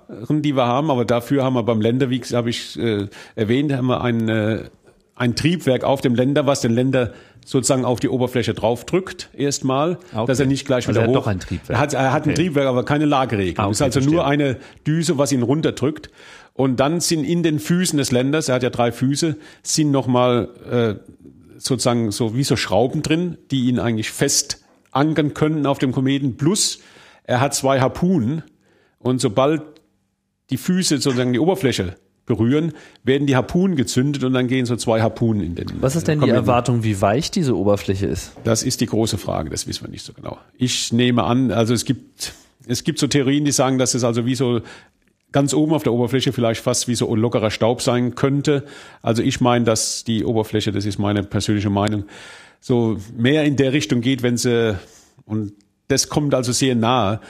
[0.42, 0.90] die wir haben.
[0.90, 4.64] Aber dafür haben wir beim Länder, wie habe ich äh, erwähnt, haben wir einen äh,
[5.20, 7.12] ein Triebwerk auf dem Länder, was den Länder
[7.44, 10.24] sozusagen auf die Oberfläche draufdrückt erstmal, okay.
[10.26, 11.26] dass er nicht gleich also wieder also er hoch.
[11.26, 11.70] Hat doch ein Triebwerk.
[11.70, 12.30] Er hat, er hat okay.
[12.30, 13.58] ein Triebwerk, aber keine Lageregelung.
[13.58, 14.14] Ah, okay, ist also verstehe.
[14.14, 14.56] nur eine
[14.86, 16.10] Düse, was ihn runterdrückt.
[16.54, 20.48] Und dann sind in den Füßen des Länders, er hat ja drei Füße, sind nochmal
[20.70, 21.10] äh,
[21.58, 26.38] sozusagen so wie so Schrauben drin, die ihn eigentlich fest ankern können auf dem Kometen.
[26.38, 26.80] Plus
[27.24, 28.42] er hat zwei Harpunen
[28.98, 29.62] und sobald
[30.48, 31.96] die Füße sozusagen die Oberfläche
[32.26, 35.66] berühren, werden die Harpunen gezündet und dann gehen so zwei Harpunen in den.
[35.80, 38.32] Was ist denn die Erwartung, wie weich diese Oberfläche ist?
[38.44, 40.38] Das ist die große Frage, das wissen wir nicht so genau.
[40.56, 42.32] Ich nehme an, also es gibt,
[42.66, 44.60] es gibt so Theorien, die sagen, dass es also wie so
[45.32, 48.64] ganz oben auf der Oberfläche vielleicht fast wie so ein lockerer Staub sein könnte.
[49.02, 52.04] Also ich meine, dass die Oberfläche, das ist meine persönliche Meinung,
[52.60, 54.78] so mehr in der Richtung geht, wenn sie,
[55.24, 55.52] und
[55.88, 57.20] das kommt also sehr nahe,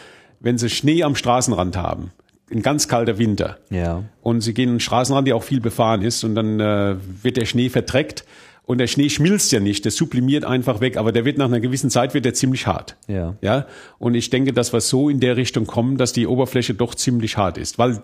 [0.40, 2.10] wenn sie Schnee am Straßenrand haben
[2.52, 3.58] ein ganz kalter Winter.
[3.70, 4.04] Ja.
[4.22, 7.44] Und sie gehen einen Straßenrand, die auch viel befahren ist, und dann äh, wird der
[7.44, 8.24] Schnee verdreckt.
[8.64, 11.58] Und der Schnee schmilzt ja nicht, der sublimiert einfach weg, aber der wird nach einer
[11.60, 12.96] gewissen Zeit wird der ziemlich hart.
[13.08, 13.36] Ja.
[13.40, 13.66] Ja.
[13.98, 17.36] Und ich denke, dass wir so in der Richtung kommen, dass die Oberfläche doch ziemlich
[17.36, 18.02] hart ist, weil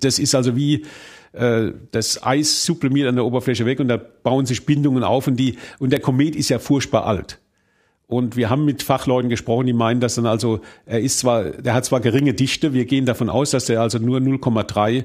[0.00, 0.84] das ist also wie
[1.32, 5.36] äh, das Eis sublimiert an der Oberfläche weg und da bauen sich Bindungen auf und
[5.36, 7.38] die und der Komet ist ja furchtbar alt.
[8.08, 11.74] Und wir haben mit Fachleuten gesprochen, die meinen, dass dann also, er ist zwar, der
[11.74, 15.04] hat zwar geringe Dichte, wir gehen davon aus, dass er also nur 0,3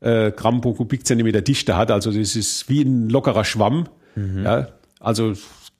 [0.00, 1.90] äh, Gramm pro Kubikzentimeter Dichte hat.
[1.90, 3.88] Also das ist wie ein lockerer Schwamm.
[4.14, 4.44] Mhm.
[4.44, 4.68] Ja,
[5.00, 5.32] also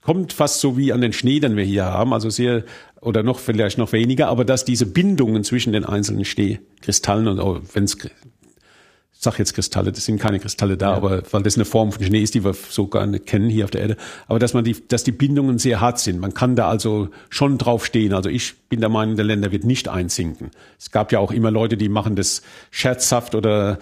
[0.03, 2.13] kommt fast so wie an den Schnee, den wir hier haben.
[2.13, 2.65] Also sehr,
[3.01, 7.85] oder noch vielleicht noch weniger, aber dass diese Bindungen zwischen den einzelnen Schneekristallen und wenn
[7.85, 7.97] es
[9.27, 10.97] ich sag jetzt Kristalle, das sind keine Kristalle da, ja.
[10.97, 13.65] aber weil das eine Form von Schnee ist, die wir so gar nicht kennen hier
[13.65, 13.97] auf der Erde.
[14.29, 16.21] Aber dass man die, dass die Bindungen sehr hart sind.
[16.21, 18.13] Man kann da also schon drauf stehen.
[18.13, 20.51] Also ich bin der Meinung, der Länder wird nicht einsinken.
[20.79, 23.79] Es gab ja auch immer Leute, die machen das scherzhaft oder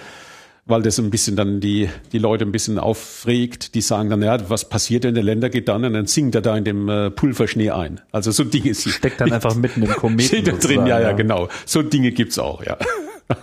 [0.67, 4.49] weil das ein bisschen dann die, die Leute ein bisschen aufregt, die sagen dann, ja,
[4.49, 7.11] was passiert denn, der Länder geht dann und dann sinkt er da in dem äh,
[7.11, 8.01] Pulverschnee ein.
[8.13, 8.75] Also so Dinge.
[8.75, 10.27] Steckt dann einfach mitten im Kometen.
[10.27, 11.49] Steht da drin, ja, ja, genau.
[11.67, 12.79] So Dinge gibt's auch, ja.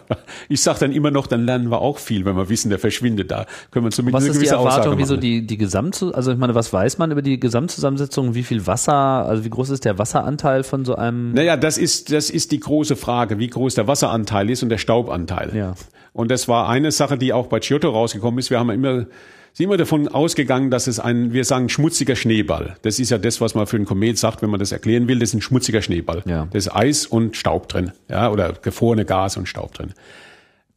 [0.49, 3.31] Ich sage dann immer noch, dann lernen wir auch viel, wenn wir wissen, der verschwindet
[3.31, 3.45] da.
[3.71, 6.37] Können wir zumindest was eine gewisse ist die Erwartung, wieso die, die Gesamt, also ich
[6.37, 8.35] meine, was weiß man über die Gesamtzusammensetzung?
[8.35, 11.33] Wie viel Wasser, also wie groß ist der Wasseranteil von so einem?
[11.33, 14.77] Naja, das ist, das ist die große Frage, wie groß der Wasseranteil ist und der
[14.77, 15.55] Staubanteil.
[15.55, 15.73] Ja.
[16.13, 18.49] Und das war eine Sache, die auch bei Giotto rausgekommen ist.
[18.49, 19.05] Wir haben immer
[19.53, 22.77] sind wir davon ausgegangen, dass es ein, wir sagen, schmutziger Schneeball.
[22.83, 25.19] Das ist ja das, was man für einen Komet sagt, wenn man das erklären will.
[25.19, 26.23] Das ist ein schmutziger Schneeball.
[26.25, 26.47] Ja.
[26.49, 29.93] Da ist Eis und Staub drin, ja, oder gefrorene Gas und Staub drin.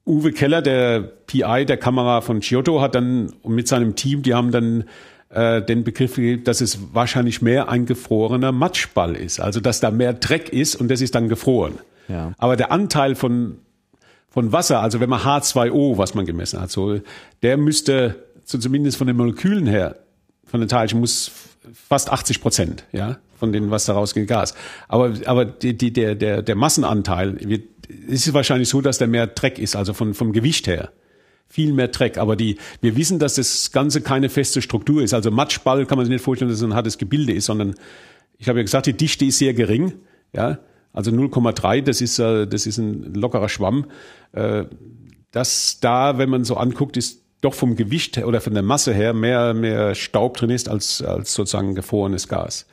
[0.07, 4.51] Uwe Keller, der PI der Kamera von Giotto, hat dann mit seinem Team, die haben
[4.51, 4.85] dann
[5.31, 9.41] äh, den Begriff gegeben, dass es wahrscheinlich mehr ein gefrorener Matschball ist.
[9.41, 11.79] Also dass da mehr Dreck ist und das ist dann gefroren.
[12.09, 12.33] Ja.
[12.39, 13.59] Aber der Anteil von,
[14.29, 17.01] von Wasser, also wenn man H2O, was man gemessen hat, so,
[17.43, 19.97] der müsste so zumindest von den Molekülen her,
[20.45, 21.31] von den Teilchen, muss
[21.73, 24.55] fast 80 Prozent, ja, von dem, was da rausgeht, Gas.
[24.89, 27.65] Aber, aber die, die, der, der, der Massenanteil wird,
[28.09, 30.91] ist es wahrscheinlich so, dass der mehr Dreck ist, also von, vom Gewicht her.
[31.49, 32.19] Viel mehr Dreck.
[32.19, 35.13] Aber die, wir wissen, dass das Ganze keine feste Struktur ist.
[35.13, 37.75] Also Matschball kann man sich nicht vorstellen, dass es ein hartes Gebilde ist, sondern
[38.39, 39.93] ich habe ja gesagt, die Dichte ist sehr gering,
[40.33, 40.59] ja.
[40.93, 43.87] Also 0,3, das ist, äh, das ist ein lockerer Schwamm.
[44.33, 44.65] Äh,
[45.33, 48.93] das da, wenn man so anguckt, ist doch vom Gewicht her oder von der Masse
[48.95, 52.67] her mehr, mehr Staub drin ist als, als sozusagen gefrorenes Gas.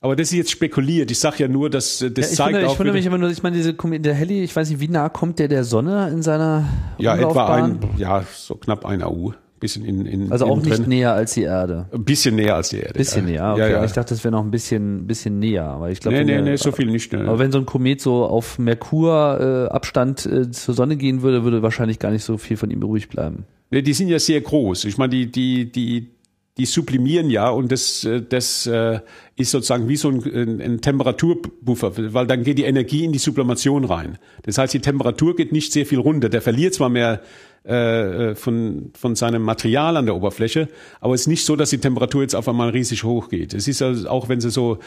[0.00, 1.10] Aber das ist jetzt spekuliert.
[1.10, 2.72] Ich sage ja nur, dass das ja, ich zeigt wundere, auch.
[2.74, 5.08] Ich wundere mich immer nur, ich meine, diese, der Heli, ich weiß nicht, wie nah
[5.08, 6.68] kommt der der Sonne in seiner
[6.98, 7.70] ja, etwa Umlaufbahn?
[7.72, 9.32] ein, ja, so knapp ein AU.
[9.58, 10.88] Bisschen in, in, Also auch nicht drin.
[10.90, 11.86] näher als die Erde.
[11.90, 12.92] Ein bisschen näher als die Erde.
[12.92, 13.32] Bisschen ja.
[13.32, 13.60] näher, okay.
[13.60, 13.84] Ja, ja.
[13.84, 15.76] Ich dachte, das wäre noch ein bisschen, bisschen näher.
[15.78, 17.10] Weil ich glaube, nee, nee, nee, so viel nicht.
[17.14, 17.20] Ne.
[17.20, 21.42] Aber wenn so ein Komet so auf Merkur äh, Abstand äh, zur Sonne gehen würde,
[21.42, 23.46] würde wahrscheinlich gar nicht so viel von ihm übrig bleiben.
[23.70, 24.84] Nee, die sind ja sehr groß.
[24.84, 26.10] Ich meine, die, die, die,
[26.56, 29.00] die sublimieren ja und das, äh, das äh,
[29.36, 33.84] ist sozusagen wie so ein, ein Temperaturbuffer, weil dann geht die Energie in die Sublimation
[33.84, 34.18] rein.
[34.42, 36.28] Das heißt, die Temperatur geht nicht sehr viel runter.
[36.28, 37.22] Der verliert zwar mehr
[37.66, 40.68] äh, äh, von, von seinem Material an der Oberfläche,
[41.00, 43.54] aber es ist nicht so, dass die Temperatur jetzt auf einmal riesig hoch geht.
[43.54, 44.78] Es ist also auch, wenn sie so,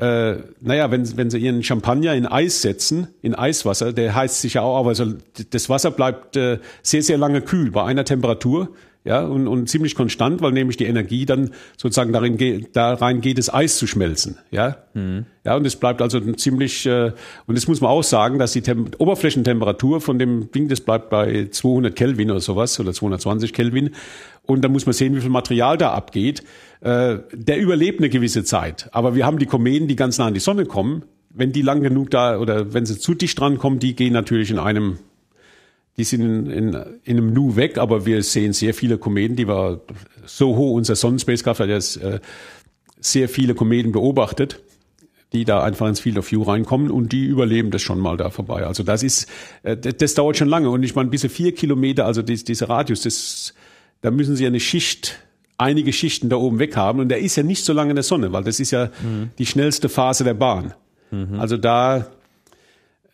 [0.00, 4.54] äh, naja, wenn, wenn sie ihren Champagner in Eis setzen, in Eiswasser, der heizt sich
[4.54, 5.12] ja auch, aber so,
[5.50, 8.70] das Wasser bleibt äh, sehr, sehr lange kühl bei einer Temperatur.
[9.04, 13.20] Ja, und, und ziemlich konstant, weil nämlich die Energie dann sozusagen darin geht, da rein
[13.20, 14.38] geht, das Eis zu schmelzen.
[14.52, 14.76] Ja,
[15.44, 17.12] ja, und es bleibt also ziemlich, äh,
[17.46, 21.10] und das muss man auch sagen, dass die Tem Oberflächentemperatur von dem Ding, das bleibt
[21.10, 23.90] bei 200 Kelvin oder sowas, oder 220 Kelvin.
[24.44, 26.44] Und da muss man sehen, wie viel Material da abgeht.
[26.80, 28.88] Äh, der überlebt eine gewisse Zeit.
[28.92, 31.04] Aber wir haben die Kometen, die ganz nah an die Sonne kommen.
[31.30, 34.50] Wenn die lang genug da, oder wenn sie zu dicht dran kommen, die gehen natürlich
[34.50, 34.98] in einem
[35.96, 36.74] die sind in, in,
[37.04, 39.80] in einem Nu weg, aber wir sehen sehr viele Kometen, die wir
[40.24, 42.20] so hoch, unser Sonnenspacecraft hat jetzt äh,
[42.98, 44.60] sehr viele Kometen beobachtet,
[45.32, 48.30] die da einfach ins Field of View reinkommen und die überleben das schon mal da
[48.30, 48.66] vorbei.
[48.66, 49.28] Also das ist,
[49.62, 52.44] äh, das, das dauert schon lange und ich meine, bis zu vier Kilometer, also dies,
[52.44, 53.54] dieser Radius, das,
[54.00, 55.18] da müssen sie eine Schicht,
[55.58, 58.02] einige Schichten da oben weg haben und der ist ja nicht so lange in der
[58.02, 58.88] Sonne, weil das ist ja
[59.38, 60.74] die schnellste Phase der Bahn.
[61.38, 62.06] Also da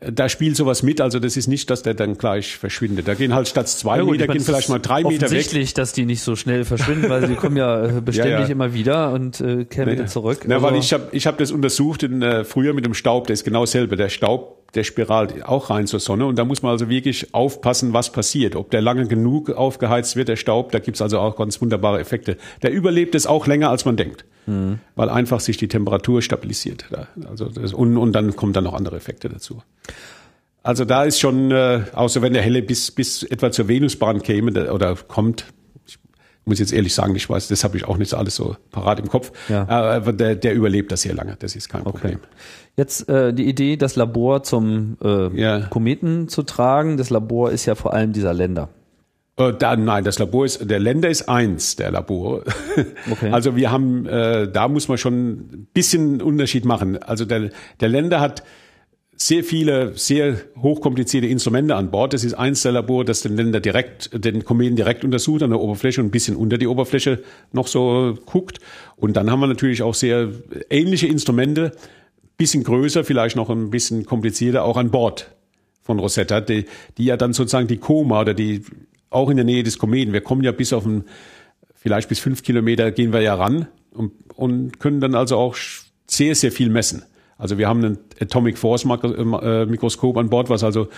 [0.01, 3.09] da spielt sowas mit, also das ist nicht, dass der dann gleich verschwindet.
[3.09, 5.23] Da gehen halt statt zwei Ja Meter meine, gehen vielleicht mal drei Meter weg.
[5.25, 8.47] Offensichtlich, dass die nicht so schnell verschwinden, weil sie kommen ja äh, beständig Ja, ja.
[8.47, 10.43] immer wieder und äh, kehren wieder zurück.
[10.47, 13.27] Na, weil Also- ich habe ich hab das untersucht in, äh, früher mit dem Staub,
[13.27, 13.97] der ist genau dasselbe.
[13.97, 17.93] Der Staub, der spiralt auch rein zur Sonne und da muss man also wirklich aufpassen,
[17.95, 18.55] was passiert.
[18.55, 22.37] Ob der lange genug aufgeheizt wird, der Staub, da gibt's also auch ganz wunderbare Effekte.
[22.63, 24.79] Der überlebt es auch länger, als man denkt, Mhm.
[24.95, 26.85] weil einfach sich die Temperatur stabilisiert.
[26.91, 27.09] Da.
[27.29, 29.63] Also das, und, und dann kommen dann noch andere Effekte dazu.
[30.63, 34.53] Also da ist schon, äh, außer wenn der Helle bis, bis etwa zur Venusbahn käme
[34.53, 35.47] der, oder kommt,
[35.87, 35.99] ich
[36.45, 39.09] muss jetzt ehrlich sagen, ich weiß, das habe ich auch nicht alles so parat im
[39.09, 39.67] Kopf, Ja.
[39.69, 42.19] Aber der, der überlebt das sehr lange, das ist kein Problem.
[42.79, 45.61] Jetzt äh, die Idee, das Labor zum äh, Ja.
[45.63, 46.97] Kometen zu tragen.
[46.97, 48.69] Das Labor ist ja vor allem dieser Länder.
[49.37, 52.45] Äh, da, nein, das Labor ist, der Länder ist eins der Labore.
[53.11, 53.31] Okay.
[53.31, 57.03] Also wir haben, äh, da muss man schon ein bisschen Unterschied machen.
[57.03, 57.51] Also der,
[57.81, 58.45] der Länder hat
[59.17, 62.13] sehr viele, sehr hochkomplizierte Instrumente an Bord.
[62.13, 65.59] Das ist eins der Labore, das den Länder direkt, den Kometen direkt untersucht an der
[65.59, 68.61] Oberfläche und ein bisschen unter die Oberfläche noch so guckt.
[68.95, 70.29] Und dann haben wir natürlich auch sehr
[70.71, 71.73] ähnliche Instrumente,
[72.39, 75.31] bisschen größer, vielleicht noch ein bisschen komplizierter, auch an Bord
[75.83, 76.65] von Rosetta, die,
[76.97, 78.63] die ja dann sozusagen die Koma oder die
[79.11, 80.13] auch in der Nähe des Kometen.
[80.13, 81.05] Wir kommen ja bis auf ein,
[81.75, 85.57] vielleicht bis fünf Kilometer gehen wir ja ran und, und können dann also auch
[86.07, 87.03] sehr, sehr viel messen.
[87.39, 90.89] Also wir haben ein Atomic Force Makro- äh, Mikroskop an Bord, was also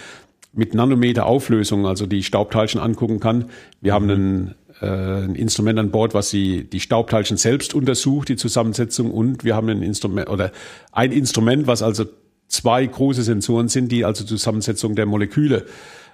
[0.53, 3.47] mit Nanometer Auflösung, also die Staubteilchen angucken kann.
[3.81, 8.37] Wir haben ein, äh, ein Instrument an Bord, was die, die Staubteilchen selbst untersucht, die
[8.37, 10.53] Zusammensetzung, und wir haben ein Instrument oder
[10.93, 12.07] ein Instrument, was also
[12.49, 15.67] zwei große Sensoren sind, die also Zusammensetzung der Moleküle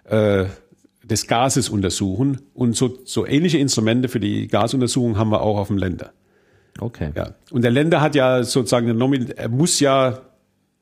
[0.04, 0.46] äh,
[1.02, 2.42] des Gases untersuchen.
[2.54, 6.12] Und so, so ähnliche Instrumente für die Gasuntersuchung haben wir auch auf dem Länder.
[6.78, 7.10] Okay.
[7.14, 7.34] Ja.
[7.50, 8.88] Und der Länder hat ja sozusagen
[9.36, 10.20] er muss ja,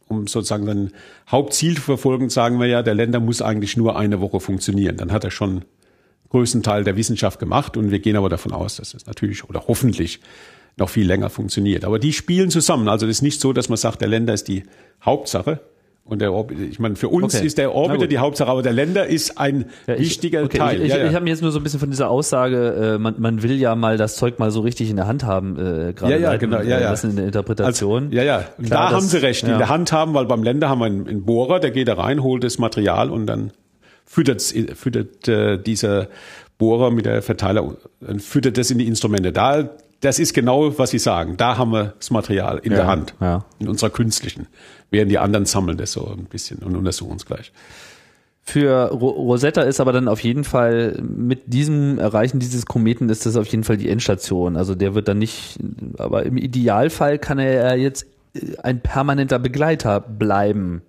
[0.08, 0.90] um sozusagen sein
[1.30, 4.96] Hauptziel zu verfolgen, sagen wir ja, der Länder muss eigentlich nur eine Woche funktionieren.
[4.96, 5.64] Dann hat er schon
[6.34, 9.64] größten Teil der Wissenschaft gemacht und wir gehen aber davon aus, dass es natürlich oder
[9.68, 10.20] hoffentlich
[10.76, 11.84] noch viel länger funktioniert.
[11.84, 12.88] Aber die spielen zusammen.
[12.88, 14.64] Also es ist nicht so, dass man sagt, der Länder ist die
[15.04, 15.60] Hauptsache
[16.06, 17.46] Und der Orbiter, ich meine, für uns Okay.
[17.46, 20.76] ist der Orbiter die Hauptsache, aber der Länder ist ein Ja, ich- wichtiger okay, Teil.
[20.80, 21.08] Ich, ich, ja, ja.
[21.08, 23.52] ich habe mir jetzt nur so ein bisschen von dieser Aussage, äh, man, man will
[23.58, 26.36] ja mal das Zeug mal so richtig in der Hand haben, äh, gerade Ja, ja,
[26.36, 26.92] genau, ja, äh, ja.
[26.94, 28.12] in der Interpretation.
[28.12, 28.44] ja, ja.
[28.58, 29.52] Und Klar, da das- haben Sie recht, ja.
[29.54, 31.94] in der Hand haben, weil beim Länder haben wir einen, einen Bohrer, der geht da
[31.94, 33.52] rein, holt das Material und dann
[34.04, 36.08] füttert, füttert äh, dieser
[36.58, 37.76] Bohrer mit der Verteiler,
[38.06, 39.32] äh, füttert das in die Instrumente.
[39.32, 39.70] Da,
[40.00, 41.36] das ist genau, was Sie sagen.
[41.36, 43.44] Da haben wir das Material in Ja, der Hand, ja.
[43.58, 44.46] in unserer künstlichen.
[44.90, 47.52] Während die anderen sammeln das so ein bisschen und untersuchen es gleich.
[48.46, 53.24] Für Ro Rosetta ist aber dann auf jeden Fall mit diesem Erreichen dieses Kometen ist
[53.24, 54.58] das auf jeden Fall die Endstation.
[54.58, 55.58] Also der wird dann nicht,
[55.96, 60.82] aber im Idealfall kann er ja jetzt äh, ein permanenter Begleiter bleiben.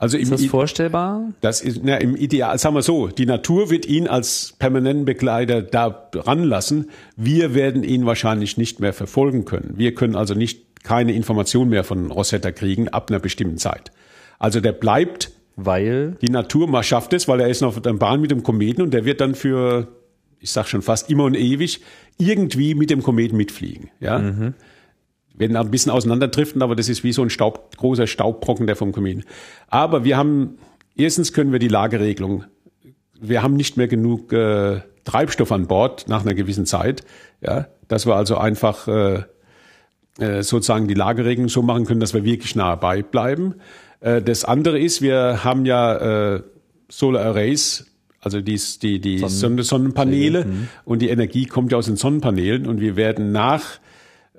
[0.00, 1.32] Also Ist das vorstellbar?
[1.40, 5.60] Das ist na, im Ideal, sagen wir so, die Natur wird ihn als permanenten Begleiter
[5.60, 6.90] da ranlassen.
[7.16, 9.74] Wir werden ihn wahrscheinlich nicht mehr verfolgen können.
[9.76, 13.90] Wir können also nicht keine Information mehr von Rosetta kriegen ab einer bestimmten Zeit.
[14.38, 17.92] Also der bleibt, Weil die Natur mal schafft es, weil er ist noch auf der
[17.94, 19.88] Bahn mit dem Kometen und der wird dann für,
[20.38, 21.80] ich sag schon fast immer und ewig,
[22.16, 23.90] irgendwie mit dem Kometen mitfliegen.
[23.98, 24.20] Ja.
[25.38, 28.92] Werden ein bisschen auseinanderdriften, aber das ist wie so ein Staub, großer Staubbrocken, der vom
[28.92, 29.24] Kometen.
[29.68, 30.58] Aber wir haben,
[30.96, 32.44] erstens können wir die Lageregelung,
[33.20, 37.02] wir haben nicht mehr genug äh, Treibstoff an Bord nach einer gewissen Zeit,
[37.40, 39.22] ja, dass wir also einfach äh,
[40.18, 43.54] äh, sozusagen die Lageregelung so machen können, dass wir wirklich nah bei bleiben.
[44.00, 46.42] Äh, das andere ist, wir haben ja äh,
[46.88, 47.86] Solar Arrays,
[48.20, 50.46] also die, die, die Sonnen Sonnenpaneele
[50.84, 53.78] und die Energie kommt ja aus den Sonnenpaneelen und wir werden nach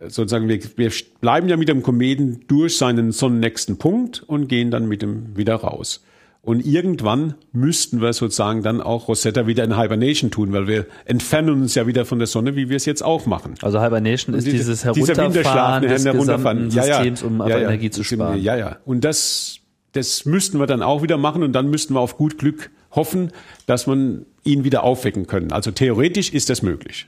[0.07, 4.87] sozusagen, wir, wir bleiben ja mit dem Kometen durch seinen sonnennächsten Punkt und gehen dann
[4.87, 6.03] mit dem wieder raus.
[6.41, 11.49] Und irgendwann müssten wir sozusagen dann auch Rosetta wieder in Hibernation tun, weil wir entfernen
[11.61, 13.55] uns ja wieder von der Sonne, wie wir es jetzt auch machen.
[13.61, 16.69] also Hibernation ist Diese- dieses dieser Herunterfahren Winterschlaf, des herunterfahren.
[16.69, 16.93] Ja, ja.
[16.95, 17.57] Systems, um Ja, ja.
[17.59, 18.41] Energie zu sparen.
[18.41, 18.77] Ja, ja.
[18.85, 19.59] Und das,
[19.91, 23.31] das müssten wir dann auch wieder machen und dann müssten wir auf gut Glück hoffen,
[23.65, 25.51] dass man ihn wieder aufwecken können.
[25.51, 27.07] Also theoretisch ist das möglich.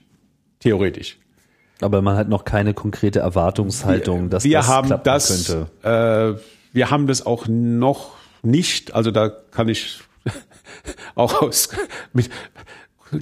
[0.59, 1.17] Theoretisch.
[1.81, 6.37] Aber man hat noch keine konkrete Erwartungshaltung, dass wir das haben klappen das, könnte.
[6.37, 6.41] äh,
[6.73, 8.11] wir haben das auch noch
[8.43, 8.93] nicht.
[8.95, 9.99] Also da kann ich
[11.15, 11.69] auch aus
[12.13, 12.29] mit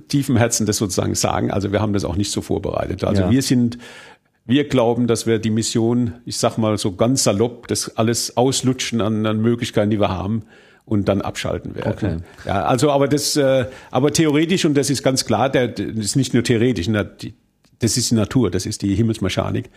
[0.08, 1.52] tiefem Herzen das sozusagen sagen.
[1.52, 3.04] Also wir haben das auch nicht so vorbereitet.
[3.04, 3.32] Also Ja.
[3.32, 3.78] wir sind,
[4.46, 9.02] wir glauben, dass wir die Mission, ich sag mal so ganz salopp, das alles auslutschen
[9.02, 10.44] an, an Möglichkeiten, die wir haben
[10.86, 11.92] und dann abschalten werden.
[11.92, 12.18] Okay.
[12.46, 16.16] Ja, also aber das, äh, aber theoretisch und das ist ganz klar, der, das ist
[16.16, 17.34] nicht nur theoretisch, na, die-
[17.80, 19.70] das ist die Natur, das ist die Himmelsmechanik.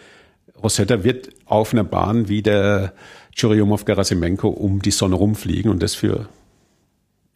[0.63, 2.93] Rosetta wird auf einer Bahn wie der
[3.35, 6.29] Churyumov-Gerasimenko um die Sonne rumfliegen und das für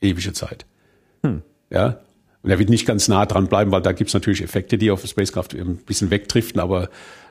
[0.01, 0.67] ewige Zeit.
[1.71, 1.99] Ja.
[2.43, 5.01] Und er wird nicht ganz nah dran bleiben, weil da gibt's natürlich Effekte, die auf
[5.01, 6.61] der Spacecraft ein bisschen wegdriften.
[6.61, 6.89] Aber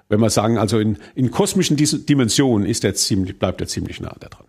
[0.09, 4.15] wenn wir sagen, also in, in kosmischen Dimensionen ist er ziemlich, bleibt er ziemlich nah
[4.19, 4.45] da dran.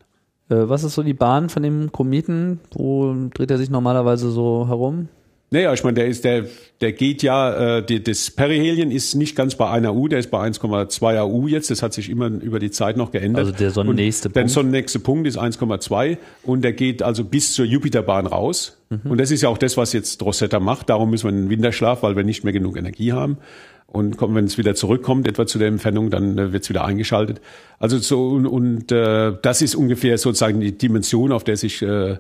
[0.48, 2.60] Äh, was ist so die Bahn von dem Kometen?
[2.72, 5.08] Wo dreht er sich normalerweise so herum?
[5.50, 6.46] Naja, ich meine, der ist, der,
[6.80, 10.30] der geht ja, äh, die, das Perihelien ist nicht ganz bei einer U, der ist
[10.30, 11.70] bei 1,2 AU jetzt.
[11.70, 13.46] Das hat sich immer über die Zeit noch geändert.
[13.46, 14.52] Also der sonnennächste und Der Punkt.
[14.52, 18.76] sonnennächste Punkt ist 1,2 und der geht also bis zur Jupiterbahn raus.
[18.90, 19.12] Mhm.
[19.12, 20.90] Und das ist ja auch das, was jetzt Rosetta macht.
[20.90, 23.38] Darum müssen wir in den Winterschlaf, weil wir nicht mehr genug Energie haben.
[23.86, 26.84] Und kommen, wenn es wieder zurückkommt, etwa zu der Entfernung, dann äh, wird es wieder
[26.84, 27.40] eingeschaltet.
[27.78, 32.10] Also so und, und äh, das ist ungefähr sozusagen die Dimension, auf der sich äh,
[32.10, 32.18] äh,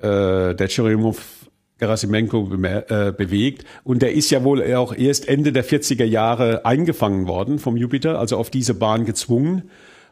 [0.00, 1.37] der Churyumov
[1.78, 3.64] Gerasimenko äh, bewegt.
[3.84, 8.18] Und der ist ja wohl auch erst Ende der 40er Jahre eingefangen worden vom Jupiter,
[8.18, 9.70] also auf diese Bahn gezwungen.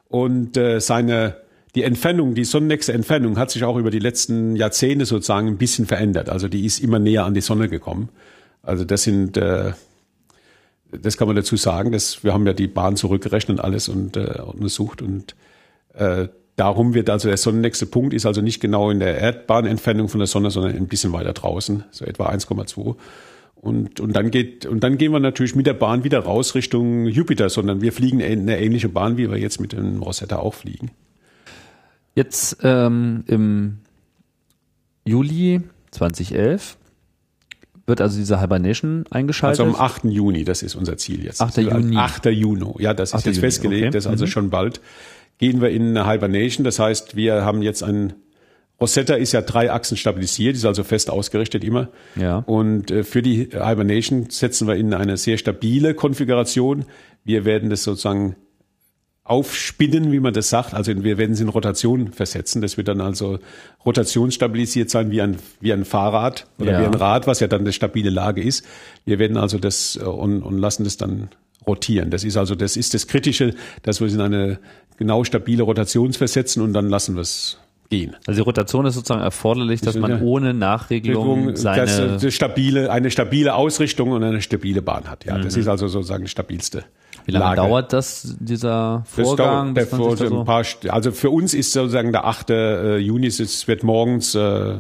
[0.08, 1.36] Und äh, seine
[1.74, 5.84] die Entfernung, die sonnennächste Entfernung hat sich auch über die letzten Jahrzehnte sozusagen ein bisschen
[5.84, 6.30] verändert.
[6.30, 8.08] Also die ist immer näher an die Sonne gekommen.
[8.62, 9.72] Also das sind äh,
[10.90, 14.16] das kann man dazu sagen, dass wir haben ja die Bahn zurückgerechnet und alles und
[14.16, 15.34] äh, untersucht und
[15.94, 20.20] äh, darum wird also der sonnennächste Punkt ist also nicht genau in der Erdbahnentfernung von
[20.20, 22.96] der Sonne, sondern ein bisschen weiter draußen, so etwa 1,2.
[23.54, 27.06] Und, und dann geht, und dann gehen wir natürlich mit der Bahn wieder raus Richtung
[27.06, 30.54] Jupiter, sondern wir fliegen in eine ähnliche Bahn, wie wir jetzt mit dem Rosetta auch
[30.54, 30.90] fliegen.
[32.14, 33.78] Jetzt ähm, im
[35.04, 35.60] Juli
[35.90, 36.76] 2011
[37.86, 39.60] wird also diese Hibernation eingeschaltet.
[39.60, 40.04] Also am 8.
[40.04, 41.40] Juni, das ist unser Ziel jetzt.
[41.40, 41.58] 8.
[41.58, 41.96] Juni.
[41.96, 42.26] 8.
[42.26, 43.26] Juni, ja, das ist 8.
[43.26, 43.90] jetzt Juni, festgelegt, okay.
[43.92, 44.80] das ist also schon bald.
[45.38, 48.14] Gehen wir in eine Hibernation, das heißt, wir haben jetzt ein,
[48.80, 51.88] Rosetta ist ja drei Achsen stabilisiert, ist also fest ausgerichtet immer.
[52.14, 52.38] Ja.
[52.38, 56.84] Und äh, für die Hibernation setzen wir in eine sehr stabile Konfiguration.
[57.24, 58.36] Wir werden das sozusagen
[59.24, 60.72] aufspinnen, wie man das sagt.
[60.72, 62.62] Also wir werden es in Rotation versetzen.
[62.62, 63.38] Das wird dann also
[63.84, 66.80] rotationsstabilisiert sein wie ein, wie ein Fahrrad oder Ja.
[66.80, 68.64] wie ein Rad, was ja dann eine stabile Lage ist.
[69.04, 71.28] Wir werden also das äh, und, und lassen das dann
[71.66, 72.10] rotieren.
[72.10, 74.60] Das ist also, das ist das Kritische, dass wir es in eine
[74.96, 77.58] genau stabile Rotation versetzen und dann lassen wir es
[77.88, 78.16] gehen.
[78.26, 83.10] Also die Rotation ist sozusagen erforderlich, dass man ohne Nachregelung seine dass, äh, stabile, eine
[83.10, 85.24] stabile Ausrichtung und eine stabile Bahn hat.
[85.24, 86.84] Ja, das ist also sozusagen die stabilste.
[87.26, 87.56] Wie lange Lage.
[87.68, 89.74] dauert das, dieser Das Vorgang?
[89.74, 92.50] dauert, der Vor- so- ein paar, also für uns ist sozusagen der 8.
[92.50, 94.74] äh, Juni, es wird morgens, äh,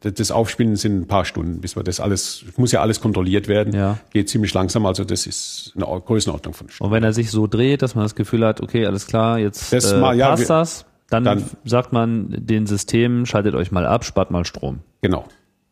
[0.00, 3.72] das Aufspielen sind ein paar Stunden, bis wir das alles, muss ja alles kontrolliert werden,
[3.74, 3.98] Ja.
[4.10, 6.88] geht ziemlich langsam, also das ist eine Or- Größenordnung von Stunden.
[6.90, 9.72] Und wenn er sich so dreht, dass man das Gefühl hat, okay, alles klar, jetzt
[9.72, 13.70] Das äh, mal- ja, passt wir- das, dann, dann- sagt man den Systemen, schaltet euch
[13.70, 14.80] mal ab, spart mal Strom.
[15.02, 15.24] Genau,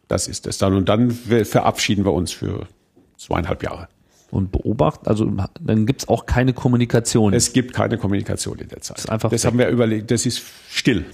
[0.06, 0.74] das ist es dann.
[0.74, 2.66] Und dann verabschieden wir uns für
[3.16, 3.88] zweieinhalb Jahre.
[4.30, 5.30] Und beobacht, also
[5.60, 7.32] dann gibt's auch keine Kommunikation.
[7.34, 8.98] Es gibt keine Kommunikation in der Zeit.
[8.98, 9.50] Ist einfach das weg.
[9.50, 11.04] haben wir überlegt, das ist still.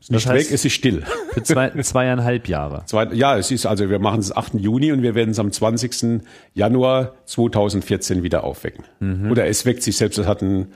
[0.00, 1.02] Ist nicht heißt- weg, es ist still.
[1.32, 2.82] Für zwei, zweieinhalb Jahre.
[2.84, 4.54] Zwei, ja, es ist also, wir machen es 8.
[4.54, 6.20] Juni und wir werden es am 20.
[6.52, 8.84] Januar 2014 wieder aufwecken.
[9.00, 9.30] Mhm.
[9.30, 10.66] Oder es weckt sich selbst, es hat ein,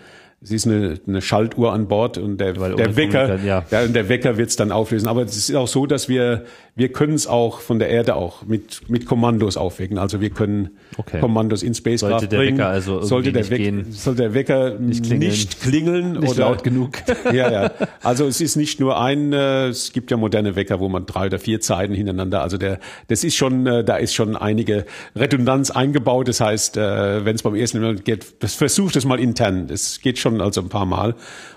[0.41, 3.65] es ist eine, eine Schaltuhr an Bord und der, Weil der Wecker, ja.
[3.71, 3.83] ja.
[3.83, 5.09] und der Wecker wird es dann auflösen.
[5.09, 6.45] Aber es ist auch so, dass wir,
[6.77, 9.99] wir können es auch von der Erde auch mit, mit Kommandos aufwecken.
[9.99, 11.21] Also wir können Okay.
[11.21, 12.59] Kommandos in Spacecraft Sollte der bringen.
[12.59, 13.87] Wecker also sollte der nicht gehen.
[13.93, 15.33] sollte der Wecker nicht klingeln.
[15.61, 16.93] klingeln, Nicht oder laut genug.
[17.33, 17.71] ja, ja.
[18.03, 21.27] Also es ist nicht nur ein, äh, es gibt ja moderne Wecker, wo man drei
[21.27, 25.71] oder vier Zeiten hintereinander, also der, das ist schon, äh, da ist schon einige Redundanz
[25.71, 26.27] eingebaut.
[26.27, 29.69] Das heißt, äh, wenn es beim ersten Mal geht, das versucht es mal intern.
[29.69, 31.15] Das geht schon also ein paar Mal.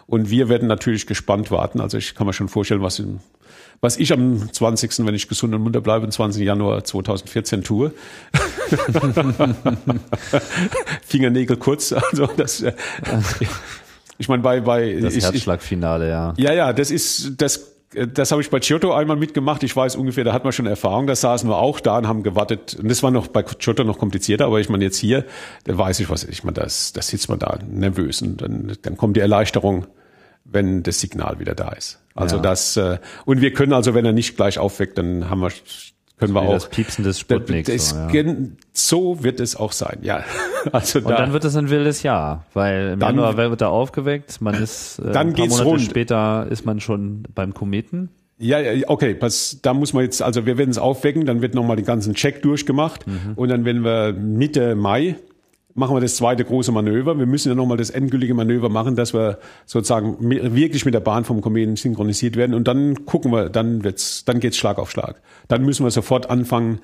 [0.07, 1.79] Und wir werden natürlich gespannt warten.
[1.79, 3.19] Also ich kann mir schon vorstellen, was im
[3.83, 6.43] was ich am 20., wenn ich gesund und munter bleibe, am 20.
[6.43, 7.91] Januar 2014 tue.
[11.01, 12.73] Fingernägel kurz, also das, äh,
[14.19, 16.33] ich meine, bei, bei, Das ich, Herzschlagfinale, ja.
[16.37, 19.63] ja, ja, das ist, das, das habe ich bei Giotto einmal mitgemacht.
[19.63, 21.07] Ich weiß ungefähr, da hat man schon Erfahrung.
[21.07, 22.77] Da saßen wir auch da und haben gewartet.
[22.79, 25.25] Und das war noch bei Giotto noch komplizierter, aber ich meine jetzt hier,
[25.65, 26.23] da weiß ich was.
[26.23, 29.87] Ich meine, das, das sitzt man da nervös und dann, dann kommt die Erleichterung,
[30.45, 31.99] wenn das Signal wieder da ist.
[32.15, 32.41] Also Ja.
[32.41, 35.51] das, äh, und wir können also, wenn er nicht gleich aufweckt, dann haben wir,
[36.21, 36.53] können wir auch.
[36.53, 38.23] das Piepsen des Sputniks, Das, so, ja.
[38.73, 40.23] so wird es auch sein, ja.
[40.71, 43.69] Also Und da, dann wird es ein wildes Jahr, weil im Dann- Januar wird er
[43.69, 45.81] aufgeweckt, man ist äh, Dann ein paar geht's Monate rund.
[45.81, 48.09] später ist man schon beim Kometen.
[48.37, 51.53] Ja, ja, okay, pass, da muss man jetzt, also wir werden es aufwecken, dann wird
[51.53, 53.33] nochmal den ganzen Check durchgemacht Mhm.
[53.35, 55.15] und dann werden wir Mitte Mai
[55.73, 57.17] machen wir das zweite große Manöver.
[57.17, 61.23] Wir müssen ja nochmal das endgültige Manöver machen, dass wir sozusagen wirklich mit der Bahn
[61.23, 65.21] vom Kometen synchronisiert werden und dann gucken wir, dann wird's, dann geht's Schlag auf Schlag.
[65.47, 66.79] Dann müssen wir sofort anfangen,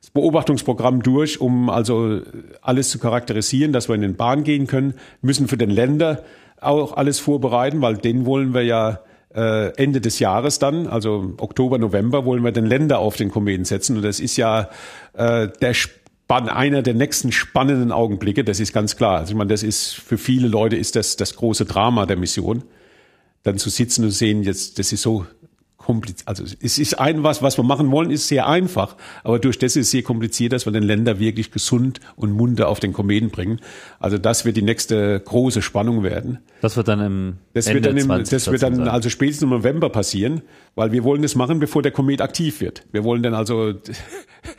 [0.00, 2.20] das Beobachtungsprogramm durch, um also
[2.60, 6.22] alles zu charakterisieren, dass wir in den Bahn gehen können, müssen für den Länder
[6.60, 9.00] auch alles vorbereiten, weil den wollen wir ja
[9.34, 13.64] äh, Ende des Jahres dann, also Oktober, November, wollen wir den Länder auf den Kometen
[13.64, 13.96] setzen.
[13.96, 14.70] Und das ist ja
[15.14, 15.74] äh, der
[16.28, 19.18] einer der nächsten spannenden Augenblicke, das ist ganz klar.
[19.18, 22.64] Also ich meine, das ist für viele Leute ist das das große Drama der Mission
[23.44, 25.24] dann zu sitzen und sehen, jetzt, das ist so
[25.86, 26.26] kompliziert.
[26.26, 29.76] Also es ist ein was, was wir machen wollen, ist sehr einfach, aber durch das
[29.76, 33.30] ist es sehr kompliziert, dass wir den Länder wirklich gesund und munter auf den Kometen
[33.30, 33.60] bringen.
[34.00, 36.38] Also das wird die nächste große Spannung werden.
[36.60, 39.44] Das wird dann im Das Ende wird dann, im, 2014 das wird dann also spätestens
[39.44, 40.42] im November passieren,
[40.74, 42.82] weil wir wollen das machen, bevor der Komet aktiv wird.
[42.90, 43.74] Wir wollen dann also,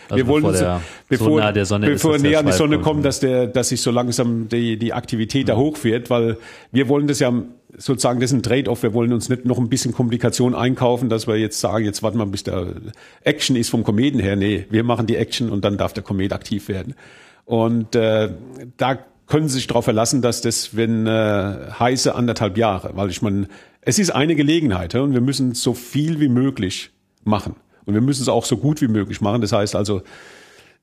[0.10, 2.54] wir wollen bevor der so bevor, nah der Sonne ist, bevor der näher an die
[2.54, 6.38] Sonne kommt, dass der, dass sich so langsam die, die Aktivität da hochfährt, weil
[6.72, 7.34] wir wollen das ja
[7.76, 8.84] sozusagen, das ist ein Trade-off.
[8.84, 12.18] Wir wollen uns nicht noch ein bisschen Komplikation einkaufen, dass wir jetzt sagen, jetzt warten
[12.18, 12.68] wir, bis der
[13.24, 14.36] Action ist vom Kometen her.
[14.36, 16.96] Nee, wir machen die Action und dann darf der Komet aktiv werden.
[17.46, 18.32] Und äh,
[18.78, 23.22] da können Sie sich darauf verlassen, dass das, wenn äh, heiße anderthalb Jahre, weil ich
[23.22, 23.48] meine,
[23.82, 26.92] es ist eine Gelegenheit und wir müssen so viel wie möglich
[27.24, 27.56] machen.
[27.86, 29.42] Und wir müssen es auch so gut wie möglich machen.
[29.42, 30.02] Das heißt also,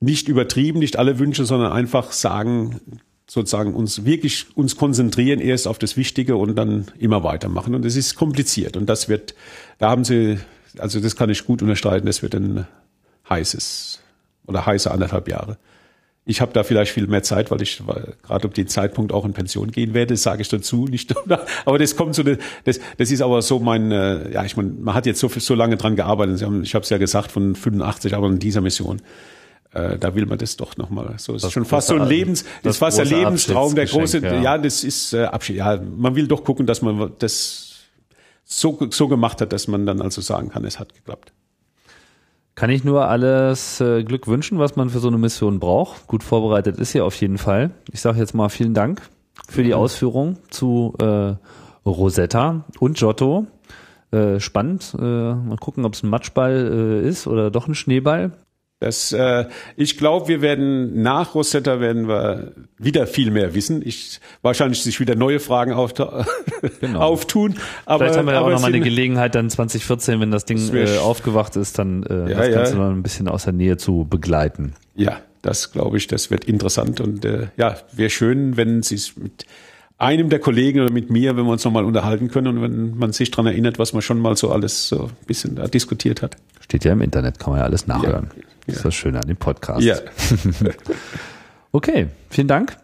[0.01, 2.81] nicht übertrieben, nicht alle Wünsche, sondern einfach sagen,
[3.27, 7.75] sozusagen uns wirklich uns konzentrieren erst auf das Wichtige und dann immer weitermachen.
[7.75, 8.77] Und es ist kompliziert.
[8.77, 9.35] Und das wird,
[9.79, 10.39] da haben sie,
[10.79, 12.67] also das kann ich gut unterstreichen, das wird ein
[13.29, 14.01] heißes
[14.47, 15.57] oder heiße anderthalb Jahre.
[16.27, 17.83] Ich habe da vielleicht viel mehr Zeit, weil ich
[18.23, 21.15] gerade um den Zeitpunkt auch in Pension gehen werde, sage ich dazu, nicht.
[21.67, 24.95] Aber das kommt so, das, das ist aber so mein, äh, ja, ich meine, man
[24.95, 26.39] hat jetzt so so lange dran gearbeitet.
[26.39, 29.03] Sie haben, ich habe es ja gesagt, von 85, aber in dieser Mission
[29.73, 31.15] äh, da will man das doch nochmal.
[31.19, 33.87] So, es ist schon fast so ein Lebens, das, das ist fast der Lebenstraum, der
[33.87, 34.41] große, ja.
[34.41, 34.59] ja.
[34.59, 35.57] das ist äh, Abschied.
[35.57, 37.75] Ja, man will doch gucken, dass man das
[38.45, 41.33] so, so gemacht hat, dass man dann also sagen kann, es hat geklappt.
[42.55, 46.07] Kann ich nur alles äh, Glück wünschen, was man für so eine Mission braucht.
[46.07, 47.73] Gut vorbereitet ist sie auf jeden Fall.
[47.91, 49.03] Ich sage jetzt mal vielen Dank
[49.49, 51.35] für die Ausführung zu äh,
[51.85, 53.47] Rosetta und Giotto.
[54.13, 54.95] Äh, spannend.
[54.97, 58.31] Äh, mal gucken, ob es ein Matschball äh, ist oder doch ein Schneeball.
[58.85, 59.47] Das, äh,
[59.77, 63.81] ich glaube, wir werden nach Rosetta werden wir wieder viel mehr wissen.
[63.83, 65.95] Ich wahrscheinlich sich wieder neue Fragen auf,
[66.81, 67.01] genau.
[67.01, 67.55] auftun.
[67.87, 70.99] Aber, Vielleicht haben wir ja auch nochmal eine Gelegenheit, dann 2014, wenn das Ding äh,
[70.99, 72.79] aufgewacht ist, dann äh, ja, das Ganze ja.
[72.79, 74.75] noch ein bisschen aus der Nähe zu begleiten.
[74.95, 79.17] Ja, das glaube ich, das wird interessant und äh, ja, wäre schön, wenn Sie es
[79.17, 79.47] mit
[79.97, 83.13] einem der Kollegen oder mit mir, wenn wir uns nochmal unterhalten können und wenn man
[83.13, 86.37] sich daran erinnert, was man schon mal so alles so ein bisschen da diskutiert hat.
[86.61, 88.31] Steht ja im Internet, kann man ja alles nachhören.
[88.37, 88.43] Ja.
[88.67, 89.83] Das ist das Schöne an dem Podcast.
[89.83, 89.97] Ja.
[91.73, 92.77] okay, vielen Dank.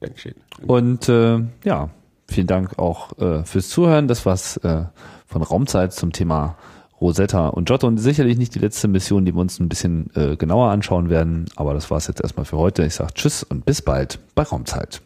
[0.00, 0.34] Dankeschön.
[0.66, 1.90] Und äh, ja,
[2.28, 4.08] vielen Dank auch äh, fürs Zuhören.
[4.08, 4.84] Das war's äh,
[5.26, 6.56] von Raumzeit zum Thema
[7.00, 7.86] Rosetta und Giotto.
[7.86, 11.46] Und sicherlich nicht die letzte Mission, die wir uns ein bisschen äh, genauer anschauen werden.
[11.56, 12.84] Aber das war's jetzt erstmal für heute.
[12.84, 15.00] Ich sage Tschüss und bis bald bei Raumzeit.